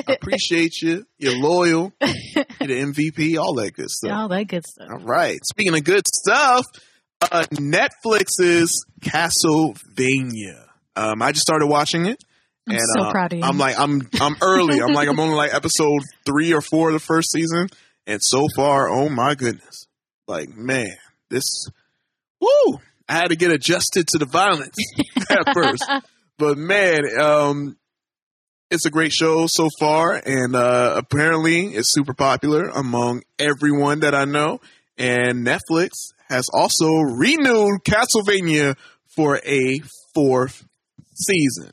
I 0.09 0.16
appreciate 0.20 0.81
you. 0.81 1.04
You're 1.18 1.37
loyal. 1.37 1.92
You're 2.00 2.44
the 2.61 2.92
MVP, 2.94 3.38
all 3.38 3.54
that 3.57 3.74
good 3.74 3.90
stuff. 3.90 4.12
All 4.12 4.28
that 4.28 4.44
good 4.44 4.64
stuff. 4.66 4.88
All 4.90 4.98
right. 5.00 5.38
Speaking 5.44 5.74
of 5.74 5.85
good 5.85 6.07
stuff, 6.07 6.64
uh, 7.22 7.44
Netflix's 7.52 8.85
Castlevania. 9.00 10.66
Um, 10.96 11.22
I 11.22 11.33
just 11.33 11.42
started 11.42 11.66
watching 11.66 12.07
it. 12.07 12.22
I'm 12.68 12.76
and 12.76 12.85
so 12.98 13.04
uh, 13.04 13.11
proud 13.12 13.33
of 13.33 13.38
you. 13.38 13.44
I'm 13.44 13.59
like, 13.59 13.78
I'm 13.78 14.09
I'm 14.20 14.37
early. 14.42 14.81
I'm 14.81 14.92
like, 14.92 15.09
I'm 15.09 15.18
only 15.20 15.37
like 15.37 15.54
episode 15.54 16.02
three 16.26 16.52
or 16.52 16.61
four 16.61 16.88
of 16.88 16.94
the 16.94 17.00
first 17.00 17.33
season, 17.33 17.68
and 18.07 18.22
so 18.22 18.46
far, 18.54 18.88
oh 18.88 19.09
my 19.09 19.35
goodness, 19.35 19.87
like 20.26 20.50
man, 20.50 20.96
this, 21.31 21.66
woo! 22.40 22.81
I 23.09 23.14
had 23.14 23.28
to 23.28 23.37
get 23.37 23.50
adjusted 23.50 24.09
to 24.09 24.18
the 24.18 24.26
violence 24.26 24.76
at 25.31 25.54
first, 25.54 25.85
but 26.37 26.59
man, 26.59 27.00
um, 27.18 27.78
it's 28.70 28.85
a 28.85 28.90
great 28.90 29.12
show 29.12 29.46
so 29.46 29.70
far, 29.81 30.20
and 30.24 30.54
uh, 30.54 30.94
apparently 30.96 31.68
it's 31.68 31.90
super 31.90 32.12
popular 32.12 32.64
among 32.68 33.22
everyone 33.38 34.00
that 34.00 34.14
I 34.14 34.24
know. 34.26 34.61
And 34.98 35.46
Netflix 35.46 35.90
has 36.28 36.46
also 36.52 36.90
renewed 37.00 37.80
Castlevania 37.84 38.76
for 39.14 39.40
a 39.44 39.80
fourth 40.14 40.64
season. 41.14 41.72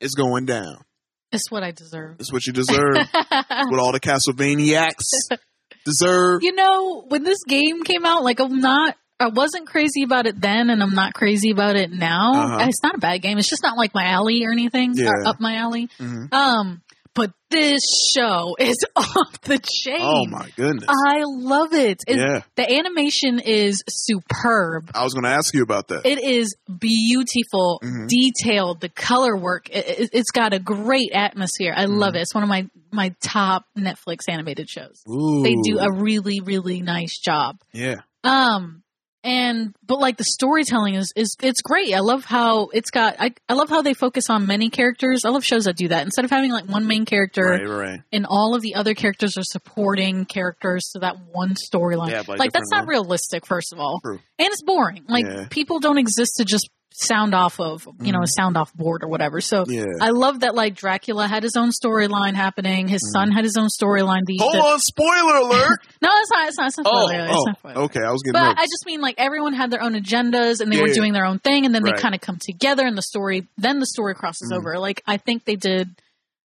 It's 0.00 0.14
going 0.14 0.46
down. 0.46 0.84
it's 1.32 1.50
what 1.50 1.62
I 1.62 1.72
deserve. 1.72 2.16
It's 2.20 2.32
what 2.32 2.46
you 2.46 2.52
deserve. 2.52 2.96
what 3.12 3.78
all 3.80 3.92
the 3.92 4.00
Castlevaniacs 4.00 5.36
deserve. 5.84 6.42
you 6.42 6.54
know, 6.54 7.04
when 7.08 7.22
this 7.24 7.42
game 7.46 7.82
came 7.82 8.04
out, 8.06 8.22
like 8.22 8.40
I'm 8.40 8.60
not, 8.60 8.96
I 9.20 9.28
wasn't 9.28 9.66
crazy 9.66 10.04
about 10.04 10.26
it 10.26 10.40
then, 10.40 10.70
and 10.70 10.80
I'm 10.82 10.94
not 10.94 11.12
crazy 11.14 11.50
about 11.50 11.74
it 11.76 11.90
now. 11.90 12.32
Uh-huh. 12.34 12.66
It's 12.68 12.82
not 12.82 12.94
a 12.94 12.98
bad 12.98 13.20
game. 13.22 13.36
It's 13.38 13.50
just 13.50 13.62
not 13.64 13.76
like 13.76 13.92
my 13.94 14.04
alley 14.04 14.44
or 14.44 14.52
anything, 14.52 14.92
or 14.92 15.02
Yeah. 15.02 15.28
up 15.28 15.40
my 15.40 15.56
alley. 15.56 15.88
Mhm. 15.98 16.32
Um, 16.32 16.82
but 17.14 17.30
this 17.50 17.80
show 18.14 18.56
is 18.60 18.76
off 18.96 19.40
the 19.42 19.58
chain. 19.58 19.98
Oh 20.00 20.26
my 20.26 20.48
goodness. 20.56 20.84
I 20.88 21.22
love 21.24 21.72
it. 21.72 22.02
It- 22.06 22.16
Yeah. 22.18 22.42
The 22.56 22.70
animation 22.70 23.38
is 23.40 23.82
superb. 23.88 24.90
I 24.94 25.04
was 25.04 25.14
going 25.14 25.24
to 25.24 25.30
ask 25.30 25.54
you 25.54 25.62
about 25.62 25.88
that. 25.88 26.04
It 26.06 26.22
is 26.22 26.54
beautiful, 26.68 27.80
Mhm. 27.82 28.08
detailed. 28.08 28.80
The 28.80 28.88
color 28.88 29.36
work, 29.36 29.68
it, 29.70 30.00
it, 30.00 30.10
it's 30.12 30.30
got 30.30 30.52
a 30.52 30.58
great 30.58 31.10
atmosphere. 31.12 31.72
I 31.76 31.84
love 31.86 32.10
Mm-hmm. 32.10 32.16
it. 32.18 32.22
It's 32.22 32.34
one 32.34 32.42
of 32.44 32.48
my 32.48 32.68
my 32.90 33.14
top 33.20 33.64
Netflix 33.76 34.20
animated 34.30 34.68
shows. 34.70 35.02
Ooh. 35.08 35.42
They 35.42 35.54
do 35.62 35.78
a 35.78 35.92
really 35.92 36.40
really 36.40 36.80
nice 36.80 37.18
job. 37.18 37.58
Yeah. 37.72 37.96
Um 38.24 38.82
and 39.28 39.74
but 39.86 39.98
like 40.00 40.16
the 40.16 40.24
storytelling 40.24 40.94
is 40.94 41.12
is 41.14 41.36
it's 41.42 41.60
great. 41.60 41.94
I 41.94 42.00
love 42.00 42.24
how 42.24 42.68
it's 42.72 42.90
got 42.90 43.16
I 43.20 43.34
I 43.48 43.52
love 43.52 43.68
how 43.68 43.82
they 43.82 43.92
focus 43.92 44.30
on 44.30 44.46
many 44.46 44.70
characters. 44.70 45.24
I 45.26 45.28
love 45.28 45.44
shows 45.44 45.64
that 45.64 45.76
do 45.76 45.88
that. 45.88 46.04
Instead 46.04 46.24
of 46.24 46.30
having 46.30 46.50
like 46.50 46.64
one 46.68 46.86
main 46.86 47.04
character 47.04 47.44
Right, 47.44 47.68
right. 47.68 48.00
and 48.10 48.24
all 48.26 48.54
of 48.54 48.62
the 48.62 48.74
other 48.74 48.94
characters 48.94 49.36
are 49.36 49.42
supporting 49.44 50.24
characters 50.24 50.90
to 50.94 51.00
that 51.00 51.16
one 51.32 51.54
storyline. 51.54 52.10
Yeah, 52.10 52.22
like 52.26 52.52
that's 52.52 52.70
not 52.70 52.86
realistic, 52.88 53.44
first 53.46 53.72
of 53.72 53.78
all, 53.80 54.00
True. 54.02 54.18
and 54.38 54.48
it's 54.48 54.62
boring. 54.62 55.04
Like 55.08 55.26
Yeah. 55.26 55.46
people 55.50 55.78
don't 55.80 55.98
exist 55.98 56.36
to 56.38 56.44
just 56.44 56.70
sound 56.90 57.32
off 57.34 57.60
of 57.60 57.86
you 58.00 58.10
know 58.12 58.22
a 58.22 58.26
sound 58.26 58.56
off 58.56 58.72
board 58.74 59.02
or 59.04 59.08
whatever. 59.08 59.40
So 59.40 59.64
Mm-hmm. 59.64 59.72
Yeah. 59.72 59.84
I 60.00 60.10
love 60.10 60.40
that 60.40 60.54
like 60.54 60.74
Dracula 60.74 61.26
had 61.28 61.42
his 61.42 61.56
own 61.56 61.70
storyline 61.70 62.34
happening. 62.34 62.88
His 62.88 63.12
son 63.12 63.30
had 63.30 63.44
his 63.44 63.56
own 63.56 63.68
storyline. 63.68 64.22
The, 64.26 64.38
Hold 64.40 64.54
the- 64.54 64.58
on, 64.60 64.80
spoiler 64.80 65.36
alert. 65.36 65.78
no, 66.02 66.08
it's 66.12 66.30
not. 66.30 66.48
It's 66.48 66.58
not. 66.58 66.66
It's 66.68 66.78
not 66.78 66.86
oh, 66.88 67.06
spoiler. 67.06 67.26
oh, 67.30 67.44
not 67.46 67.58
spoiler. 67.58 67.78
okay. 67.84 68.00
I 68.00 68.10
was 68.10 68.22
getting 68.22 68.32
But 68.32 68.42
nervous. 68.48 68.60
I 68.62 68.64
just 68.64 68.86
mean 68.86 69.00
like 69.00 69.14
everyone 69.18 69.52
had 69.54 69.70
their 69.70 69.82
own 69.82 69.94
agendas 69.94 70.60
and 70.60 70.72
they 70.72 70.76
Yeah, 70.76 70.82
were 70.82 70.88
yeah. 70.88 70.94
doing 70.94 71.12
their 71.12 71.24
own 71.26 71.38
thing, 71.38 71.66
and 71.66 71.74
then 71.74 71.82
Right. 71.84 71.94
they 71.96 72.02
kind 72.02 72.14
of 72.14 72.20
come 72.20 72.38
together, 72.40 72.84
and 72.86 72.96
the 72.96 73.02
story 73.02 73.46
then 73.58 73.78
the 73.80 73.86
story 73.86 74.14
crosses 74.14 74.50
Mm. 74.52 74.56
over. 74.58 74.78
Like 74.78 75.02
I 75.06 75.16
think 75.18 75.44
they 75.44 75.56
did 75.56 75.90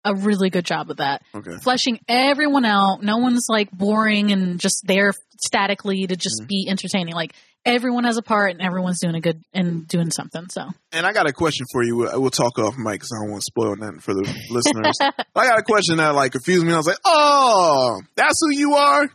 a 0.04 0.14
really 0.14 0.50
good 0.50 0.64
job 0.64 0.90
of 0.90 0.98
that. 0.98 1.22
Okay. 1.34 1.56
Fleshing 1.62 2.00
everyone 2.08 2.64
out. 2.64 3.02
No 3.02 3.18
one's 3.18 3.46
like 3.48 3.70
boring 3.70 4.32
and 4.32 4.58
just 4.58 4.82
there 4.84 5.12
statically 5.40 6.06
to 6.06 6.16
just 6.16 6.40
mm-hmm. 6.40 6.48
be 6.48 6.66
entertaining. 6.68 7.14
Like 7.14 7.34
everyone 7.64 8.04
has 8.04 8.16
a 8.16 8.22
part 8.22 8.50
and 8.50 8.60
everyone's 8.60 9.00
doing 9.00 9.14
a 9.14 9.20
good 9.20 9.42
and 9.52 9.86
doing 9.86 10.10
something. 10.10 10.48
So 10.48 10.68
And 10.92 11.06
I 11.06 11.12
got 11.12 11.28
a 11.28 11.32
question 11.32 11.66
for 11.72 11.82
you. 11.82 11.96
We'll, 11.96 12.20
we'll 12.20 12.30
talk 12.30 12.58
off 12.58 12.76
mic 12.76 12.94
because 12.94 13.12
I 13.12 13.22
don't 13.22 13.30
want 13.30 13.42
to 13.42 13.46
spoil 13.46 13.76
nothing 13.76 14.00
for 14.00 14.14
the 14.14 14.22
listeners. 14.50 14.98
I 15.00 15.48
got 15.48 15.58
a 15.58 15.62
question 15.62 15.98
that 15.98 16.14
like 16.14 16.32
confused 16.32 16.66
me. 16.66 16.72
I 16.72 16.76
was 16.76 16.86
like, 16.86 16.98
"Oh, 17.04 18.00
that's 18.16 18.40
who 18.40 18.50
you 18.56 18.74
are." 18.74 19.08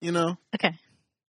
You 0.00 0.12
know. 0.12 0.36
okay. 0.54 0.74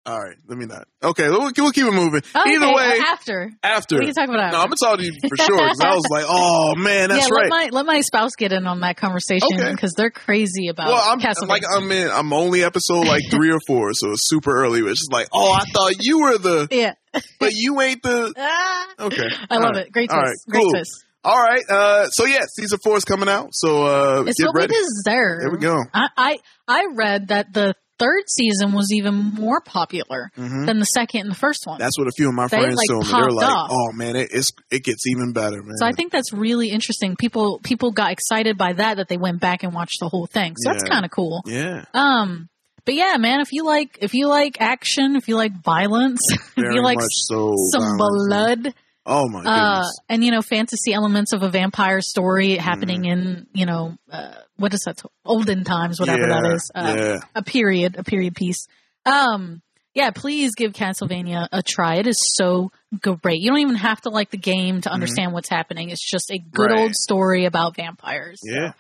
All 0.07 0.21
right. 0.23 0.37
Let 0.47 0.59
me 0.59 0.67
not. 0.67 0.87
Okay. 1.03 1.31
We'll, 1.31 1.51
we'll 1.57 1.73
keep 1.73 1.87
it 1.87 1.93
moving. 1.93 2.21
Oh, 2.35 2.43
Either 2.47 2.75
way, 2.75 2.99
after 3.01 3.51
after. 3.63 3.99
we 3.99 4.05
can 4.05 4.15
talk 4.15 4.29
about 4.29 4.49
it. 4.51 4.53
No, 4.53 4.61
I'm 4.61 4.67
gonna 4.69 4.77
talk 4.77 4.99
to 4.99 5.05
you 5.05 5.13
for 5.29 5.35
sure 5.37 5.57
because 5.57 5.81
I 5.81 5.95
was 5.95 6.07
like, 6.11 6.25
"Oh 6.29 6.75
man, 6.77 7.09
that's 7.09 7.29
yeah, 7.31 7.35
right." 7.35 7.51
let 7.51 7.51
my 7.51 7.69
let 7.73 7.87
my 7.87 8.01
spouse 8.03 8.37
get 8.37 8.53
in 8.53 8.67
on 8.67 8.81
that 8.81 8.99
conversation 8.99 9.49
Okay. 9.55 9.71
because 9.73 9.95
they're 9.97 10.11
crazy 10.11 10.69
about 10.69 10.89
well, 10.89 11.03
I'm 11.03 11.21
Castlevania. 11.21 11.49
like 11.49 11.63
I'm 11.75 11.91
in. 11.91 12.11
I'm 12.11 12.33
only 12.35 12.63
episode 12.63 13.07
like 13.07 13.23
three 13.31 13.51
or 13.51 13.61
four, 13.67 13.95
so 13.95 14.11
it's 14.13 14.29
super 14.29 14.55
early. 14.55 14.81
It's 14.81 15.01
just 15.01 15.13
like, 15.13 15.29
oh, 15.33 15.53
I 15.53 15.65
thought 15.73 15.93
you 16.01 16.21
were 16.21 16.37
the, 16.37 16.69
yeah, 16.73 16.93
but 17.41 17.53
you 17.55 17.81
ain't 17.81 18.03
the. 18.03 18.35
Ah. 18.39 18.87
Okay, 19.07 19.27
I 19.51 19.55
All 19.57 19.63
love 19.63 19.71
right. 19.75 19.87
it. 19.87 19.93
Great 19.93 20.11
All 20.11 20.21
twist. 20.21 20.45
right, 20.47 20.53
Great 20.53 20.63
cool. 20.65 20.71
twist. 20.73 21.05
All 21.25 21.43
right. 21.43 21.63
Uh, 21.71 22.09
so 22.11 22.27
yeah, 22.27 22.41
season 22.55 22.79
four 22.85 22.99
is 22.99 23.05
coming 23.07 23.31
out. 23.31 23.49
So 23.53 23.87
uh, 23.87 24.25
It's 24.27 24.39
get 24.39 24.49
what 24.49 24.57
ready. 24.57 24.75
we 24.75 24.79
deserve. 24.81 25.41
There 25.41 25.51
we 25.51 25.57
go. 25.59 25.83
I, 25.95 26.09
I 26.19 26.39
I 26.69 26.87
read 26.95 27.29
that 27.29 27.51
the 27.55 27.75
third 27.99 28.23
season 28.29 28.73
was 28.73 28.93
even 28.93 29.15
more 29.15 29.61
popular 29.61 30.31
Mhm. 30.37 30.67
than 30.67 30.79
the 30.81 30.85
second 30.87 31.23
and 31.23 31.31
the 31.31 31.35
first 31.37 31.67
one. 31.67 31.79
That's 31.79 31.97
what 31.99 32.09
a 32.09 32.13
few 32.17 32.29
of 32.29 32.35
my 32.35 32.49
They, 32.49 32.59
friends 32.59 32.77
like, 32.77 32.89
told 32.89 33.07
me. 33.07 33.13
They're 33.13 33.31
like. 33.31 33.69
"Oh 33.71 33.93
man, 33.93 34.17
it, 34.17 34.29
it's 34.33 34.53
it 34.71 34.83
gets 34.85 35.07
even 35.07 35.33
better, 35.33 35.63
man." 35.63 35.77
so 35.77 35.87
I 35.87 35.93
think 35.93 36.11
that's 36.13 36.33
really 36.33 36.71
interesting. 36.71 37.17
People 37.17 37.61
people 37.63 37.93
got 37.93 38.13
excited 38.13 38.59
by 38.59 38.73
that 38.75 38.97
that 38.97 39.09
they 39.09 39.17
went 39.17 39.41
back 39.41 39.63
and 39.63 39.73
watched 39.73 40.01
the 40.01 40.09
whole 40.09 40.27
thing. 40.27 40.55
So 40.57 40.71
that's 40.71 40.85
kind 40.85 41.05
of 41.05 41.11
cool. 41.11 41.43
yeah, 41.47 41.85
Um, 41.95 42.49
but 42.85 42.95
yeah, 42.95 43.17
man, 43.19 43.41
if 43.41 43.53
you 43.53 43.65
like 43.65 43.99
if 44.03 44.13
you 44.15 44.27
like 44.29 44.61
action, 44.61 45.17
if 45.17 45.29
you 45.29 45.37
like 45.37 45.53
violence, 45.63 46.21
if 46.57 46.75
you 46.75 46.83
like 46.83 46.99
so. 47.29 47.55
some 47.73 47.97
blood, 47.97 48.75
Oh 49.07 49.29
my 49.29 49.41
uh, 49.41 49.75
goodness. 49.81 49.99
and 50.09 50.25
you 50.25 50.31
know 50.31 50.41
fantasy 50.43 50.93
elements 50.95 51.33
of 51.33 51.43
a 51.43 51.49
vampire 51.51 52.01
story 52.01 52.57
happening 52.57 53.03
Mm-hmm. 53.03 53.29
in 53.29 53.47
you 53.53 53.67
know 53.67 53.97
uh, 54.11 54.33
what 54.57 54.73
is 54.75 54.81
that 54.87 55.01
olden 55.25 55.65
times 55.65 55.99
whatever 56.01 56.27
that 56.29 56.45
Yeah, 56.45 56.55
is 56.55 56.71
uh, 56.75 56.95
yeah. 56.99 57.17
a 57.35 57.43
period 57.43 57.97
a 57.99 58.05
period 58.05 58.35
piece 58.35 58.67
um 59.07 59.63
yeah 59.95 60.11
please 60.11 60.55
give 60.55 60.73
castlevania 60.73 61.49
a 61.53 61.63
try 61.63 61.97
it 61.97 62.07
is 62.07 62.35
so 62.37 62.71
great 63.01 63.41
you 63.41 63.51
don't 63.51 63.59
even 63.61 63.75
have 63.77 64.01
to 64.03 64.11
like 64.11 64.31
the 64.31 64.37
game 64.37 64.81
to 64.83 64.91
understand 64.91 65.33
what's 65.33 65.49
happening 65.49 65.91
it's 65.91 66.09
just 66.09 66.31
a 66.31 66.39
good 66.39 66.69
Mm-hmm. 66.69 66.73
Right. 66.75 66.81
old 66.83 66.95
story 66.95 67.45
about 67.47 67.77
vampires 67.77 68.41
Yeah. 68.45 68.73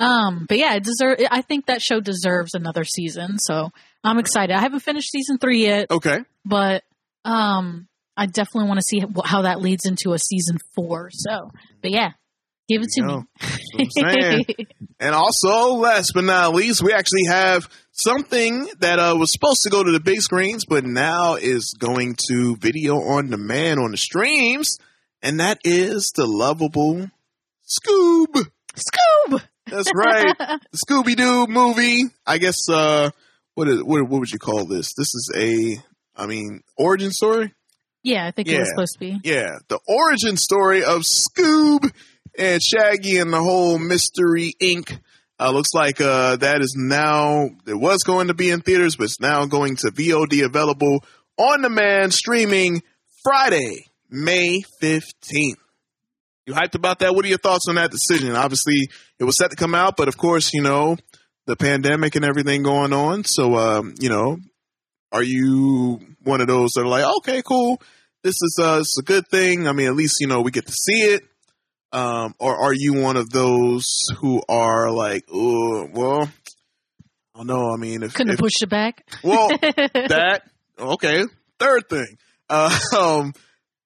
um 0.00 0.46
but 0.48 0.58
yeah 0.58 0.74
it 0.74 0.84
deserve 0.84 1.18
i 1.30 1.42
think 1.42 1.66
that 1.66 1.82
show 1.82 2.00
deserves 2.00 2.54
another 2.54 2.84
season 2.84 3.38
so 3.38 3.70
i'm 4.04 4.18
excited 4.18 4.54
i 4.54 4.60
haven't 4.60 4.80
finished 4.80 5.10
season 5.10 5.38
three 5.38 5.62
yet 5.66 5.90
Okay. 5.90 6.18
but 6.44 6.84
um 7.24 7.88
i 8.16 8.26
definitely 8.26 8.68
want 8.68 8.78
to 8.78 8.82
see 8.86 9.02
how 9.24 9.42
that 9.42 9.60
leads 9.60 9.86
into 9.86 10.12
a 10.12 10.18
season 10.18 10.58
four 10.74 11.10
so 11.12 11.50
but 11.82 11.90
yeah 11.90 12.10
give 12.68 12.82
it 12.82 12.88
to 12.94 13.02
me 13.02 13.08
go. 13.08 13.24
That's 13.40 13.94
what 13.96 14.06
I'm 14.06 14.22
saying. 14.22 14.44
And 14.98 15.14
also, 15.14 15.74
last 15.74 16.12
but 16.14 16.24
not 16.24 16.54
least, 16.54 16.82
we 16.82 16.90
actually 16.94 17.26
have 17.28 17.68
something 17.92 18.66
that 18.78 18.98
uh, 18.98 19.14
was 19.18 19.30
supposed 19.30 19.62
to 19.64 19.68
go 19.70 19.84
to 19.84 19.92
the 19.92 20.00
big 20.00 20.22
screens, 20.22 20.64
but 20.64 20.84
now 20.84 21.34
is 21.34 21.74
going 21.78 22.16
to 22.30 22.56
video 22.56 22.96
on 22.96 23.28
demand 23.28 23.78
on 23.78 23.90
the 23.90 23.98
streams, 23.98 24.78
and 25.20 25.38
that 25.38 25.58
is 25.64 26.12
the 26.16 26.24
lovable 26.26 27.10
Scoob. 27.68 28.48
scoob 28.74 29.42
That's 29.66 29.90
right, 29.94 30.34
the 30.38 30.78
Scooby 30.78 31.14
Doo 31.14 31.46
movie. 31.46 32.04
I 32.26 32.38
guess 32.38 32.70
uh, 32.70 33.10
what 33.54 33.68
is 33.68 33.82
what, 33.82 34.08
what 34.08 34.20
would 34.20 34.32
you 34.32 34.38
call 34.38 34.64
this? 34.64 34.94
This 34.94 35.14
is 35.14 35.30
a, 35.36 35.76
I 36.16 36.26
mean, 36.26 36.62
origin 36.78 37.10
story. 37.10 37.52
yeah 38.02 38.24
i 38.26 38.30
think 38.30 38.48
it 38.48 38.58
was 38.60 38.70
supposed 38.70 38.94
to 38.94 38.98
be 39.00 39.20
Yeah, 39.24 39.58
the 39.68 39.80
origin 39.86 40.38
story 40.38 40.84
of 40.84 41.02
Scoob 41.02 41.92
and 42.38 42.60
Shaggy 42.62 43.18
and 43.18 43.32
the 43.32 43.42
whole 43.42 43.78
Mystery 43.78 44.54
Inc. 44.60 44.98
Uh, 45.38 45.50
looks 45.50 45.74
like 45.74 46.00
uh, 46.00 46.36
that 46.36 46.62
is 46.62 46.74
now 46.76 47.50
it 47.66 47.78
was 47.78 48.02
going 48.04 48.28
to 48.28 48.34
be 48.34 48.50
in 48.50 48.60
theaters, 48.60 48.96
but 48.96 49.04
it's 49.04 49.20
now 49.20 49.44
going 49.44 49.76
to 49.76 49.88
VOD 49.88 50.44
available 50.44 51.04
on 51.36 51.62
demand 51.62 52.14
streaming 52.14 52.82
Friday, 53.22 53.86
May 54.08 54.62
fifteenth. 54.80 55.58
You 56.46 56.54
hyped 56.54 56.74
about 56.74 57.00
that? 57.00 57.14
What 57.14 57.24
are 57.24 57.28
your 57.28 57.38
thoughts 57.38 57.68
on 57.68 57.74
that 57.74 57.90
decision? 57.90 58.34
Obviously, 58.34 58.88
it 59.18 59.24
was 59.24 59.36
set 59.36 59.50
to 59.50 59.56
come 59.56 59.74
out, 59.74 59.96
but 59.96 60.08
of 60.08 60.16
course, 60.16 60.54
you 60.54 60.62
know 60.62 60.96
the 61.46 61.56
pandemic 61.56 62.16
and 62.16 62.24
everything 62.24 62.62
going 62.62 62.92
on. 62.92 63.24
So, 63.24 63.56
um, 63.56 63.94
you 63.98 64.08
know, 64.08 64.38
are 65.12 65.22
you 65.22 66.00
one 66.22 66.40
of 66.40 66.48
those 66.48 66.72
that 66.72 66.82
are 66.82 66.88
like, 66.88 67.04
okay, 67.18 67.42
cool, 67.42 67.80
this 68.22 68.34
is 68.42 68.58
uh, 68.60 68.82
a 68.98 69.02
good 69.02 69.28
thing. 69.28 69.68
I 69.68 69.72
mean, 69.72 69.86
at 69.86 69.94
least 69.94 70.16
you 70.20 70.26
know 70.26 70.40
we 70.40 70.50
get 70.50 70.66
to 70.66 70.72
see 70.72 71.02
it. 71.02 71.24
Um, 71.92 72.34
or 72.38 72.54
are 72.56 72.72
you 72.74 72.94
one 72.94 73.16
of 73.16 73.30
those 73.30 73.84
who 74.18 74.42
are 74.48 74.90
like, 74.90 75.24
oh, 75.32 75.88
well, 75.92 76.22
I 77.34 77.38
don't 77.38 77.46
know. 77.46 77.72
I 77.72 77.76
mean, 77.76 78.02
if, 78.02 78.14
couldn't 78.14 78.32
if 78.32 78.38
have 78.38 78.44
pushed 78.44 78.62
it 78.62 78.68
back 78.68 79.06
well, 79.22 79.48
that 79.58 80.42
okay. 80.78 81.24
Third 81.58 81.88
thing, 81.88 82.18
uh, 82.50 82.76
um, 82.98 83.32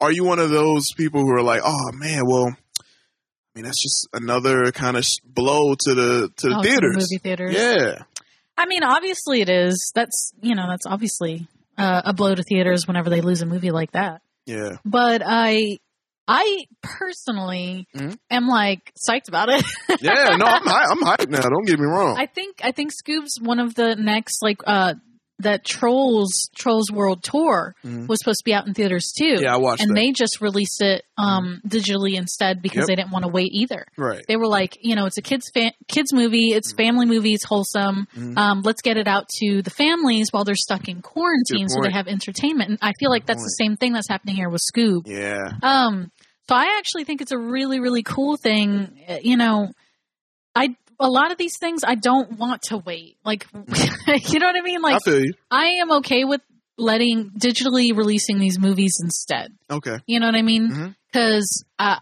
are 0.01 0.11
you 0.11 0.24
one 0.24 0.38
of 0.38 0.51
those 0.51 0.86
people 0.96 1.20
who 1.20 1.30
are 1.30 1.42
like, 1.42 1.61
oh 1.64 1.92
man, 1.92 2.22
well, 2.26 2.46
I 2.48 2.84
mean, 3.55 3.64
that's 3.64 3.82
just 3.82 4.09
another 4.12 4.72
kind 4.72 4.96
of 4.96 5.05
blow 5.24 5.74
to 5.74 5.94
the 5.94 6.30
to 6.38 6.48
the 6.48 6.55
Oh, 6.57 6.62
to 6.62 6.68
the 6.68 6.68
theaters. 6.68 6.96
movie 6.96 7.18
theaters. 7.22 7.55
Yeah, 7.55 8.03
I 8.57 8.66
mean, 8.66 8.82
obviously 8.82 9.40
it 9.40 9.48
is. 9.48 9.92
That's 9.94 10.32
you 10.40 10.55
know, 10.55 10.66
that's 10.68 10.86
obviously 10.86 11.46
uh, 11.78 12.03
a 12.07 12.12
blow 12.12 12.34
to 12.34 12.42
theaters 12.42 12.86
whenever 12.88 13.11
they 13.11 13.20
lose 13.20 13.42
a 13.42 13.46
movie 13.46 13.70
like 13.70 13.92
that. 13.92 14.22
yeah, 14.46 14.76
But 14.84 15.22
I, 15.24 15.78
I 16.32 16.64
personally 16.82 17.88
Mhm. 17.96 18.16
am 18.30 18.46
like 18.46 18.92
psyched 18.96 19.28
about 19.28 19.48
it. 19.48 19.64
yeah. 20.00 20.36
No, 20.36 20.46
I'm 20.46 20.62
I'm 20.68 21.00
hyped 21.02 21.28
now. 21.28 21.40
Don't 21.42 21.66
get 21.66 21.78
me 21.80 21.86
wrong. 21.86 22.16
I 22.18 22.26
think 22.26 22.60
I 22.62 22.72
think 22.72 22.92
Scoob's 22.92 23.40
one 23.40 23.58
of 23.58 23.74
the 23.74 23.96
next 23.96 24.42
like 24.42 24.62
uh 24.66 24.94
that 25.43 25.64
Trolls 25.64 26.49
Trolls 26.55 26.91
World 26.91 27.22
Tour 27.22 27.74
Mhm. 27.84 28.07
was 28.09 28.18
supposed 28.20 28.38
to 28.41 28.45
be 28.45 28.55
out 28.55 28.66
in 28.66 28.74
theaters 28.74 29.12
too. 29.16 29.38
yeah, 29.41 29.55
I 29.55 29.57
watched 29.57 29.82
and 29.82 29.91
that. 29.91 29.95
they 29.95 30.12
just 30.12 30.41
released 30.41 30.80
it 30.82 31.05
um 31.18 31.61
digitally 31.66 32.14
instead 32.14 32.62
because 32.62 32.80
Yep. 32.80 32.86
they 32.88 32.95
didn't 32.97 33.11
want 33.11 33.24
to 33.24 33.30
wait 33.30 33.51
either. 33.53 33.84
right. 33.97 34.24
They 34.28 34.36
were 34.36 34.47
like, 34.49 34.78
you 34.80 34.95
know, 34.95 35.07
it's 35.07 35.18
a 35.18 35.22
kids 35.22 35.51
fa- 35.53 35.72
kids 35.88 36.12
movie, 36.12 36.53
it's 36.53 36.72
family 36.72 37.07
movie, 37.07 37.34
it's 37.34 37.45
wholesome. 37.45 38.07
Mhm. 38.16 38.38
Um, 38.38 38.62
let's 38.62 38.82
get 38.82 38.97
it 38.97 39.07
out 39.09 39.28
to 39.41 39.62
the 39.62 39.70
families 39.70 40.28
while 40.32 40.45
they're 40.45 40.55
stuck 40.55 40.88
in 40.88 41.03
quarantine, 41.03 41.68
so 41.68 41.80
they 41.82 41.91
have 41.91 42.09
entertainment. 42.09 42.70
And 42.70 42.78
I 42.82 42.93
feel 42.99 43.11
like 43.11 43.26
that's 43.26 43.43
the 43.43 43.49
same 43.59 43.76
thing 43.76 43.93
that's 43.93 44.09
happening 44.09 44.36
here 44.36 44.49
with 44.49 44.62
Scoob. 44.62 45.03
Yeah. 45.07 45.53
Um, 45.62 46.11
so 46.49 46.55
I 46.57 46.76
actually 46.78 47.05
think 47.05 47.20
it's 47.20 47.32
a 47.32 47.38
really, 47.38 47.80
really 47.80 48.03
cool 48.03 48.36
thing. 48.36 48.99
Uh, 49.09 49.18
You 49.22 49.36
know, 49.36 49.68
I 50.55 50.74
a 51.01 51.09
lot 51.09 51.32
of 51.32 51.38
these 51.38 51.57
things 51.59 51.82
I 51.84 51.94
don't 51.96 52.38
want 52.38 52.62
to 52.68 52.78
wait. 52.78 53.16
Like, 53.24 53.46
you 53.55 54.38
know 54.38 54.46
what 54.46 54.57
I 54.57 54.61
mean? 54.62 54.78
I 54.84 54.92
Like, 54.92 55.07
you. 55.07 55.32
I 55.51 55.64
am 55.80 55.90
okay 55.98 56.24
with 56.24 56.40
letting 56.78 57.30
digitally 57.30 57.96
releasing 57.96 58.38
these 58.38 58.59
movies 58.59 58.98
instead. 59.03 59.53
Okay. 59.70 59.98
You 60.07 60.20
know 60.20 60.26
what 60.26 60.34
I 60.36 60.42
mean? 60.42 60.94
Because 61.12 61.64
uh, 61.78 61.98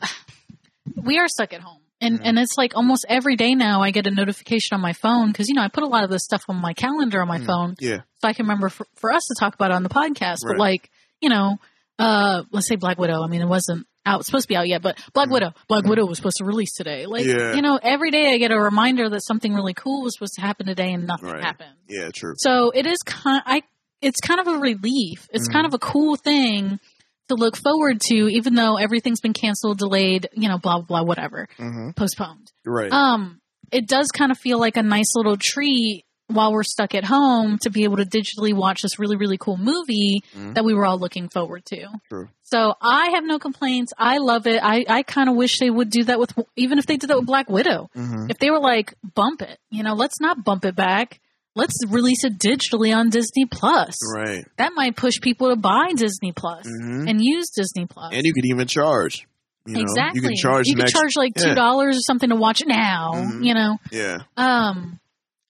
we 1.02 1.18
are 1.18 1.28
stuck 1.28 1.52
at 1.52 1.60
home. 1.60 1.80
And, 2.00 2.20
Mhm. 2.20 2.22
and 2.26 2.38
it's 2.38 2.56
like 2.56 2.76
almost 2.76 3.04
every 3.08 3.34
day 3.34 3.54
now 3.56 3.82
I 3.82 3.90
get 3.90 4.06
a 4.06 4.10
notification 4.12 4.74
on 4.76 4.80
my 4.80 4.92
phone 4.92 5.28
because, 5.32 5.48
you 5.48 5.54
know, 5.56 5.62
I 5.62 5.68
put 5.68 5.82
a 5.82 5.86
lot 5.88 6.04
of 6.04 6.10
this 6.10 6.22
stuff 6.24 6.44
on 6.48 6.56
my 6.60 6.72
calendar 6.72 7.20
on 7.20 7.26
my 7.26 7.38
Mhm. 7.38 7.46
phone 7.46 7.74
Yeah. 7.80 8.02
so 8.22 8.28
I 8.28 8.34
can 8.34 8.44
remember 8.46 8.68
for, 8.68 8.86
for 8.94 9.12
us 9.12 9.24
to 9.26 9.34
talk 9.40 9.54
about 9.54 9.72
it 9.72 9.74
on 9.74 9.82
the 9.82 9.88
podcast. 9.88 10.44
Right. 10.44 10.52
But 10.52 10.58
like, 10.58 10.90
you 11.20 11.28
know, 11.28 11.56
uh, 11.98 12.44
let's 12.52 12.68
say 12.68 12.76
Black 12.76 12.98
Widow. 12.98 13.20
I 13.24 13.26
mean, 13.26 13.42
it 13.42 13.48
wasn't 13.48 13.86
out, 14.08 14.24
supposed 14.26 14.44
to 14.44 14.48
be 14.48 14.56
out 14.56 14.66
yet, 14.68 14.82
but 14.82 14.98
Black 15.12 15.28
Mhm. 15.28 15.32
Widow, 15.32 15.52
Black 15.68 15.84
Widow 15.84 16.06
was 16.06 16.16
supposed 16.18 16.38
to 16.38 16.44
release 16.44 16.72
today. 16.74 17.06
Like, 17.06 17.24
Yeah. 17.26 17.54
you 17.54 17.62
know, 17.62 17.78
every 17.82 18.10
day 18.10 18.32
I 18.32 18.38
get 18.38 18.50
a 18.50 18.58
reminder 18.58 19.08
that 19.10 19.22
something 19.24 19.52
really 19.54 19.74
cool 19.74 20.02
was 20.02 20.14
supposed 20.14 20.34
to 20.34 20.40
happen 20.40 20.66
today 20.66 20.92
and 20.92 21.06
nothing 21.06 21.28
Right. 21.30 21.44
happened. 21.44 21.74
Yeah. 21.88 22.08
True. 22.14 22.34
So 22.38 22.70
it 22.70 22.86
is 22.86 22.98
kind, 23.04 23.42
I, 23.46 23.62
it's 24.00 24.20
kind 24.20 24.40
of 24.40 24.46
a 24.48 24.58
relief. 24.58 25.28
It's 25.32 25.48
kind 25.48 25.64
Mhm. 25.64 25.68
of 25.68 25.74
a 25.74 25.78
cool 25.78 26.16
thing 26.16 26.80
to 27.28 27.34
look 27.34 27.56
forward 27.56 28.00
to, 28.08 28.14
even 28.28 28.54
though 28.54 28.76
everything's 28.76 29.20
been 29.20 29.34
canceled, 29.34 29.78
delayed, 29.78 30.28
you 30.34 30.48
know, 30.48 30.56
blah, 30.58 30.78
blah, 30.80 30.86
blah, 30.86 31.02
whatever, 31.02 31.46
Mm-hmm. 31.58 31.90
postponed 31.90 32.50
Right. 32.64 32.90
um 32.92 33.40
it 33.70 33.86
does 33.86 34.06
kind 34.08 34.32
of 34.32 34.38
feel 34.38 34.58
like 34.58 34.78
a 34.78 34.82
nice 34.82 35.14
little 35.14 35.36
treat 35.38 36.04
while 36.28 36.52
we're 36.52 36.62
stuck 36.62 36.94
at 36.94 37.04
home 37.04 37.58
to 37.62 37.70
be 37.70 37.84
able 37.84 37.96
to 37.96 38.04
digitally 38.04 38.52
watch 38.54 38.82
this 38.82 38.98
really 38.98 39.16
really 39.16 39.38
cool 39.38 39.56
movie 39.56 40.22
Mhm. 40.36 40.54
that 40.54 40.64
we 40.64 40.74
were 40.74 40.84
all 40.86 40.98
looking 40.98 41.28
forward 41.28 41.64
to 41.66 41.86
True. 42.10 42.28
so 42.42 42.74
i 42.82 43.10
have 43.14 43.24
no 43.24 43.38
complaints 43.38 43.92
i 43.98 44.18
love 44.18 44.46
it 44.46 44.60
i, 44.62 44.84
I 44.88 45.02
kind 45.02 45.28
of 45.28 45.36
wish 45.36 45.58
they 45.58 45.70
would 45.70 45.90
do 45.90 46.04
that 46.04 46.18
with 46.20 46.32
even 46.56 46.78
if 46.78 46.86
they 46.86 46.96
did 46.98 47.08
that 47.10 47.16
with 47.16 47.26
black 47.26 47.48
widow 47.48 47.88
Mm-hmm. 47.96 48.30
if 48.30 48.38
they 48.38 48.50
were 48.50 48.60
like 48.60 48.94
bump 49.14 49.42
it 49.42 49.58
you 49.70 49.82
know 49.82 49.94
let's 49.94 50.20
not 50.20 50.44
bump 50.44 50.64
it 50.64 50.76
back 50.76 51.20
let's 51.54 51.74
release 51.88 52.24
it 52.24 52.38
digitally 52.38 52.94
on 52.94 53.08
disney 53.10 53.46
plus 53.50 53.96
Right. 54.14 54.44
that 54.58 54.72
might 54.74 54.96
push 54.96 55.20
people 55.20 55.48
to 55.48 55.56
buy 55.56 55.92
disney 55.96 56.32
plus 56.32 56.66
Mhm. 56.66 57.08
and 57.08 57.24
use 57.24 57.48
disney 57.50 57.86
plus 57.86 58.12
And 58.12 58.24
you 58.26 58.32
could 58.34 58.44
even 58.46 58.66
charge. 58.68 59.26
You 59.66 59.74
know, 59.74 59.80
exactly. 59.80 60.20
you 60.22 60.28
can 60.28 60.36
charge 60.36 60.66
You 60.66 60.74
an 60.76 60.80
could 60.80 60.88
charge 60.88 61.14
like 61.16 61.34
two 61.34 61.54
dollars 61.54 61.98
or 61.98 62.00
something 62.00 62.30
to 62.30 62.36
watch 62.36 62.62
it 62.62 62.68
now. 62.68 63.12
Mhm. 63.16 63.44
You 63.44 63.52
know, 63.52 63.76
Yeah. 63.92 64.18
um, 64.38 64.98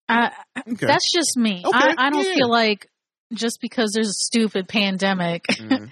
I, 0.09 0.32
Okay. 0.61 0.86
that's 0.86 1.12
just 1.12 1.36
me. 1.36 1.62
Okay, 1.64 1.76
I, 1.78 1.94
I 2.06 2.11
don't 2.11 2.24
yeah. 2.26 2.34
feel 2.34 2.50
like 2.50 2.88
just 3.32 3.61
because 3.61 3.92
there's 3.94 4.09
a 4.09 4.12
stupid 4.12 4.68
pandemic 4.68 5.44
Mhm. 5.48 5.90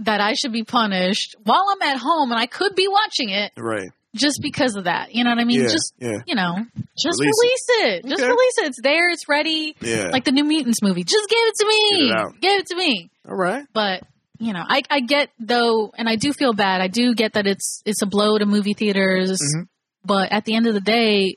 that 0.00 0.20
I 0.20 0.34
should 0.34 0.52
be 0.52 0.64
punished 0.64 1.36
while 1.44 1.64
I'm 1.72 1.82
at 1.88 1.98
home 1.98 2.30
and 2.30 2.40
I 2.40 2.46
could 2.46 2.74
be 2.74 2.88
watching 2.88 3.30
it 3.30 3.52
Right. 3.56 3.90
just 4.14 4.40
because 4.42 4.76
of 4.76 4.84
that. 4.84 5.14
You 5.14 5.24
know 5.24 5.30
what 5.30 5.38
I 5.38 5.44
mean? 5.44 5.62
yeah. 5.62 5.68
Just 5.68 5.94
yeah. 5.98 6.18
you 6.26 6.34
know, 6.34 6.56
just 6.98 7.20
Release 7.20 7.34
release, 7.42 7.66
it. 7.68 8.04
Just 8.08 8.22
Okay. 8.22 8.28
release 8.30 8.58
it. 8.58 8.66
It's 8.66 8.80
there. 8.82 9.08
It's 9.10 9.28
ready. 9.28 9.76
Yeah. 9.80 10.10
Like 10.12 10.24
the 10.24 10.32
New 10.32 10.44
Mutants 10.44 10.82
movie. 10.82 11.04
Just 11.04 11.28
give 11.28 11.38
it 11.40 11.54
to 11.56 11.66
me. 11.66 12.10
It. 12.10 12.40
Give 12.40 12.60
it 12.60 12.66
to 12.66 12.76
me. 12.76 13.10
All 13.28 13.36
right. 13.36 13.64
But 13.72 14.02
you 14.38 14.52
know, 14.52 14.62
I 14.66 14.82
I 14.90 15.00
get 15.00 15.30
though, 15.38 15.92
and 15.96 16.08
I 16.08 16.16
do 16.16 16.32
feel 16.32 16.52
bad. 16.52 16.80
I 16.80 16.88
do 16.88 17.14
get 17.14 17.34
that 17.34 17.46
it's 17.46 17.80
it's 17.86 18.02
a 18.02 18.06
blow 18.06 18.36
to 18.38 18.44
movie 18.44 18.74
theaters. 18.74 19.38
Mhm. 19.40 19.68
But 20.04 20.32
at 20.32 20.44
the 20.44 20.56
end 20.56 20.66
of 20.66 20.74
the 20.74 20.80
day, 20.80 21.36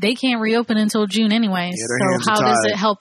they 0.00 0.14
can't 0.14 0.40
reopen 0.40 0.76
until 0.76 1.06
June 1.06 1.32
anyway. 1.32 1.70
Yeah, 1.74 2.18
so 2.20 2.30
how 2.30 2.40
does 2.40 2.64
it 2.64 2.76
help? 2.76 2.98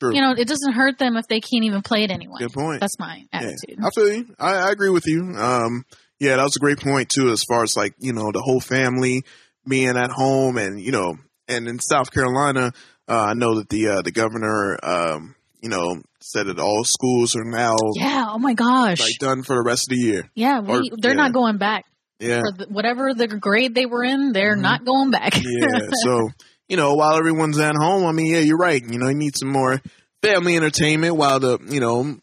True. 0.00 0.14
You 0.14 0.20
know, 0.20 0.32
it 0.36 0.48
doesn't 0.48 0.72
hurt 0.72 0.98
them 0.98 1.16
if 1.16 1.26
they 1.28 1.40
can't 1.40 1.64
even 1.64 1.80
play 1.82 2.02
it 2.02 2.10
anyway. 2.10 2.34
Good 2.38 2.52
point. 2.52 2.80
That's 2.80 2.98
my 2.98 3.24
Yeah. 3.32 3.38
attitude. 3.40 3.78
I 3.84 3.90
feel 3.94 4.12
you. 4.12 4.34
I, 4.38 4.54
I 4.54 4.70
agree 4.72 4.90
with 4.90 5.06
you. 5.06 5.20
Um, 5.36 5.84
yeah, 6.18 6.36
that 6.36 6.42
was 6.42 6.56
a 6.56 6.60
great 6.60 6.78
point 6.80 7.08
too, 7.08 7.30
as 7.30 7.44
far 7.44 7.62
as 7.62 7.76
like 7.76 7.94
you 7.98 8.12
know 8.12 8.30
the 8.32 8.42
whole 8.42 8.60
family 8.60 9.22
being 9.68 9.96
at 9.96 10.10
home, 10.10 10.56
and 10.58 10.80
you 10.80 10.90
know, 10.92 11.14
and 11.48 11.68
in 11.68 11.78
South 11.78 12.10
Carolina, 12.10 12.72
uh, 13.08 13.26
I 13.30 13.34
know 13.34 13.56
that 13.56 13.68
the 13.68 13.88
uh, 13.88 14.02
the 14.02 14.10
governor, 14.12 14.78
um, 14.82 15.34
you 15.60 15.68
know, 15.68 16.02
said 16.20 16.46
that 16.48 16.58
all 16.58 16.82
schools 16.84 17.36
are 17.36 17.44
now 17.44 17.76
Yeah. 17.94 18.26
Oh 18.30 18.38
my 18.38 18.54
gosh. 18.54 19.00
like 19.00 19.18
done 19.20 19.42
for 19.44 19.54
the 19.56 19.62
rest 19.64 19.84
of 19.90 19.96
the 19.96 20.02
year. 20.02 20.30
yeah. 20.34 20.60
We, 20.60 20.72
or- 20.78 20.82
they're 20.96 21.12
yeah. 21.12 21.16
not 21.16 21.32
going 21.32 21.58
back. 21.58 21.84
Yeah, 22.18 22.42
the, 22.56 22.66
whatever 22.68 23.14
the 23.14 23.26
grade 23.26 23.74
they 23.74 23.86
were 23.86 24.04
in, 24.04 24.32
they're 24.32 24.56
Mhm. 24.56 24.60
not 24.60 24.84
going 24.84 25.10
back. 25.10 25.34
yeah. 25.36 25.80
So 26.04 26.28
you 26.68 26.76
know, 26.76 26.94
while 26.94 27.16
everyone's 27.16 27.58
at 27.58 27.74
home, 27.74 28.06
I 28.06 28.12
mean, 28.12 28.26
yeah, 28.32 28.38
you're 28.40 28.56
right. 28.58 28.82
You 28.82 28.98
know, 28.98 29.08
you 29.08 29.14
need 29.16 29.36
some 29.36 29.50
more 29.50 29.80
family 30.22 30.56
entertainment 30.56 31.16
while 31.16 31.40
the 31.40 31.58
you 31.68 31.80
know 31.80 32.16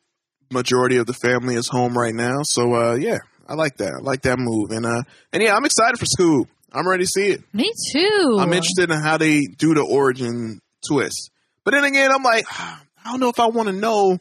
majority 0.51 0.97
of 0.97 1.05
the 1.05 1.13
family 1.13 1.55
is 1.55 1.67
home 1.67 1.97
right 1.97 2.15
now. 2.15 2.43
So 2.43 2.73
uh, 2.73 2.95
yeah, 2.95 3.17
I 3.47 3.55
like 3.55 3.77
that. 3.77 3.93
I 3.99 4.01
like 4.01 4.21
that 4.23 4.37
move, 4.39 4.71
and 4.71 4.85
uh, 4.85 5.03
and 5.33 5.43
yeah, 5.43 5.55
I'm 5.55 5.65
excited 5.65 5.97
for 5.99 6.05
Scoob. 6.05 6.45
I'm 6.71 6.87
ready 6.87 7.03
to 7.03 7.09
see 7.09 7.27
it. 7.31 7.41
Me 7.51 7.71
too. 7.91 8.37
I'm 8.39 8.53
interested 8.53 8.91
in 8.91 8.99
how 9.01 9.17
they 9.17 9.41
do 9.57 9.73
the 9.73 9.81
origin 9.81 10.61
twist. 10.87 11.31
But 11.65 11.71
then 11.71 11.83
again, 11.83 12.11
I'm 12.11 12.21
like, 12.23 12.45
I 12.59 12.77
don't 13.05 13.19
know 13.19 13.29
if 13.29 13.39
I 13.39 13.47
want 13.47 13.67
to 13.69 13.73
know. 13.73 14.19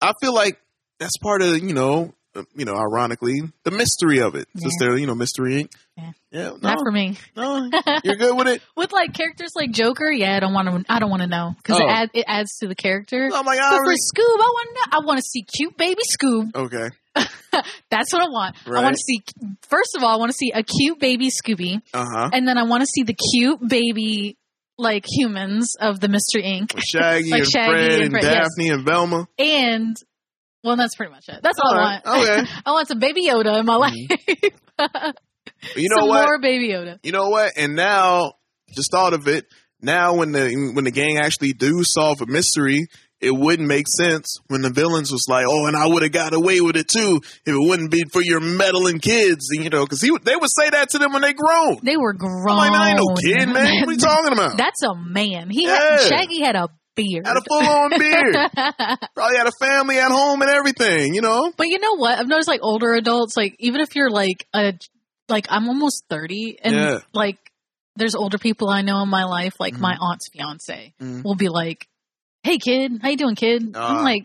I 0.00 0.12
feel 0.20 0.34
like 0.34 0.58
that's 0.98 1.16
part 1.18 1.40
of 1.42 1.58
you 1.58 1.72
know, 1.74 2.12
you 2.54 2.64
know, 2.64 2.74
ironically, 2.76 3.40
the 3.64 3.70
mystery 3.70 4.20
of 4.20 4.34
it. 4.34 4.46
Yeah. 4.54 4.68
they're 4.78 4.96
you 4.96 5.06
know 5.06 5.14
mystery 5.14 5.64
Inc. 5.64 5.72
Yeah. 5.96 6.12
Yeah, 6.32 6.48
no, 6.50 6.56
Not 6.62 6.78
for 6.78 6.92
me. 6.92 7.16
no, 7.36 7.68
you're 8.04 8.14
good 8.16 8.36
with 8.36 8.46
it. 8.46 8.62
With 8.76 8.92
like 8.92 9.12
characters 9.14 9.50
like 9.56 9.72
Joker, 9.72 10.10
yeah, 10.10 10.36
I 10.36 10.40
don't 10.40 10.54
want 10.54 10.68
to. 10.68 10.84
I 10.92 10.98
don't 11.00 11.10
want 11.10 11.22
to 11.22 11.28
know 11.28 11.54
because 11.56 11.80
Oh. 11.80 11.84
it, 11.84 11.90
add, 11.90 12.10
it 12.14 12.24
adds 12.28 12.56
to 12.60 12.68
the 12.68 12.74
character. 12.76 13.28
Oh 13.32 13.42
my 13.42 13.56
god! 13.56 13.70
But 13.70 13.84
for 13.84 13.92
Scoob, 13.92 14.38
I 14.38 14.50
want 14.54 14.68
to. 14.76 14.96
I 14.96 14.98
want 15.04 15.18
to 15.18 15.22
see 15.24 15.42
cute 15.42 15.76
baby 15.76 16.02
Scoob. 16.18 16.54
okay, 16.54 16.90
That's 17.90 18.12
what 18.12 18.22
I 18.22 18.28
want. 18.28 18.56
I 18.66 18.82
want 18.82 18.94
to 18.96 19.02
see. 19.04 19.22
First 19.68 19.96
of 19.96 20.04
all, 20.04 20.14
I 20.14 20.16
want 20.16 20.30
to 20.30 20.36
see 20.36 20.52
a 20.54 20.62
cute 20.62 21.00
baby 21.00 21.30
Scooby, 21.30 21.82
uh 21.92 22.06
huh. 22.08 22.30
and 22.32 22.46
then 22.46 22.56
I 22.58 22.62
want 22.62 22.82
to 22.82 22.86
see 22.86 23.02
the 23.02 23.16
cute 23.34 23.66
baby 23.66 24.36
like 24.78 25.04
humans 25.06 25.74
of 25.80 26.00
the 26.00 26.08
Mystery 26.08 26.44
Inc. 26.44 26.78
Shaggy 26.78 27.30
Like 27.30 27.40
and 27.42 27.50
Shaggy 27.50 27.70
Fred 27.72 27.90
and 27.92 28.02
and, 28.02 28.10
Fred, 28.12 28.22
yes. 28.22 28.48
Daphne 28.56 28.68
and 28.70 28.84
Velma. 28.84 29.28
And 29.38 29.96
well, 30.62 30.76
that's 30.76 30.94
pretty 30.94 31.12
much 31.12 31.28
it. 31.28 31.40
That's 31.42 31.58
all, 31.58 31.72
All 31.72 31.78
I 31.78 32.00
want. 32.04 32.28
Okay. 32.28 32.50
I 32.66 32.70
want 32.72 32.88
some 32.88 32.98
baby 32.98 33.26
Yoda 33.26 33.58
in 33.60 33.66
my 33.66 33.74
mm-hmm. 33.78 34.52
life. 34.80 35.14
You 35.76 35.90
know 35.90 35.96
some 36.00 36.08
what? 36.08 36.24
more 36.26 36.40
baby 36.40 36.68
Yoda. 36.68 36.98
you 37.02 37.12
know 37.12 37.28
what? 37.28 37.52
And 37.56 37.76
now, 37.76 38.32
just 38.74 38.90
thought 38.90 39.12
of 39.12 39.28
it. 39.28 39.46
Now, 39.82 40.14
when 40.14 40.32
the 40.32 40.72
when 40.74 40.84
the 40.84 40.90
gang 40.90 41.18
actually 41.18 41.52
do 41.52 41.84
solve 41.84 42.22
a 42.22 42.26
mystery, 42.26 42.86
it 43.20 43.30
wouldn't 43.30 43.68
make 43.68 43.86
sense 43.88 44.38
when 44.48 44.62
the 44.62 44.70
villains 44.70 45.12
was 45.12 45.26
like, 45.28 45.44
"Oh, 45.48 45.66
and 45.66 45.76
I 45.76 45.86
would 45.86 46.02
have 46.02 46.12
got 46.12 46.32
away 46.32 46.60
with 46.62 46.76
it 46.76 46.88
too 46.88 47.20
if 47.22 47.54
it 47.54 47.58
wouldn't 47.58 47.90
be 47.90 48.04
for 48.10 48.22
your 48.22 48.40
meddling 48.40 49.00
kids." 49.00 49.50
And, 49.50 49.62
You 49.64 49.70
know, 49.70 49.84
because 49.84 50.00
he 50.00 50.10
they 50.22 50.36
would 50.36 50.50
say 50.50 50.70
that 50.70 50.90
to 50.90 50.98
them 50.98 51.12
when 51.12 51.22
they 51.22 51.34
grown. 51.34 51.78
They 51.82 51.96
were 51.98 52.14
grown. 52.14 52.48
I'm 52.48 52.56
like, 52.56 52.72
I 52.72 52.88
ain't 52.90 52.98
no 52.98 53.14
kid, 53.14 53.48
man. 53.48 53.80
What 53.80 53.88
are 53.88 53.92
you 53.92 53.98
talking 53.98 54.32
about? 54.32 54.56
That's 54.56 54.82
a 54.82 54.94
man. 54.94 55.50
He 55.50 55.64
Yeah. 55.64 55.76
had 55.76 56.00
Shaggy 56.08 56.40
had 56.40 56.56
a 56.56 56.68
beard. 56.94 57.26
Had 57.26 57.36
a 57.36 57.40
full 57.42 57.58
on 57.66 57.90
beard. 57.90 58.34
Probably 59.14 59.36
had 59.36 59.46
a 59.46 59.52
family 59.60 59.98
at 59.98 60.10
home 60.10 60.42
and 60.42 60.50
everything. 60.50 61.14
You 61.14 61.20
know. 61.22 61.52
But 61.56 61.68
you 61.68 61.78
know 61.78 61.96
what? 61.96 62.18
I've 62.18 62.28
noticed 62.28 62.48
like 62.48 62.60
older 62.62 62.92
adults, 62.94 63.36
like 63.36 63.56
even 63.58 63.80
if 63.80 63.94
you're 63.96 64.10
like 64.10 64.46
a 64.54 64.74
like 65.28 65.46
I'm 65.50 65.68
almost 65.68 66.04
thirty, 66.08 66.58
and 66.62 66.74
Yeah. 66.74 66.98
like 67.12 67.38
there's 67.96 68.14
older 68.14 68.38
people 68.38 68.68
I 68.68 68.82
know 68.82 69.02
in 69.02 69.08
my 69.08 69.24
life, 69.24 69.54
like 69.60 69.74
Mhm. 69.74 69.80
my 69.80 69.96
aunt's 70.00 70.28
fiance, 70.32 70.92
Mhm. 71.00 71.22
will 71.24 71.34
be 71.34 71.48
like, 71.48 71.86
"Hey 72.42 72.58
kid, 72.58 73.00
how 73.02 73.08
you 73.10 73.16
doing, 73.16 73.34
kid?" 73.36 73.72
Ah. 73.74 73.98
I'm 73.98 74.04
like, 74.04 74.24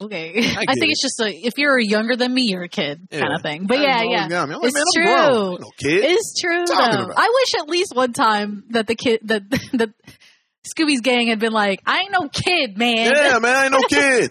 "Okay." 0.00 0.30
I, 0.38 0.64
get 0.64 0.74
think 0.74 0.84
it. 0.84 0.90
it's 0.90 1.02
just 1.02 1.20
a 1.20 1.28
if 1.46 1.54
you're 1.58 1.78
younger 1.78 2.16
than 2.16 2.32
me, 2.32 2.42
you're 2.48 2.62
a 2.62 2.68
kid 2.68 3.06
kind 3.10 3.32
of 3.34 3.42
thing. 3.42 3.66
But 3.66 3.78
That 3.78 4.06
yeah, 4.08 4.26
yeah. 4.28 4.42
I'm 4.42 4.50
like, 4.50 4.60
It's 4.64 4.94
true. 4.94 5.04
I 5.06 5.28
No 5.28 5.70
kid. 5.78 6.04
It's 6.04 6.40
true 6.40 6.64
though. 6.66 7.12
I 7.16 7.28
wish 7.40 7.60
at 7.62 7.68
least 7.68 7.94
one 7.94 8.12
time 8.12 8.64
that 8.70 8.86
the 8.86 8.94
kid 8.94 9.20
that 9.24 9.42
that 9.74 9.90
Scooby's 10.66 11.00
gang 11.00 11.28
had 11.28 11.38
been 11.38 11.52
like, 11.52 11.80
I 11.86 12.00
ain't 12.00 12.12
no 12.12 12.28
kid, 12.28 12.78
man. 12.78 13.12
yeah, 13.14 13.38
man, 13.38 13.56
I 13.56 13.64
ain't 13.64 13.72
no 13.72 13.80
kid. 13.88 14.30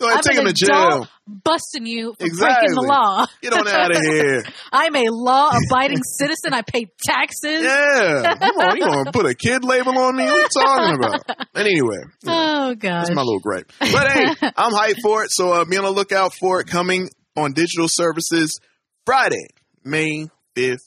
Go 0.00 0.08
ahead, 0.08 0.18
I'm 0.18 0.22
take 0.24 0.36
him 0.38 0.46
to 0.46 0.52
jail. 0.52 1.06
busting 1.28 1.86
you 1.86 2.14
for 2.18 2.26
breaking 2.26 2.74
the 2.74 2.82
law. 2.84 3.24
Get 3.40 3.52
on 3.52 3.68
out 3.68 3.94
of 3.94 4.02
here. 4.02 4.42
I'm 4.72 4.96
a 4.96 5.04
law 5.10 5.50
abiding 5.68 6.02
citizen. 6.18 6.52
I 6.52 6.62
pay 6.62 6.86
taxes. 7.04 7.62
Yeah. 7.62 8.34
Come 8.40 8.56
on, 8.58 8.76
you 8.76 8.84
gonna 8.84 9.12
put 9.12 9.26
a 9.26 9.34
kid 9.34 9.62
label 9.62 9.96
on 9.96 10.16
me? 10.16 10.24
What 10.24 10.34
are 10.34 10.40
you 10.40 10.48
talking 10.48 11.04
about? 11.04 11.46
And 11.54 11.68
anyway, 11.68 11.98
know, 12.24 12.32
Oh 12.70 12.74
god. 12.74 13.04
that's 13.04 13.14
my 13.14 13.22
little 13.22 13.38
gripe. 13.38 13.70
But 13.78 14.10
hey, 14.10 14.24
I'm 14.56 14.72
hyped 14.72 15.00
for 15.02 15.22
it. 15.22 15.30
So 15.30 15.52
uh, 15.52 15.64
be 15.64 15.76
on 15.76 15.84
the 15.84 15.90
lookout 15.92 16.34
for 16.34 16.60
it 16.60 16.66
coming 16.66 17.08
on 17.36 17.52
digital 17.52 17.86
services 17.86 18.58
Friday, 19.06 19.46
May 19.84 20.26
15th. 20.56 20.78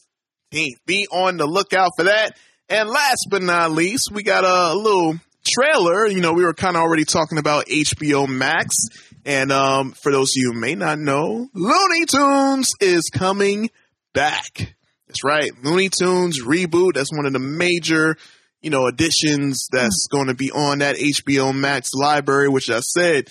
Be 0.86 1.08
on 1.10 1.38
the 1.38 1.46
lookout 1.48 1.92
for 1.98 2.04
that. 2.04 2.38
And 2.70 2.90
last 2.90 3.28
but 3.30 3.44
not 3.44 3.72
least, 3.72 4.12
we 4.12 4.24
got 4.24 4.44
a 4.44 4.76
little 4.76 5.20
trailer. 5.46 6.08
You 6.08 6.22
know, 6.22 6.34
we 6.34 6.44
were 6.44 6.54
kind 6.54 6.76
of 6.76 6.82
already 6.82 7.06
talking 7.06 7.38
about 7.38 7.68
HBO 7.68 8.28
Max. 8.28 8.88
And 9.24 9.52
um, 9.52 9.92
for 9.92 10.12
those 10.12 10.32
of 10.32 10.36
you 10.38 10.54
who 10.54 10.60
may 10.60 10.76
not 10.76 11.00
know, 11.00 11.48
Looney 11.54 12.06
Tunes 12.06 12.74
is 12.82 13.10
coming 13.14 13.70
back. 14.14 14.76
That's 15.08 15.24
right. 15.24 15.52
Looney 15.64 15.90
Tunes 15.90 16.44
reboot. 16.44 16.94
That's 16.94 17.16
one 17.16 17.26
of 17.26 17.34
the 17.34 17.40
major, 17.40 18.18
you 18.62 18.72
know, 18.72 18.88
additions 18.88 19.68
that's 19.72 20.08
going 20.08 20.28
to 20.28 20.34
be 20.34 20.52
on 20.52 20.80
that 20.80 20.96
HBO 20.96 21.54
Max 21.56 21.94
library, 21.94 22.50
which 22.50 22.70
I 22.70 22.80
said 22.80 23.30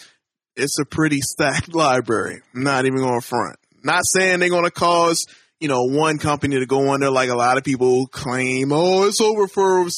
it's 0.57 0.79
a 0.79 0.85
pretty 0.85 1.21
stacked 1.21 1.75
library. 1.75 2.41
I'm 2.55 2.63
not 2.63 2.87
even 2.87 3.01
going 3.01 3.21
to 3.21 3.27
front. 3.27 3.57
Not 3.83 4.03
saying 4.07 4.41
they're 4.41 4.49
going 4.49 4.65
to 4.65 4.71
cause, 4.71 5.27
you 5.65 5.69
know, 5.69 5.85
one 5.85 6.19
company 6.19 6.59
to 6.59 6.67
go 6.67 6.93
under 6.93 7.09
like 7.09 7.31
a 7.31 7.35
lot 7.35 7.57
of 7.57 7.65
people 7.65 8.07
claim, 8.07 8.71
oh, 8.71 9.07
it's 9.07 9.19
over 9.19 9.49
for 9.49 9.89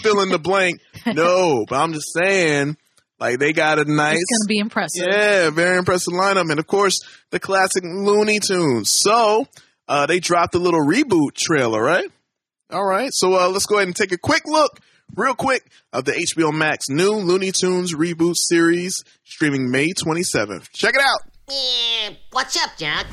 fill 0.00 0.22
in 0.22 0.30
the 0.30 0.38
blank. 0.38 0.80
no, 1.06 1.66
but 1.68 1.76
I'm 1.76 1.92
just 1.92 2.10
saying, 2.18 2.78
like, 3.20 3.38
they 3.38 3.52
got 3.52 3.78
a 3.78 3.84
nice. 3.84 4.16
It's 4.16 4.38
gonna 4.38 4.48
be 4.48 4.60
impressive. 4.60 5.06
Yeah, 5.06 5.50
very 5.50 5.76
impressive 5.76 6.14
lineup. 6.14 6.50
And 6.50 6.58
of 6.58 6.66
course, 6.66 7.00
the 7.28 7.38
classic 7.38 7.84
Looney 7.84 8.40
Tunes. 8.40 8.90
So, 8.90 9.46
uh, 9.88 10.06
they 10.06 10.20
dropped 10.20 10.54
a 10.54 10.58
little 10.58 10.80
reboot 10.80 11.34
trailer, 11.34 11.82
right? 11.82 12.10
All 12.70 12.86
right. 12.86 13.10
So, 13.12 13.38
uh, 13.38 13.50
let's 13.50 13.66
go 13.66 13.76
ahead 13.76 13.88
and 13.88 13.94
take 13.94 14.12
a 14.12 14.16
quick 14.16 14.46
look, 14.46 14.80
real 15.14 15.34
quick, 15.34 15.66
of 15.92 16.06
the 16.06 16.12
HBO 16.12 16.50
Max 16.50 16.88
new 16.88 17.12
Looney 17.12 17.52
Tunes 17.52 17.94
reboot 17.94 18.36
series 18.36 19.04
streaming 19.22 19.70
May 19.70 19.92
27th. 19.92 20.70
Check 20.72 20.94
it 20.94 21.02
out. 21.02 21.30
Eh, 21.50 22.14
what's 22.30 22.56
up, 22.56 22.70
Jack? 22.78 23.04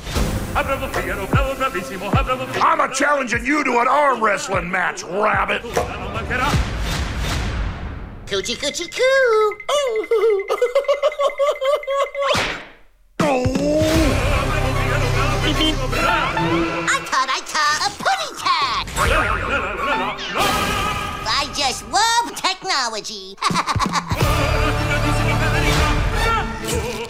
I'm 2.62 2.82
a 2.82 2.94
challenging 2.94 3.46
you 3.46 3.64
to 3.64 3.80
an 3.80 3.88
arm 3.88 4.22
wrestling 4.22 4.70
match, 4.70 5.04
rabbit. 5.04 5.62
Coochie 8.26 8.58
coochie 8.58 8.92
coo. 8.92 9.58
I 16.84 17.00
thought 17.06 17.30
I 17.30 17.40
caught 17.48 17.88
a 17.88 17.92
putty 18.04 18.32
cat. 18.42 18.88
I 21.28 21.48
just 21.56 21.88
love 21.90 22.36
technology. 22.36 23.38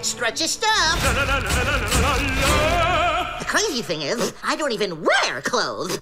Stretch 0.04 0.40
your 0.42 0.48
stuff. 0.48 1.00
The 3.52 3.58
crazy 3.58 3.82
thing 3.82 4.02
is, 4.02 4.34
I 4.46 4.56
don't 4.56 4.72
even 4.72 5.04
wear 5.04 5.42
clothes. 5.42 6.00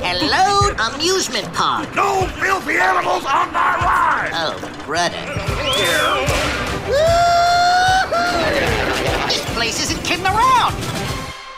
Hello, 0.00 0.70
amusement 0.88 1.52
park. 1.52 1.94
No 1.94 2.26
filthy 2.40 2.78
animals 2.78 3.26
on 3.26 3.52
my 3.52 3.76
ride. 3.76 4.30
Oh, 4.32 4.56
brother. 4.86 5.20
This 9.28 9.44
place 9.54 9.82
isn't 9.82 10.02
kidding 10.02 10.24
around. 10.24 10.74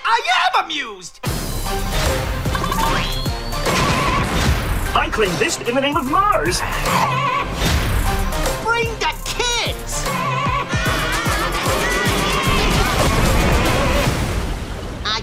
I 0.04 0.20
am 0.34 0.42
am 0.52 0.64
amused. 0.64 1.20
I 4.94 5.08
claim 5.12 5.30
this 5.38 5.60
in 5.60 5.76
the 5.76 5.80
name 5.80 5.96
of 5.96 6.10
Mars. 6.10 6.60
Bring 8.64 8.88
the 8.98 9.21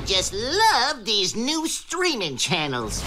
just 0.09 0.33
love 0.33 1.05
these 1.05 1.35
new 1.35 1.67
streaming 1.67 2.35
channels. 2.35 3.03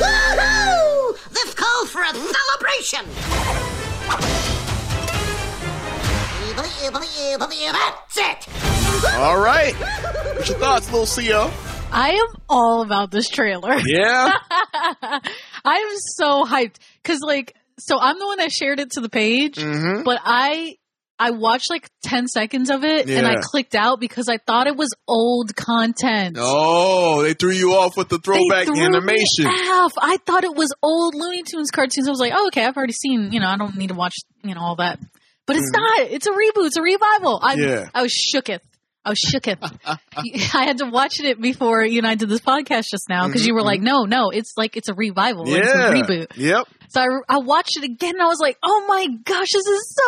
Woohoo! 0.00 1.30
This 1.32 1.52
calls 1.52 1.90
for 1.90 2.00
a 2.00 2.14
celebration! 2.14 3.04
That's 7.74 8.16
it! 8.16 8.48
All 9.16 9.38
right. 9.38 9.74
What's 9.74 10.48
your 10.48 10.58
thoughts, 10.58 10.90
little 10.90 11.04
Xio? 11.04 11.52
I 11.92 12.12
am 12.12 12.42
all 12.48 12.80
about 12.80 13.10
this 13.10 13.28
trailer. 13.28 13.76
Yeah. 13.84 14.32
I 14.50 15.20
am 15.64 15.98
so 16.16 16.46
hyped 16.46 16.76
because, 17.02 17.20
like, 17.20 17.54
so 17.78 17.98
I'm 18.00 18.18
the 18.18 18.26
one 18.26 18.38
that 18.38 18.50
shared 18.52 18.80
it 18.80 18.90
to 18.92 19.00
the 19.00 19.08
page, 19.08 19.56
Mhm. 19.56 20.04
but 20.04 20.20
I 20.24 20.76
I 21.20 21.30
watched 21.32 21.68
like 21.68 21.90
ten 22.04 22.28
seconds 22.28 22.70
of 22.70 22.84
it 22.84 23.08
and 23.10 23.26
I 23.26 23.36
clicked 23.42 23.74
out 23.74 23.98
because 23.98 24.28
I 24.28 24.38
thought 24.38 24.68
it 24.68 24.76
was 24.76 24.94
old 25.08 25.56
content. 25.56 26.36
Oh, 26.38 27.22
they 27.24 27.34
threw 27.34 27.50
you 27.50 27.74
off 27.74 27.96
with 27.96 28.08
the 28.08 28.18
throwback 28.18 28.68
animation. 28.68 29.46
off. 29.46 29.92
I 30.00 30.18
thought 30.24 30.44
it 30.44 30.54
was 30.54 30.72
old 30.80 31.16
Looney 31.16 31.42
Tunes 31.42 31.72
cartoons. 31.72 32.06
I 32.06 32.10
was 32.10 32.20
like, 32.20 32.32
oh, 32.36 32.46
okay, 32.48 32.64
I've 32.64 32.76
already 32.76 32.92
seen. 32.92 33.32
You 33.32 33.40
know, 33.40 33.48
I 33.48 33.56
don't 33.56 33.76
need 33.76 33.88
to 33.88 33.94
watch. 33.94 34.14
You 34.44 34.54
know 34.54 34.60
all 34.60 34.76
that, 34.76 35.00
but 35.46 35.56
it's 35.56 35.70
not. 35.72 36.00
It's 36.02 36.26
a 36.28 36.30
reboot. 36.30 36.66
It's 36.66 36.76
a 36.76 36.82
revival. 36.82 37.40
I 37.42 37.56
Mm. 37.56 37.66
Yeah. 37.68 37.88
I 37.92 38.02
was 38.02 38.12
shooketh. 38.12 38.60
I 39.04 39.10
was 39.10 39.18
shooketh. 39.20 39.58
I 40.54 40.64
had 40.64 40.78
to 40.78 40.86
watch 40.86 41.18
it 41.18 41.40
before 41.40 41.82
you 41.84 41.98
and 41.98 42.06
I 42.06 42.14
did 42.14 42.28
this 42.28 42.40
podcast 42.40 42.90
just 42.90 43.08
now 43.08 43.26
because 43.26 43.44
you 43.44 43.54
were 43.54 43.62
like, 43.62 43.80
no, 43.80 44.04
no, 44.04 44.30
it's 44.30 44.52
like 44.56 44.76
it's 44.76 44.88
a 44.88 44.94
revival. 44.94 45.44
It's 45.48 45.66
a 45.66 45.72
Mm-hmm, 45.72 45.96
Yeah. 45.96 46.02
reboot. 46.02 46.26
Yep. 46.36 46.68
So 46.90 47.00
I, 47.00 47.06
I 47.28 47.38
watched 47.38 47.76
it 47.76 47.84
again 47.84 48.14
and 48.14 48.22
I 48.22 48.26
was 48.26 48.40
like, 48.40 48.56
oh 48.62 48.84
my 48.88 49.06
gosh, 49.24 49.52
this 49.52 49.66
is 49.66 49.94
so 49.96 50.02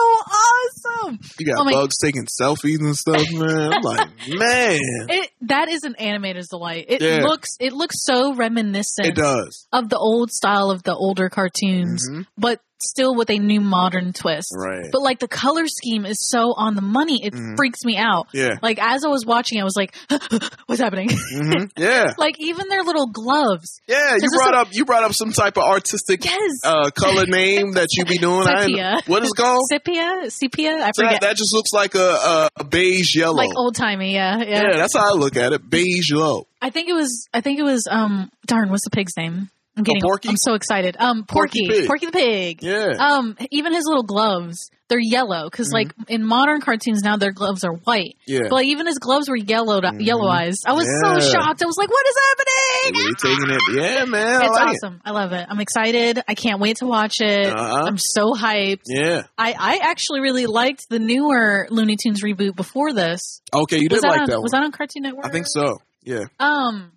awesome. 1.04 1.18
You 1.38 1.46
got 1.46 1.60
Oh 1.60 1.64
my- 1.64 1.72
bugs 1.72 1.98
taking 1.98 2.26
selfies 2.26 2.78
and 2.80 2.96
stuff, 2.96 3.24
man. 3.32 3.72
I'm 3.72 3.82
like, 3.82 4.08
man, 4.28 4.80
It, 5.08 5.30
that 5.42 5.68
is 5.68 5.82
an 5.84 5.94
animator's 6.00 6.48
delight. 6.48 6.86
It 6.88 7.02
Yeah. 7.02 7.18
looks 7.24 7.50
it 7.60 7.72
looks 7.72 7.96
so 8.04 8.34
reminiscent 8.34 9.08
it 9.08 9.14
does. 9.14 9.66
of 9.72 9.88
the 9.88 9.98
old 9.98 10.30
style 10.30 10.70
of 10.70 10.82
the 10.82 10.94
older 10.94 11.28
cartoons, 11.28 12.08
Mhm. 12.10 12.26
but 12.38 12.60
still 12.82 13.14
with 13.14 13.30
a 13.30 13.38
new 13.38 13.60
modern 13.60 14.12
twist. 14.12 14.52
Right. 14.56 14.86
But 14.90 15.02
like 15.02 15.18
the 15.18 15.28
color 15.28 15.66
scheme 15.66 16.04
is 16.06 16.28
so 16.30 16.52
on 16.56 16.74
the 16.74 16.82
money, 16.82 17.24
it 17.24 17.32
Mhm. 17.34 17.56
freaks 17.56 17.84
me 17.84 17.96
out. 17.96 18.28
Yeah. 18.32 18.56
Like 18.62 18.78
as 18.80 19.04
I 19.04 19.08
was 19.08 19.24
watching, 19.26 19.60
I 19.60 19.64
was 19.64 19.76
like, 19.76 19.94
"What's 20.66 20.80
happening?" 20.80 21.10
hmm 21.10 21.64
Yeah. 21.76 22.12
like 22.18 22.36
even 22.38 22.68
their 22.68 22.82
little 22.82 23.06
gloves. 23.06 23.80
Yeah. 23.86 24.16
You 24.20 24.28
brought 24.36 24.54
a- 24.54 24.58
up 24.58 24.68
you 24.72 24.84
brought 24.84 25.02
up 25.04 25.12
some 25.14 25.32
type 25.32 25.56
of 25.56 25.64
artistic 25.64 26.24
Yes. 26.24 26.52
uh, 26.64 26.90
color 26.90 27.26
name 27.26 27.72
that 27.72 27.88
you 27.92 28.04
be 28.04 28.18
doing. 28.18 28.42
Sepia. 28.46 29.00
what 29.06 29.22
is 29.24 29.30
it 29.30 29.36
called? 29.40 29.62
Sepia, 29.70 30.30
sepia. 30.30 30.72
I 30.84 30.90
forget. 30.96 31.12
that, 31.12 31.20
that 31.22 31.36
just 31.36 31.52
looks 31.54 31.72
like 31.72 31.94
a, 31.94 31.98
a, 31.98 32.48
a 32.56 32.64
beige 32.64 33.16
yellow. 33.16 33.36
like 33.36 33.50
old 33.56 33.74
timey. 33.74 34.14
Yeah, 34.14 34.38
yeah, 34.38 34.62
yeah, 34.70 34.76
that's 34.76 34.96
how 34.96 35.10
I 35.10 35.16
look 35.16 35.36
at 35.36 35.52
it. 35.52 35.68
Beige 35.68 36.10
yellow. 36.10 36.46
I 36.62 36.70
think 36.70 36.88
it 36.88 36.92
was. 36.94 37.26
I 37.32 37.40
think 37.40 37.58
it 37.58 37.62
was. 37.62 37.86
Um, 37.90 38.30
darn, 38.46 38.70
what's 38.70 38.84
the 38.84 38.90
pig's 38.90 39.16
name? 39.16 39.48
I'm 39.76 39.84
getting. 39.84 40.02
Oh, 40.02 40.08
Porky? 40.08 40.28
I'm 40.28 40.36
so 40.36 40.54
excited. 40.54 40.96
Um, 40.98 41.24
Porky 41.24 41.66
Porky. 41.68 41.86
Porky 41.86 42.06
the 42.06 42.12
pig. 42.12 42.62
Yeah. 42.62 42.88
Um, 42.98 43.36
even 43.50 43.72
his 43.72 43.84
little 43.86 44.02
gloves, 44.02 44.70
they're 44.88 44.98
yellow 44.98 45.48
because 45.48 45.68
Mm-hmm. 45.68 45.74
like 45.74 46.08
in 46.08 46.24
modern 46.24 46.60
cartoons 46.60 47.02
now 47.02 47.16
their 47.16 47.30
gloves 47.32 47.62
are 47.64 47.72
white. 47.74 48.16
Yeah. 48.26 48.40
But 48.42 48.52
like, 48.52 48.66
even 48.66 48.86
his 48.86 48.98
gloves 48.98 49.28
were 49.28 49.36
yellowed, 49.36 49.84
yellowized. 49.84 50.62
I 50.66 50.72
was 50.72 50.86
Mm-hmm. 50.86 51.14
Yeah. 51.14 51.20
so 51.20 51.30
shocked. 51.32 51.62
I 51.62 51.66
was 51.66 51.76
like, 51.78 51.88
"What 51.88 52.04
is 52.06 52.16
happening?" 52.28 53.00
Really 53.00 53.14
taking 53.14 53.50
it. 53.54 53.82
Yeah, 53.98 54.04
man. 54.06 54.42
I 54.42 54.44
It's 54.46 54.50
like 54.54 54.68
awesome. 54.68 55.00
I 55.04 55.10
love 55.12 55.32
it. 55.32 55.46
I'm 55.48 55.60
excited. 55.60 56.20
I 56.26 56.34
can't 56.34 56.60
wait 56.60 56.78
to 56.78 56.86
watch 56.86 57.20
it. 57.20 57.46
Uh-huh. 57.46 57.84
I'm 57.86 57.96
so 57.98 58.32
hyped. 58.34 58.82
Yeah. 58.86 59.22
I, 59.38 59.54
I 59.58 59.78
actually 59.82 60.20
really 60.20 60.46
liked 60.46 60.88
the 60.90 60.98
newer 60.98 61.68
Looney 61.70 61.96
Tunes 61.96 62.22
reboot 62.24 62.56
before 62.56 62.92
this. 62.92 63.40
Okay, 63.54 63.78
you 63.78 63.88
was 63.90 64.00
did 64.00 64.08
like 64.08 64.20
on, 64.22 64.26
that 64.30 64.42
Was 64.42 64.50
that 64.52 64.62
on 64.64 64.72
Cartoon 64.72 65.02
Network? 65.04 65.24
I 65.26 65.30
think 65.30 65.46
so. 65.48 65.78
Yeah. 66.02 66.24
Um, 66.40 66.90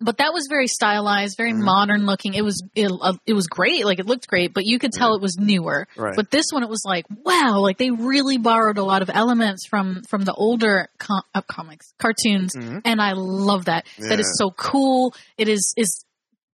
but 0.00 0.18
that 0.18 0.32
was 0.32 0.46
very 0.50 0.66
stylized, 0.66 1.36
very 1.36 1.52
Mm-hmm. 1.52 1.64
modern 1.64 2.06
looking. 2.06 2.34
It 2.34 2.42
was 2.44 2.62
it, 2.74 2.90
uh, 3.00 3.14
it 3.26 3.32
was 3.32 3.46
great. 3.46 3.84
Like 3.84 3.98
it 3.98 4.06
looked 4.06 4.26
great, 4.26 4.52
but 4.52 4.64
you 4.66 4.78
could 4.78 4.92
tell 4.92 5.14
it 5.14 5.22
was 5.22 5.36
newer. 5.38 5.86
Right. 5.96 6.14
But 6.16 6.30
this 6.30 6.46
one, 6.52 6.62
it 6.62 6.68
was 6.68 6.82
like 6.84 7.06
wow, 7.24 7.60
like 7.60 7.78
they 7.78 7.90
really 7.90 8.36
borrowed 8.38 8.78
a 8.78 8.84
lot 8.84 9.02
of 9.02 9.10
elements 9.12 9.66
from 9.66 10.02
from 10.08 10.22
the 10.22 10.34
older 10.34 10.88
com- 10.98 11.22
uh, 11.34 11.42
comics, 11.42 11.92
cartoons, 11.98 12.54
and 12.56 13.00
I 13.00 13.12
love 13.14 13.66
that. 13.66 13.84
That 13.98 14.02
Mm-hmm. 14.02 14.10
Yeah. 14.12 14.18
is 14.20 14.36
so 14.38 14.50
cool. 14.50 15.14
It 15.38 15.48
is 15.48 15.72
is. 15.76 16.04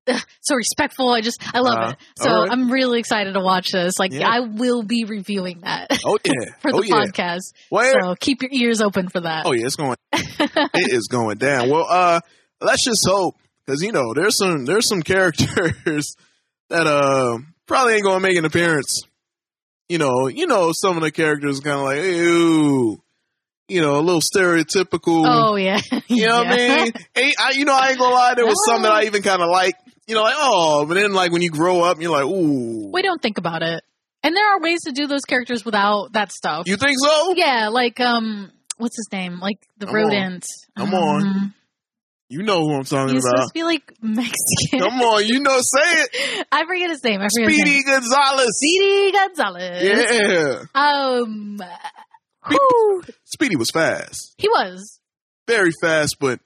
ugh, 0.09 0.21
So 0.41 0.55
respectful. 0.57 1.11
I 1.11 1.21
just 1.21 1.41
I 1.55 1.61
love 1.61 1.79
Uh-huh. 1.79 1.91
it. 1.93 1.97
So 2.23 2.31
right. 2.31 2.49
I'm 2.51 2.71
really 2.71 2.99
excited 2.99 3.35
to 3.35 3.41
watch 3.41 3.71
this. 3.73 3.99
Like 3.99 4.13
Yeah. 4.13 4.29
I 4.29 4.41
will 4.41 4.83
be 4.83 5.05
reviewing 5.05 5.61
that 5.61 5.87
Oh 6.05 6.19
yeah. 6.25 6.33
for 6.61 6.73
the 6.73 6.79
oh 6.79 6.83
yeah. 6.83 6.95
podcast. 7.07 7.41
Where? 7.71 7.95
So 8.03 8.15
keep 8.17 8.43
your 8.43 8.51
ears 8.53 8.81
open 8.81 9.09
for 9.09 9.21
that. 9.21 9.47
Oh 9.47 9.53
yeah, 9.53 9.67
it's 9.67 9.77
going. 9.77 9.97
it 10.13 10.93
is 10.93 11.09
going 11.09 11.39
down. 11.39 11.69
Well, 11.71 11.87
uh, 11.89 12.21
let's 12.61 12.85
just 12.85 13.07
hope 13.07 13.37
because 13.65 13.83
you 13.83 13.93
know 13.93 14.15
there's 14.15 14.37
some 14.37 14.65
there's 14.65 14.87
some 14.87 15.03
characters 15.03 16.17
that 16.69 16.87
uh 16.87 17.39
probably 17.67 17.95
ain't 17.95 18.05
gonna 18.05 18.21
make 18.21 18.37
an 18.37 18.45
appearance. 18.45 19.03
You 19.89 19.99
know, 19.99 20.29
you 20.29 20.47
know 20.47 20.73
some 20.73 20.97
of 20.97 21.03
the 21.03 21.11
characters 21.11 21.61
kind 21.61 21.79
of 21.79 21.85
like 21.85 22.03
ew, 22.03 23.03
you 23.69 23.81
know, 23.81 23.99
a 23.99 24.03
little 24.03 24.21
stereotypical. 24.21 25.25
Oh, 25.27 25.57
yeah. 25.57 25.81
You 26.09 26.27
know 26.27 26.39
what 26.39 26.49
I 26.49 26.57
mean? 26.57 26.93
I, 27.17 27.53
you 27.53 27.65
know, 27.65 27.75
I 27.75 27.91
ain't 27.91 27.99
gonna 27.99 28.15
lie. 28.15 28.35
There 28.35 28.45
was 28.45 28.65
some 28.67 28.83
that 28.83 28.91
I 28.91 29.05
even 29.05 29.23
kind 29.23 29.43
of 29.43 29.49
like. 29.49 29.75
You 30.09 30.17
know, 30.17 30.23
like 30.23 30.35
oh, 30.37 30.87
but 30.87 30.95
then 30.95 31.13
like 31.13 31.31
when 31.31 31.41
you 31.41 31.51
grow 31.51 31.83
up, 31.83 32.01
you're 32.01 32.11
like 32.11 32.25
ooh. 32.25 32.91
we 32.93 33.01
don't 33.01 33.23
think 33.23 33.39
about 33.39 33.63
it. 33.63 33.85
And 34.25 34.35
there 34.35 34.45
are 34.55 34.61
ways 34.61 34.83
to 34.83 34.93
do 34.93 35.07
those 35.07 35.25
characters 35.25 35.65
without 35.65 36.15
that 36.15 36.33
stuff. 36.33 36.67
You 36.67 36.77
think 36.77 36.99
so? 37.01 37.35
yeah, 37.37 37.69
like 37.69 38.01
um, 38.01 38.51
what's 38.77 38.97
his 38.97 39.09
name? 39.13 39.39
Like 39.39 39.59
the 39.79 39.87
Come 39.87 39.95
on. 39.95 40.03
rodent. 40.03 40.47
Come 40.77 40.95
on. 40.95 41.55
You 42.33 42.43
know 42.45 42.61
who 42.61 42.75
I'm 42.77 42.85
talking 42.85 43.17
about. 43.17 43.23
supposed 43.23 43.49
to 43.49 43.55
be 43.55 43.63
like 43.65 43.93
Mexican. 44.01 44.79
Come 44.79 45.01
on, 45.03 45.27
you 45.27 45.41
know, 45.41 45.59
say 45.59 45.81
it. 46.05 46.47
I 46.53 46.65
forget 46.65 46.89
his 46.91 47.03
name. 47.03 47.21
I 47.21 47.27
forget 47.29 47.51
his 47.51 47.61
Speedy 47.61 47.71
name. 47.79 47.83
Gonzales. 47.87 48.49
Speedy 48.57 49.13
Gonzales. 49.13 49.83
Yeah. 49.83 50.63
Um. 50.75 51.61
whew, 52.49 53.03
Speedy 53.25 53.57
was 53.57 53.71
fast. 53.71 54.35
he 54.39 54.49
was. 54.49 55.01
Very 55.49 55.73
fast, 55.83 56.19
but 56.21 56.39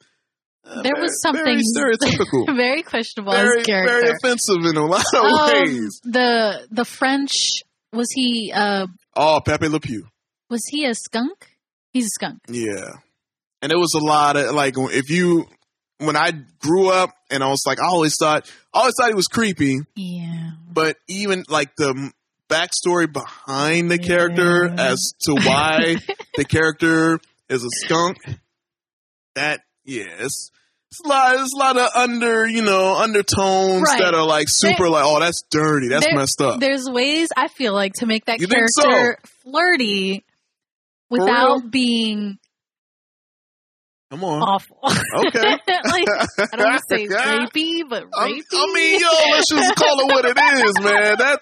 uh, 0.65 0.81
There 0.83 0.93
very- 0.95 1.03
was 1.03 1.21
something 1.21 1.45
very 1.45 1.61
stereotypical. 1.61 2.47
very 2.57 2.83
questionable 2.83 3.33
very, 3.33 3.63
very 3.63 4.09
offensive 4.11 4.65
in 4.65 4.77
a 4.77 4.87
lot 4.87 5.05
of 5.15 5.23
Um, 5.23 5.53
ways. 5.65 6.01
the 6.05 6.67
the 6.71 6.85
French 6.87 7.63
was 7.93 8.09
he 8.15 8.51
uh 8.55 8.87
Oh, 9.15 9.41
Pepe 9.45 9.69
Le 9.69 9.81
Pew. 9.81 10.07
was 10.49 10.63
he 10.71 10.87
a 10.87 10.95
skunk? 10.95 11.51
He's 11.93 12.07
a 12.07 12.09
skunk. 12.15 12.39
Yeah. 12.49 12.93
And 13.61 13.71
it 13.73 13.77
was 13.79 13.95
a 13.95 13.99
lot 14.05 14.37
of 14.37 14.55
like 14.55 14.75
if 14.79 15.11
you 15.11 15.47
when 15.99 16.17
I 16.17 16.33
grew 16.61 16.89
up 16.91 17.11
and 17.31 17.43
I 17.43 17.49
was 17.49 17.63
like 17.67 17.81
I 17.81 17.87
always 17.87 18.17
thought 18.17 18.51
I 18.73 18.81
always 18.81 18.95
thought 18.99 19.09
he 19.09 19.15
was 19.15 19.29
creepy, 19.29 19.81
Yeah. 19.97 20.51
but 20.71 20.97
even 21.09 21.45
like 21.49 21.77
the 21.77 22.13
backstory 22.49 23.11
behind 23.11 23.91
the 23.91 23.99
character 23.99 24.69
as 24.79 25.13
to 25.23 25.35
why 25.35 25.97
the 26.37 26.45
character 26.45 27.19
is 27.49 27.65
a 27.65 27.69
skunk, 27.85 28.19
that 29.35 29.61
yeah, 29.85 30.05
it's, 30.19 30.51
a 31.05 31.09
lot. 31.09 31.35
It's 31.41 31.53
a 31.55 31.59
lot 31.59 31.77
of 31.77 31.89
under 31.95 32.47
you 32.47 32.63
know 32.63 32.97
undertones 32.97 33.83
Right. 33.89 34.01
that 34.01 34.15
are 34.15 34.25
like 34.27 34.49
super 34.49 34.85
There- 34.85 34.91
like 34.91 35.05
oh 35.07 35.21
that's 35.21 35.43
dirty, 35.51 35.89
that's 35.89 36.07
There- 36.07 36.15
messed 36.15 36.41
up. 36.41 36.61
There's 36.61 36.89
ways 36.89 37.29
I 37.37 37.49
feel 37.49 37.73
like 37.75 37.95
to 37.95 38.07
make 38.07 38.27
that 38.27 38.41
You 38.41 38.47
think 38.47 38.69
so? 38.71 38.83
character 38.83 39.23
flirty 39.43 40.25
without 41.11 41.71
being 41.71 42.39
Come 44.15 44.25
on, 44.25 44.43
awful. 44.43 44.79
okay. 44.85 45.41
like 45.85 46.07
I 46.53 46.57
don't 46.57 46.67
want 46.67 46.83
to 46.89 46.97
say 46.97 47.07
rapey, 47.09 47.83
but 47.89 48.05
I, 48.17 48.31
rapey. 48.31 48.43
I 48.53 48.73
mean, 48.73 49.01
yo, 49.01 49.09
let's 49.33 49.49
just 49.51 49.75
call 49.77 50.01
it 50.01 50.07
what 50.07 50.25
it 50.25 50.39
is, 50.39 50.75
man. 50.85 51.17
That 51.19 51.41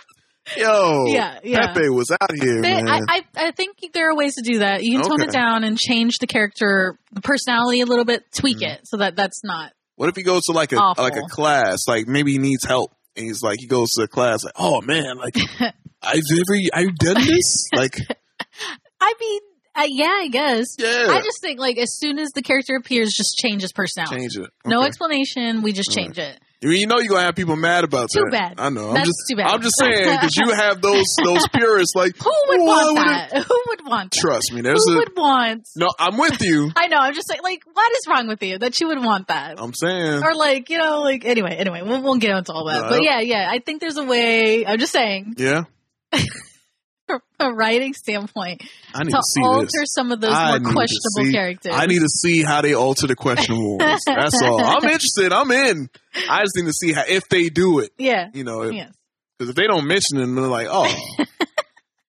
yo, 0.57 1.05
Yeah, 1.09 1.39
yeah. 1.45 1.73
Pepe 1.75 1.89
was 1.91 2.11
out 2.11 2.31
here, 2.35 2.63
They- 2.63 2.83
man. 2.83 2.89
I, 2.89 2.99
I 3.09 3.23
I 3.49 3.51
think 3.51 3.77
there 3.93 4.11
are 4.11 4.17
ways 4.17 4.37
to 4.37 4.43
do 4.43 4.61
that. 4.61 4.83
You 4.83 4.93
can 5.01 5.03
tone 5.09 5.21
Okay. 5.21 5.29
it 5.29 5.33
down 5.33 5.65
and 5.65 5.79
change 5.79 6.17
the 6.19 6.27
character, 6.27 6.99
the 7.13 7.21
personality 7.21 7.81
a 7.83 7.87
little 7.87 8.05
bit, 8.07 8.25
tweak 8.35 8.59
Mm-hmm. 8.61 8.73
it 8.73 8.81
so 8.89 8.97
that 8.99 9.17
that's 9.17 9.45
not. 9.45 9.73
what 9.97 10.09
if 10.09 10.17
he 10.17 10.23
goes 10.23 10.47
to 10.47 10.53
like 10.53 10.73
a 10.73 10.77
Awful. 10.77 11.05
like 11.05 11.17
a 11.17 11.23
class, 11.29 11.87
like 11.87 12.09
maybe 12.09 12.33
he 12.33 12.39
needs 12.39 12.65
help, 12.65 12.91
and 13.17 13.27
he's 13.27 13.43
like 13.43 13.61
he 13.61 13.67
goes 13.67 13.93
to 13.93 14.05
a 14.05 14.09
class, 14.09 14.45
like 14.45 14.55
oh 14.57 14.81
man, 14.81 15.19
like 15.19 15.37
I've 16.03 16.23
ever 16.33 16.59
I've 16.73 16.97
done 16.97 17.23
this, 17.23 17.69
like 17.77 17.97
I 19.01 19.13
mean, 19.21 19.41
uh, 19.75 19.85
yeah, 19.89 20.11
I 20.21 20.29
guess. 20.29 20.77
Yeah. 20.79 21.07
I 21.11 21.21
just 21.23 21.41
think 21.41 21.59
like 21.61 21.79
as 21.79 21.97
soon 21.99 22.19
as 22.19 22.31
the 22.31 22.43
character 22.43 22.77
appears, 22.77 23.13
just 23.13 23.37
change 23.37 23.63
his 23.63 23.73
personality. 23.73 24.17
change 24.19 24.37
it. 24.37 24.51
No 24.67 24.83
explanation. 24.83 25.63
We 25.63 25.73
just 25.73 25.91
change 25.91 26.19
it. 26.19 26.39
You 26.65 26.87
know 26.87 27.01
you're 27.01 27.09
gonna 27.09 27.23
have 27.25 27.35
people 27.35 27.57
mad 27.57 27.83
about 27.83 28.09
Too 28.15 28.23
that. 28.31 28.57
bad. 28.57 28.61
I 28.65 28.69
know. 28.69 28.91
I'm 28.91 28.95
That's 28.95 29.09
just, 29.09 29.25
too 29.29 29.35
bad. 29.37 29.47
I'm 29.49 29.63
just 29.63 29.75
saying 29.81 30.09
because 30.17 30.37
you 30.37 30.49
have 30.53 30.81
those 30.81 31.07
those 31.25 31.45
purists 31.49 31.97
like 31.97 32.17
Who 32.17 32.31
would 32.51 32.61
"Why 32.61 32.67
want 32.67 32.99
would 32.99 33.07
it-" 33.09 33.31
that? 33.33 33.47
Who 33.49 33.63
would 33.67 33.85
want 33.85 34.13
that? 34.13 34.21
Trust 34.21 34.53
me, 34.53 34.61
there's 34.61 34.85
Who 34.89 34.93
a 34.93 34.97
would 34.99 35.17
want? 35.17 35.67
no. 35.75 35.89
I'm 35.99 36.17
with 36.19 36.41
you. 36.41 36.71
I 36.77 36.87
know. 36.87 36.99
I'm 36.99 37.15
just 37.15 37.29
like, 37.29 37.43
like, 37.43 37.63
what 37.73 37.91
is 37.97 38.03
wrong 38.09 38.29
with 38.29 38.41
you 38.45 38.59
that 38.59 38.81
you 38.81 38.87
would 38.87 39.03
want 39.03 39.27
that? 39.27 39.61
I'm 39.61 39.75
saying. 39.75 40.23
or 40.23 40.35
like, 40.37 40.71
you 40.71 40.79
know, 40.79 41.01
like 41.01 41.25
anyway, 41.25 41.57
anyway, 41.57 41.83
we'll, 41.83 42.01
we'll 42.01 42.19
get 42.19 42.31
into 42.31 42.53
all 42.53 42.67
that. 42.69 42.83
No, 42.83 42.89
but 42.91 43.03
yeah, 43.03 43.19
yeah, 43.19 43.49
I 43.51 43.59
think 43.59 43.81
there's 43.81 43.97
a 43.97 44.05
way. 44.05 44.65
I'm 44.65 44.79
just 44.79 44.93
saying, 44.93 45.35
Yeah, 45.39 45.65
a 47.41 47.53
writing 47.53 47.93
standpoint, 47.95 48.63
I 48.95 49.05
need 49.05 49.11
to 49.11 49.17
to 49.17 49.23
see 49.23 49.43
alter 49.43 49.67
this. 49.67 49.95
some 49.95 50.13
of 50.13 50.21
those 50.21 50.33
I 50.33 50.59
more 50.59 50.73
questionable 50.73 51.25
see- 51.27 51.33
characters. 51.33 51.73
I 51.75 51.87
need 51.87 52.01
to 52.01 52.09
see 52.09 52.43
how 52.43 52.61
they 52.63 52.75
alter 52.75 53.07
the 53.07 53.17
questionable 53.17 53.79
ones. 53.79 54.03
That's 54.07 54.41
all. 54.43 54.63
I'm 54.65 54.85
interested. 54.85 55.33
I'm 55.33 55.51
in. 55.51 55.89
I 56.29 56.43
just 56.43 56.57
need 56.57 56.67
to 56.67 56.73
see 56.73 56.93
how 56.93 57.05
if 57.09 57.29
they 57.29 57.49
do 57.49 57.81
it. 57.81 57.91
yeah, 57.99 58.29
You 58.33 58.45
know, 58.45 58.61
because 58.63 58.77
yes. 59.41 59.49
if 59.51 59.55
they 59.55 59.67
don't 59.67 59.87
mention 59.87 60.19
it, 60.19 60.27
they're 60.27 60.45
like, 60.47 60.69
oh, 60.71 60.95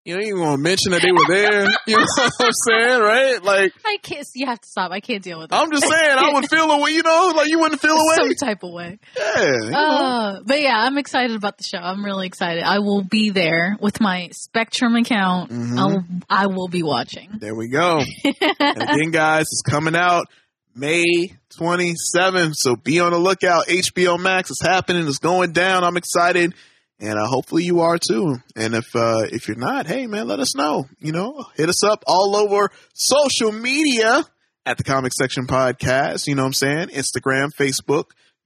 you 0.05 0.15
know, 0.15 0.21
even 0.21 0.39
want 0.41 0.57
to 0.59 0.61
mention 0.63 0.91
that 0.91 1.01
they 1.01 1.11
were 1.11 1.27
there. 1.27 1.67
You 1.87 1.97
know 1.97 2.05
what 2.15 2.33
I'm 2.39 2.51
saying, 2.51 3.01
right? 3.01 3.43
Like, 3.43 3.73
I 3.85 3.97
can't. 4.01 4.27
You 4.35 4.45
have 4.47 4.59
to 4.61 4.67
stop. 4.67 4.91
I 4.91 4.99
can't 4.99 5.23
deal 5.23 5.39
with 5.39 5.51
it. 5.51 5.55
I'm 5.55 5.69
just 5.71 5.87
saying, 5.87 6.17
I 6.17 6.33
would 6.33 6.49
feel 6.49 6.69
away. 6.71 6.91
You 6.91 7.03
know, 7.03 7.33
like 7.35 7.49
you 7.49 7.59
wouldn't 7.59 7.81
feel 7.81 7.95
away. 7.95 8.15
some 8.15 8.35
type 8.35 8.63
of 8.63 8.71
way. 8.71 8.99
Yeah. 9.17 9.41
you 9.43 9.69
know. 9.71 9.77
Uh, 9.77 10.39
but 10.45 10.61
yeah, 10.61 10.75
I'm 10.77 10.97
excited 10.97 11.35
about 11.35 11.57
the 11.57 11.63
show. 11.63 11.77
I'm 11.77 12.03
really 12.03 12.27
excited. 12.27 12.63
I 12.63 12.79
will 12.79 13.03
be 13.03 13.29
there 13.31 13.77
with 13.79 13.99
my 14.01 14.29
Spectrum 14.31 14.95
account. 14.95 15.51
Mhm. 15.51 15.77
I'll, 15.77 16.05
I 16.29 16.47
will 16.47 16.67
be 16.67 16.83
watching. 16.83 17.29
There 17.39 17.55
we 17.55 17.67
go. 17.67 17.99
and 18.23 18.81
again, 18.81 19.11
guys, 19.11 19.43
it's 19.51 19.61
coming 19.61 19.95
out 19.95 20.27
May 20.75 21.33
27th. 21.59 22.53
So 22.55 22.75
be 22.75 22.99
on 22.99 23.11
the 23.11 23.19
lookout. 23.19 23.67
HBO 23.67 24.19
Max 24.19 24.51
is 24.51 24.61
happening. 24.61 25.07
It's 25.07 25.19
going 25.19 25.51
down. 25.51 25.83
I'm 25.83 25.97
excited. 25.97 26.53
And 26.99 27.19
uh, 27.19 27.25
hopefully 27.25 27.63
you 27.63 27.81
are 27.81 27.97
too. 27.97 28.37
And 28.55 28.75
if 28.75 28.95
uh, 28.95 29.23
if 29.31 29.47
you're 29.47 29.57
not, 29.57 29.87
hey 29.87 30.07
man, 30.07 30.27
let 30.27 30.39
us 30.39 30.55
know. 30.55 30.85
You 30.99 31.11
know, 31.11 31.45
hit 31.55 31.67
us 31.69 31.83
up 31.83 32.03
all 32.07 32.35
over 32.35 32.69
social 32.93 33.51
media 33.51 34.23
at 34.65 34.77
the 34.77 34.83
Comic 34.83 35.11
Section 35.13 35.45
Podcast. 35.47 36.27
You 36.27 36.35
know 36.35 36.43
what 36.43 36.47
I'm 36.47 36.53
saying? 36.53 36.87
Instagram, 36.89 37.49
Facebook, 37.53 38.05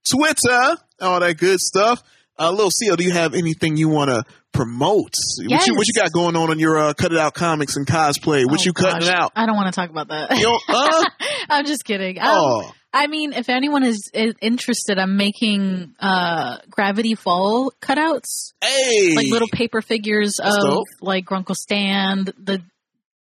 Twitter, 0.09 0.77
all 1.01 1.19
that 1.19 1.37
good 1.37 1.59
stuff. 1.59 2.01
Uh, 2.39 2.51
Lil 2.51 2.69
Xio, 2.69 2.95
do 2.95 3.03
you 3.03 3.11
have 3.13 3.33
anything 3.33 3.77
you 3.77 3.89
want 3.89 4.09
to 4.11 4.23
promote? 4.53 5.13
What 5.47 5.67
you 5.67 5.75
what 5.75 5.87
you 5.87 5.93
got 5.93 6.11
going 6.11 6.35
on 6.35 6.49
on 6.51 6.59
your 6.59 6.77
uh, 6.77 6.93
cut 6.93 7.11
it 7.11 7.17
out 7.17 7.33
comics 7.33 7.75
and 7.77 7.85
cosplay? 7.85 8.45
What 8.45 8.61
Oh, 8.61 8.63
you 8.63 8.73
cutting 8.73 9.01
gosh. 9.07 9.09
out? 9.09 9.31
I 9.35 9.45
don't 9.45 9.55
want 9.55 9.73
to 9.73 9.79
talk 9.79 9.89
about 9.89 10.07
that. 10.09 10.37
You 10.37 10.43
know, 10.43 10.59
uh, 10.69 11.03
I'm 11.49 11.65
just 11.65 11.83
kidding. 11.83 12.19
Um, 12.19 12.25
oh, 12.27 12.71
I 13.03 13.07
mean, 13.07 13.33
if 13.33 13.49
anyone 13.49 13.83
is 13.83 14.11
interested, 14.41 14.97
I'm 14.99 15.17
making 15.17 15.93
uh, 15.99 16.57
Gravity 16.69 17.15
Fall 17.15 17.71
cutouts, 17.81 18.53
hey, 18.61 19.13
like 19.15 19.27
little 19.27 19.47
paper 19.51 19.81
figures 19.81 20.37
That's 20.41 20.55
of 20.57 20.63
dope. 20.63 20.85
like 21.01 21.25
Grunkle 21.25 21.55
Stan, 21.55 22.25
the 22.25 22.61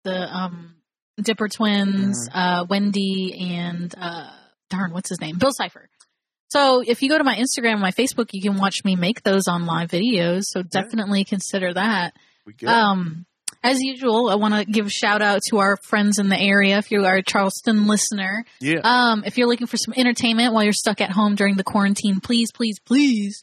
the 0.04 0.16
um, 0.36 0.74
Dipper 1.22 1.48
Twins, 1.48 2.28
Mm-hmm. 2.28 2.38
uh, 2.38 2.64
Wendy, 2.68 3.34
and 3.54 3.94
uh, 3.98 4.30
darn, 4.70 4.92
what's 4.92 5.08
his 5.08 5.20
name? 5.20 5.38
Bill 5.38 5.52
Cipher. 5.52 5.88
So 6.48 6.82
if 6.86 7.02
you 7.02 7.08
go 7.08 7.18
to 7.18 7.24
my 7.24 7.36
Instagram, 7.36 7.80
my 7.80 7.90
Facebook, 7.90 8.28
you 8.32 8.42
can 8.42 8.58
watch 8.58 8.84
me 8.84 8.94
make 8.96 9.22
those 9.22 9.48
on 9.48 9.66
live 9.66 9.90
videos. 9.90 10.42
So 10.44 10.62
definitely 10.62 11.24
consider 11.24 11.72
that. 11.74 12.14
we 12.46 12.52
good. 12.52 12.68
Um, 12.68 13.26
as 13.64 13.80
usual, 13.80 14.28
I 14.30 14.36
want 14.36 14.54
to 14.54 14.64
give 14.64 14.86
a 14.86 14.90
shout 14.90 15.22
out 15.22 15.40
to 15.50 15.58
our 15.58 15.76
friends 15.88 16.18
in 16.18 16.28
the 16.28 16.38
area. 16.38 16.78
If 16.78 16.90
you 16.90 17.04
are 17.04 17.16
a 17.16 17.22
Charleston 17.22 17.86
listener, 17.86 18.44
yeah, 18.60 18.80
um, 18.84 19.24
if 19.24 19.36
you're 19.38 19.48
looking 19.48 19.66
for 19.66 19.76
some 19.78 19.94
entertainment 19.96 20.52
while 20.52 20.62
you're 20.62 20.72
stuck 20.72 21.00
at 21.00 21.10
home 21.10 21.34
during 21.34 21.56
the 21.56 21.64
quarantine, 21.64 22.20
please, 22.20 22.52
please, 22.52 22.78
please 22.78 23.42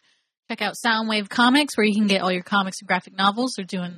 check 0.49 0.61
out 0.61 0.75
Soundwave 0.85 1.27
Comics, 1.27 1.75
where 1.75 1.85
you 1.85 1.95
can 1.95 2.07
get 2.07 2.21
all 2.21 2.31
your 2.31 2.43
comics 2.43 2.77
and 2.81 2.87
graphic 2.87 3.17
novels. 3.17 3.53
They're 3.57 3.65
doing 3.65 3.95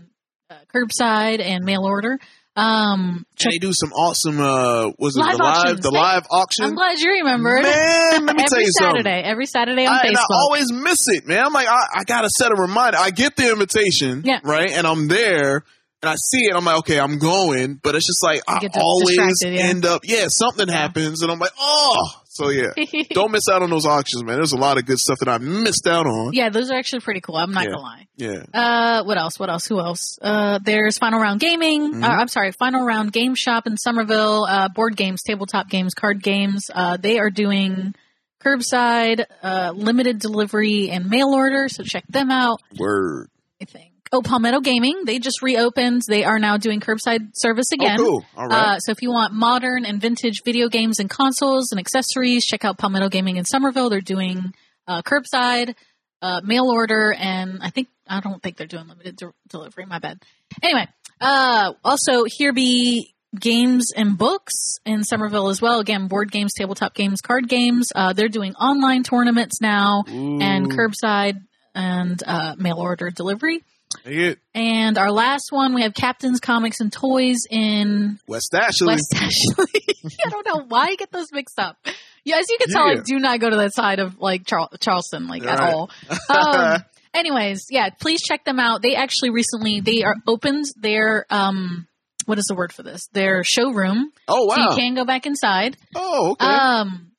uh, 0.50 0.56
curbside 0.74 1.42
and 1.42 1.66
mail 1.66 1.84
order. 1.84 2.18
Um, 2.56 3.26
check, 3.36 3.52
they 3.54 3.58
do 3.58 3.74
some 3.74 3.92
awesome. 3.94 4.40
Uh, 4.40 4.92
was 5.00 5.18
it 5.18 5.22
Live 5.22 5.38
the 5.38 5.44
live 5.44 5.58
auctions. 5.58 5.80
the 5.82 5.90
live 5.92 6.24
auction? 6.30 6.66
I'm 6.66 6.76
glad 6.76 7.00
you 7.00 7.10
remembered. 7.12 7.64
Man, 7.64 8.26
let 8.28 8.36
me 8.36 8.44
every 8.44 8.44
tell 8.48 8.62
you 8.62 8.72
something. 8.72 9.04
Saturday, 9.04 9.22
every 9.24 9.46
Saturday 9.48 9.86
on 9.88 9.94
I, 9.94 10.02
and 10.10 10.18
I 10.18 10.22
always 10.30 10.72
miss 10.72 11.08
it, 11.08 11.26
man. 11.28 11.44
I'm 11.48 11.52
like, 11.54 11.68
I, 11.68 11.86
I 11.96 12.04
gotta 12.06 12.30
set 12.30 12.52
a 12.52 12.56
reminder. 12.62 13.00
I 13.00 13.10
get 13.10 13.36
the 13.36 13.52
invitation, 13.52 14.22
Yeah. 14.24 14.40
right, 14.44 14.70
and 14.70 14.86
I'm 14.86 15.08
there, 15.08 15.64
and 16.04 16.10
I 16.10 16.16
see 16.16 16.46
it. 16.46 16.54
I'm 16.56 16.66
like, 16.66 16.78
okay, 16.80 17.00
I'm 17.00 17.18
going, 17.18 17.80
but 17.82 17.96
it's 17.96 18.06
just 18.06 18.22
like 18.22 18.42
I 18.48 18.60
always 18.76 19.18
yeah. 19.42 19.50
end 19.64 19.86
up, 19.86 20.02
yeah, 20.04 20.28
something 20.28 20.68
happens, 20.68 21.22
and 21.24 21.32
I'm 21.32 21.40
like, 21.40 21.52
oh, 21.58 22.12
so 22.28 22.50
yeah. 22.50 22.72
Don't 23.12 23.32
miss 23.32 23.48
out 23.48 23.62
on 23.64 23.70
those 23.70 23.86
auctions, 23.86 24.24
man. 24.24 24.36
There's 24.36 24.52
a 24.52 24.58
lot 24.58 24.78
of 24.78 24.86
good 24.86 25.00
stuff 25.00 25.20
that 25.20 25.30
I 25.30 25.38
missed 25.38 25.88
out 25.88 26.06
on. 26.06 26.34
yeah, 26.34 26.50
those 26.50 26.70
are 26.72 26.76
actually 26.78 27.00
pretty 27.02 27.22
cool. 27.22 27.38
I'm 27.38 27.52
not 27.54 27.64
Yeah. 27.64 27.70
gonna 27.72 27.82
lie. 27.82 28.08
Yeah. 28.18 28.44
Uh, 28.54 29.04
what 29.06 29.18
else? 29.18 29.40
What 29.40 29.50
else? 29.50 29.66
Who 29.68 29.80
else? 29.80 30.20
Uh, 30.22 30.60
there's 30.64 30.98
Final 30.98 31.20
Round 31.20 31.40
Gaming. 31.40 31.94
Mhm. 31.94 32.04
Uh, 32.04 32.08
I'm 32.08 32.28
sorry, 32.28 32.52
Final 32.52 32.84
Round 32.86 33.12
Game 33.12 33.34
Shop 33.36 33.66
in 33.66 33.78
Summerville. 33.78 34.46
Uh, 34.46 34.68
board 34.70 34.96
games, 34.98 35.24
tabletop 35.24 35.70
games, 35.70 35.94
card 35.94 36.22
games. 36.22 36.70
Uh, 36.74 36.98
they 36.98 37.18
are 37.20 37.30
doing 37.30 37.96
curbside, 38.44 39.24
uh, 39.42 39.72
limited 39.74 40.20
delivery 40.20 40.90
and 40.90 41.10
mail 41.10 41.30
order. 41.34 41.70
So 41.70 41.84
check 41.84 42.04
them 42.10 42.30
out. 42.30 42.62
Word. 42.78 43.30
I 43.62 43.66
think. 43.66 43.93
Oh, 44.14 44.22
Palmetto 44.22 44.60
Gaming. 44.60 45.06
They 45.06 45.18
just 45.18 45.42
reopened. 45.42 46.04
They 46.08 46.24
are 46.24 46.38
now 46.38 46.58
doing 46.58 46.80
curbside 46.80 47.32
service 47.34 47.72
again. 47.74 48.00
Oh, 48.00 48.04
cool. 48.04 48.26
All 48.38 48.48
right. 48.48 48.76
Uh, 48.76 48.80
so 48.80 48.92
if 48.92 49.02
you 49.02 49.12
want 49.12 49.34
modern 49.34 49.86
and 49.86 50.00
vintage 50.00 50.44
video 50.46 50.70
games 50.70 51.00
and 51.00 51.10
consoles 51.10 51.72
and 51.72 51.80
accessories, 51.80 52.46
check 52.46 52.64
out 52.64 52.78
Palmetto 52.78 53.10
Gaming 53.10 53.38
in 53.38 53.44
Summerville. 53.44 53.90
They're 53.90 54.02
doing 54.02 54.54
uh, 54.88 55.02
curbside, 55.02 55.74
uh, 56.22 56.42
mail 56.44 56.70
order, 56.70 57.12
and 57.18 57.58
I 57.64 57.72
think 57.72 57.88
I 58.08 58.20
don't 58.20 58.40
think 58.42 58.58
they're 58.58 58.68
doing 58.68 58.88
limited 58.88 59.16
de- 59.16 59.34
delivery. 59.50 59.88
My 59.88 59.98
bad. 59.98 60.22
Anyway, 60.62 60.88
uh, 61.20 61.74
also 61.84 62.26
here 62.28 62.54
be 62.54 63.16
games 63.40 63.92
and 63.96 64.16
books 64.16 64.78
in 64.86 65.04
Summerville 65.04 65.50
as 65.50 65.60
well. 65.60 65.80
Again, 65.80 66.08
board 66.08 66.32
games, 66.32 66.54
tabletop 66.56 66.94
games, 66.94 67.20
card 67.20 67.50
games. 67.50 67.92
Uh, 67.96 68.14
they're 68.14 68.30
doing 68.30 68.54
online 68.56 69.02
tournaments 69.02 69.60
now 69.60 70.04
and 70.08 70.72
curbside 70.72 71.42
and 71.74 72.22
uh, 72.28 72.54
mail 72.60 72.78
order 72.78 73.10
delivery. 73.10 73.64
And 74.54 74.98
our 74.98 75.12
last 75.12 75.48
one, 75.52 75.74
we 75.74 75.82
have 75.84 75.94
Captain's 75.94 76.40
Comics 76.40 76.80
and 76.80 76.92
Toys 76.92 77.40
in 77.50 78.20
West 78.28 78.54
Ashley. 78.54 78.88
West 78.88 79.12
Ashley. 79.16 79.98
I 80.26 80.30
don't 80.30 80.46
know 80.46 80.66
why 80.68 80.88
I 80.90 80.96
get 80.96 81.12
those 81.12 81.32
mixed 81.32 81.60
up. 81.60 81.78
Yeah, 82.26 82.38
as 82.38 82.46
you 82.50 82.58
can 82.58 82.70
tell, 82.70 82.84
I 82.90 82.96
do 83.04 83.20
not 83.20 83.40
go 83.40 83.50
to 83.50 83.56
that 83.58 83.74
side 83.74 84.00
of 84.00 84.18
like 84.20 84.46
Charl- 84.46 84.72
Charleston, 84.80 85.28
like 85.28 85.44
at 85.46 85.60
Right. 85.60 85.74
all. 85.74 85.90
Um, 86.30 86.84
anyways, 87.14 87.66
yeah, 87.70 87.90
please 88.00 88.22
check 88.22 88.46
them 88.46 88.60
out. 88.60 88.82
They 88.82 88.96
actually 88.96 89.30
recently 89.32 89.82
they 89.82 90.04
are 90.04 90.16
opened 90.28 90.66
their 90.78 91.26
um, 91.30 91.88
what 92.26 92.38
is 92.38 92.46
the 92.46 92.56
word 92.56 92.72
for 92.74 92.84
this? 92.84 93.08
Their 93.14 93.44
showroom, 93.44 94.12
oh 94.28 94.46
wow! 94.46 94.56
so 94.56 94.62
you 94.72 94.76
can 94.78 94.96
go 94.96 95.04
back 95.06 95.26
inside. 95.26 95.76
oh 95.96 96.32
okay. 96.32 96.46
Um, 96.46 97.12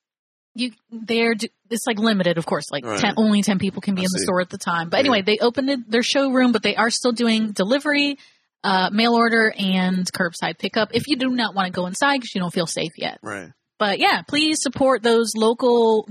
you 0.55 0.71
they're 0.91 1.35
it's 1.71 1.87
like 1.87 1.99
limited, 1.99 2.39
of 2.39 2.47
course. 2.47 2.71
Like 2.71 2.85
Right. 2.85 2.99
ten, 3.01 3.15
only 3.17 3.43
ten 3.43 3.59
people 3.59 3.81
can 3.83 3.95
be 3.95 4.03
I 4.03 4.05
in 4.05 4.09
the 4.13 4.19
see. 4.21 4.25
store 4.25 4.41
at 4.41 4.51
the 4.51 4.59
time. 4.59 4.89
But 4.89 4.99
Yeah. 4.99 5.01
anyway, 5.11 5.23
they 5.23 5.39
opened 5.41 5.71
it, 5.71 5.91
their 5.91 6.03
showroom, 6.03 6.53
but 6.53 6.63
they 6.63 6.77
are 6.77 6.91
still 6.91 7.13
doing 7.13 7.53
delivery, 7.53 8.19
uh, 8.63 8.91
mail 8.93 9.15
order, 9.15 9.53
and 9.59 10.11
curbside 10.13 10.59
pickup. 10.59 10.91
If 10.95 11.09
you 11.09 11.17
do 11.17 11.29
not 11.31 11.55
want 11.55 11.67
to 11.67 11.73
go 11.73 11.87
inside 11.87 12.19
because 12.19 12.35
you 12.35 12.41
don't 12.41 12.53
feel 12.53 12.67
safe 12.67 12.93
yet. 12.97 13.19
right. 13.23 13.51
But 13.79 13.99
yeah, 13.99 14.23
please 14.23 14.59
support 14.63 15.03
those 15.03 15.33
local 15.35 16.09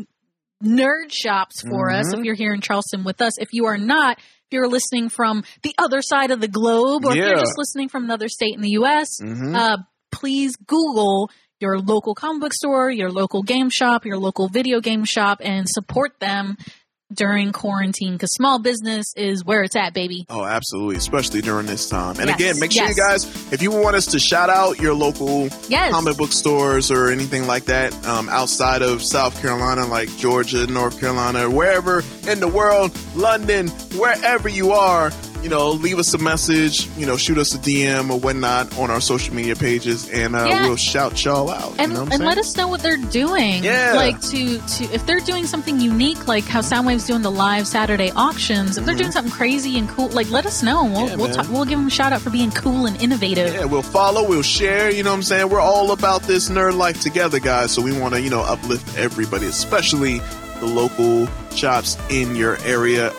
nerd 0.64 1.12
shops 1.12 1.62
for 1.62 1.90
us 1.92 2.14
Mhm. 2.14 2.20
if 2.20 2.26
you're 2.26 2.36
here 2.36 2.54
in 2.54 2.62
Charleston 2.62 3.04
with 3.04 3.22
us. 3.22 3.38
If 3.40 3.50
you 3.54 3.66
are 3.66 3.78
not, 3.78 4.18
if 4.18 4.24
you're 4.52 4.68
listening 4.68 5.10
from 5.10 5.44
the 5.62 5.74
other 5.78 6.02
side 6.02 6.32
of 6.32 6.42
the 6.42 6.48
globe, 6.48 7.06
or 7.06 7.12
if 7.12 7.18
you're 7.18 7.36
just 7.40 7.58
listening 7.58 7.90
from 7.90 8.04
another 8.04 8.28
state 8.30 8.54
in 8.56 8.62
the 8.62 8.72
U.S., 8.72 9.10
Mhm. 9.22 9.56
uh, 9.56 9.78
please 10.12 10.56
Google 10.58 11.30
your 11.60 11.80
local 11.80 12.16
comic 12.16 12.42
book 12.42 12.54
store, 12.54 12.90
your 12.92 13.10
local 13.12 13.44
game 13.44 13.70
shop, 13.70 14.06
your 14.06 14.18
local 14.18 14.48
video 14.50 14.82
game 14.82 15.06
shop, 15.06 15.40
and 15.44 15.68
support 15.70 16.20
them 16.20 16.58
during 17.14 17.52
quarantine 17.52 18.14
because 18.14 18.34
small 18.34 18.58
business 18.58 19.14
is 19.16 19.46
where 19.46 19.62
it's 19.64 19.76
at, 19.76 19.94
baby. 19.94 20.26
Oh, 20.30 20.44
absolutely, 20.44 20.96
especially 20.96 21.42
during 21.42 21.68
this 21.68 21.88
time. 21.88 22.18
And 22.20 22.28
Yes, 22.28 22.36
again, 22.40 22.60
make 22.60 22.72
sure 22.72 22.86
yes. 22.86 22.98
you 22.98 23.04
guys, 23.04 23.54
if 23.54 23.62
you 23.62 23.70
want 23.72 23.96
us 23.96 24.08
to 24.08 24.20
shout 24.20 24.50
out 24.50 24.80
your 24.82 24.96
local 24.96 25.44
Yes. 25.70 25.92
comic 25.92 26.18
book 26.18 26.32
stores 26.32 26.90
or 26.90 27.10
anything 27.12 27.46
like 27.46 27.66
that 27.66 27.94
um, 28.08 28.30
outside 28.30 28.82
of 28.82 29.04
South 29.04 29.40
Carolina, 29.42 29.86
like 29.86 30.10
Georgia, 30.18 30.66
North 30.66 31.00
Carolina, 31.00 31.48
wherever 31.52 32.02
in 32.28 32.40
the 32.40 32.48
world, 32.48 32.98
London, 33.16 33.68
wherever 33.96 34.50
you 34.50 34.72
are, 34.72 35.12
you 35.44 35.50
know, 35.50 35.72
leave 35.72 36.00
us 36.00 36.14
a 36.14 36.18
message, 36.18 36.88
you 36.98 37.06
know, 37.06 37.18
shoot 37.18 37.38
us 37.38 37.54
a 37.54 37.58
DM 37.58 38.10
or 38.10 38.18
whatnot 38.20 38.76
on 38.80 38.90
our 38.90 39.02
social 39.02 39.36
media 39.36 39.56
pages, 39.56 40.10
and 40.10 40.36
uh, 40.36 40.46
Yeah. 40.48 40.62
we'll 40.68 40.78
shout 40.78 41.24
y'all 41.26 41.50
out. 41.50 41.74
and 41.78 41.92
you 41.92 41.98
know 41.98 42.08
and 42.12 42.24
let 42.24 42.38
us 42.38 42.56
know 42.56 42.68
what 42.68 42.82
they're 42.82 42.96
doing. 42.98 43.64
Yeah. 43.64 43.94
Like 43.96 44.20
to 44.22 44.58
to 44.60 44.84
if 44.94 45.06
they're 45.06 45.20
doing 45.20 45.46
something 45.46 45.80
unique, 45.82 46.28
like 46.28 46.46
how 46.46 46.62
Soundwave's 46.62 47.06
doing 47.06 47.22
the 47.22 47.32
live 47.32 47.68
Saturday 47.68 48.12
auctions. 48.16 48.78
If 48.78 48.86
they're 48.86 48.96
doing 48.96 49.12
something 49.12 49.34
crazy 49.34 49.78
and 49.78 49.90
cool, 49.90 50.08
like 50.10 50.30
let 50.32 50.46
us 50.46 50.64
know. 50.64 50.86
We'll 50.86 50.94
Mm-hmm. 51.04 51.08
Yeah, 51.10 51.16
we'll 51.18 51.34
talk, 51.36 51.50
we'll 51.50 51.66
give 51.66 51.78
them 51.78 51.88
a 51.88 51.92
shout 51.92 52.14
out 52.14 52.22
for 52.22 52.30
being 52.30 52.52
cool 52.52 52.86
and 52.86 53.00
innovative. 53.02 53.54
Yeah, 53.54 53.66
we'll 53.66 53.82
follow, 53.82 54.26
we'll 54.28 54.42
share, 54.42 54.90
you 54.90 55.04
know 55.04 55.10
what 55.12 55.18
I'm 55.18 55.24
saying? 55.24 55.50
We're 55.50 55.60
all 55.60 55.92
about 55.92 56.22
this 56.24 56.50
nerd 56.50 56.78
life 56.78 57.02
together, 57.02 57.40
guys. 57.40 57.72
So 57.74 57.82
we 57.82 57.92
want 58.00 58.14
to, 58.14 58.22
you 58.22 58.30
know, 58.30 58.42
uplift 58.42 58.98
everybody, 58.98 59.48
especially 59.48 60.20
the 60.60 60.66
local 60.68 61.28
shops 61.54 61.98
in 62.10 62.36
your 62.38 62.58
area 62.60 63.12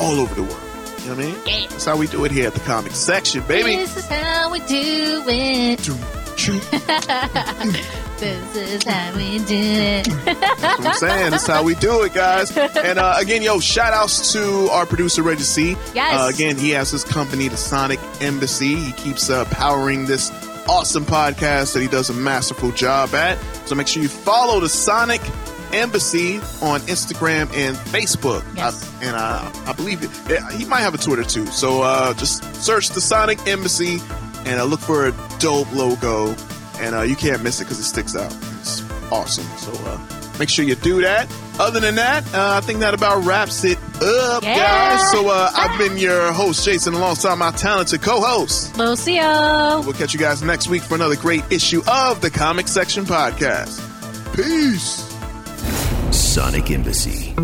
all 0.00 0.18
over 0.18 0.34
the 0.34 0.42
world. 0.42 0.60
You 1.00 1.10
know 1.10 1.16
what 1.16 1.24
I 1.24 1.28
mean? 1.28 1.36
Yeah. 1.46 1.66
That's 1.68 1.84
how 1.84 1.96
we 1.96 2.06
do 2.06 2.24
it 2.24 2.32
here 2.32 2.46
at 2.46 2.54
the 2.54 2.60
comic 2.60 2.92
section, 2.92 3.42
baby. 3.44 3.76
This 3.76 3.96
is 3.96 4.06
how 4.06 4.50
we 4.50 4.60
do 4.60 5.24
it. 5.28 5.88
This 8.18 8.56
is 8.56 8.82
how 8.82 9.14
we 9.14 9.38
do 9.38 9.54
it. 9.54 10.08
That's 10.24 10.78
what 10.78 10.86
I'm 10.86 10.94
saying. 10.94 11.30
That's 11.30 11.46
how 11.46 11.62
we 11.62 11.76
do 11.76 12.02
it, 12.02 12.14
guys. 12.14 12.56
And 12.56 12.98
uh, 12.98 13.14
again, 13.16 13.42
yo, 13.42 13.60
shout 13.60 13.92
outs 13.92 14.32
to 14.32 14.68
our 14.72 14.86
producer, 14.86 15.22
Reggie 15.22 15.44
C. 15.44 15.76
Yes. 15.94 16.20
Uh, 16.20 16.28
again, 16.28 16.56
he 16.56 16.70
has 16.70 16.90
his 16.90 17.04
company, 17.04 17.46
the 17.46 17.56
Sonic 17.56 18.00
Embassy. 18.20 18.74
He 18.74 18.90
keeps 18.92 19.30
uh, 19.30 19.44
powering 19.52 20.06
this 20.06 20.32
awesome 20.68 21.04
podcast 21.04 21.74
that 21.74 21.80
he 21.80 21.86
does 21.86 22.10
a 22.10 22.14
masterful 22.14 22.72
job 22.72 23.14
at. 23.14 23.38
So 23.66 23.76
make 23.76 23.86
sure 23.86 24.02
you 24.02 24.08
follow 24.08 24.58
the 24.58 24.68
Sonic 24.68 25.20
Embassy 25.72 26.36
on 26.62 26.80
Instagram 26.82 27.52
and 27.56 27.76
Facebook. 27.76 28.44
Yes. 28.56 28.84
I- 29.00 29.04
and 29.04 29.16
uh, 29.16 29.50
I 29.66 29.72
believe 29.74 30.00
it, 30.02 30.10
he 30.52 30.64
might 30.64 30.80
have 30.80 30.94
a 30.94 30.98
Twitter 30.98 31.22
too. 31.24 31.46
So 31.46 31.82
uh, 31.82 32.14
just 32.14 32.42
search 32.56 32.88
the 32.90 33.00
Sonic 33.00 33.38
Embassy 33.46 33.98
and 34.44 34.60
uh, 34.60 34.64
look 34.64 34.80
for 34.80 35.06
a 35.06 35.14
dope 35.38 35.72
logo. 35.72 36.34
And 36.80 36.94
uh, 36.94 37.02
you 37.02 37.16
can't 37.16 37.42
miss 37.42 37.60
it 37.60 37.64
because 37.64 37.78
it 37.80 37.84
sticks 37.84 38.14
out. 38.16 38.32
It's 38.60 38.82
awesome. 39.10 39.44
So 39.58 39.72
uh, 39.84 39.98
make 40.38 40.48
sure 40.48 40.64
you 40.64 40.74
do 40.76 41.00
that. 41.02 41.28
Other 41.60 41.80
than 41.80 41.96
that, 41.96 42.24
uh, 42.34 42.52
I 42.56 42.60
think 42.60 42.78
that 42.80 42.94
about 42.94 43.24
wraps 43.24 43.64
it 43.64 43.78
up, 44.00 44.44
Yeah. 44.44 44.56
guys. 44.96 45.10
So 45.10 45.28
uh, 45.28 45.50
I've 45.56 45.76
been 45.78 45.96
your 45.98 46.30
host, 46.32 46.64
Jason, 46.64 46.94
alongside 46.94 47.34
my 47.36 47.50
talented 47.52 48.00
co-host. 48.00 48.76
Lucio. 48.78 49.80
We'll 49.82 49.92
catch 49.92 50.12
you 50.14 50.20
guys 50.20 50.40
next 50.42 50.68
week 50.68 50.82
for 50.82 50.94
another 50.94 51.16
great 51.16 51.42
issue 51.50 51.82
of 51.88 52.20
the 52.20 52.30
Comic 52.30 52.68
Section 52.68 53.04
Podcast. 53.06 53.84
Peace. 54.36 55.07
Sonic 56.38 56.70
Embassy. 56.70 57.34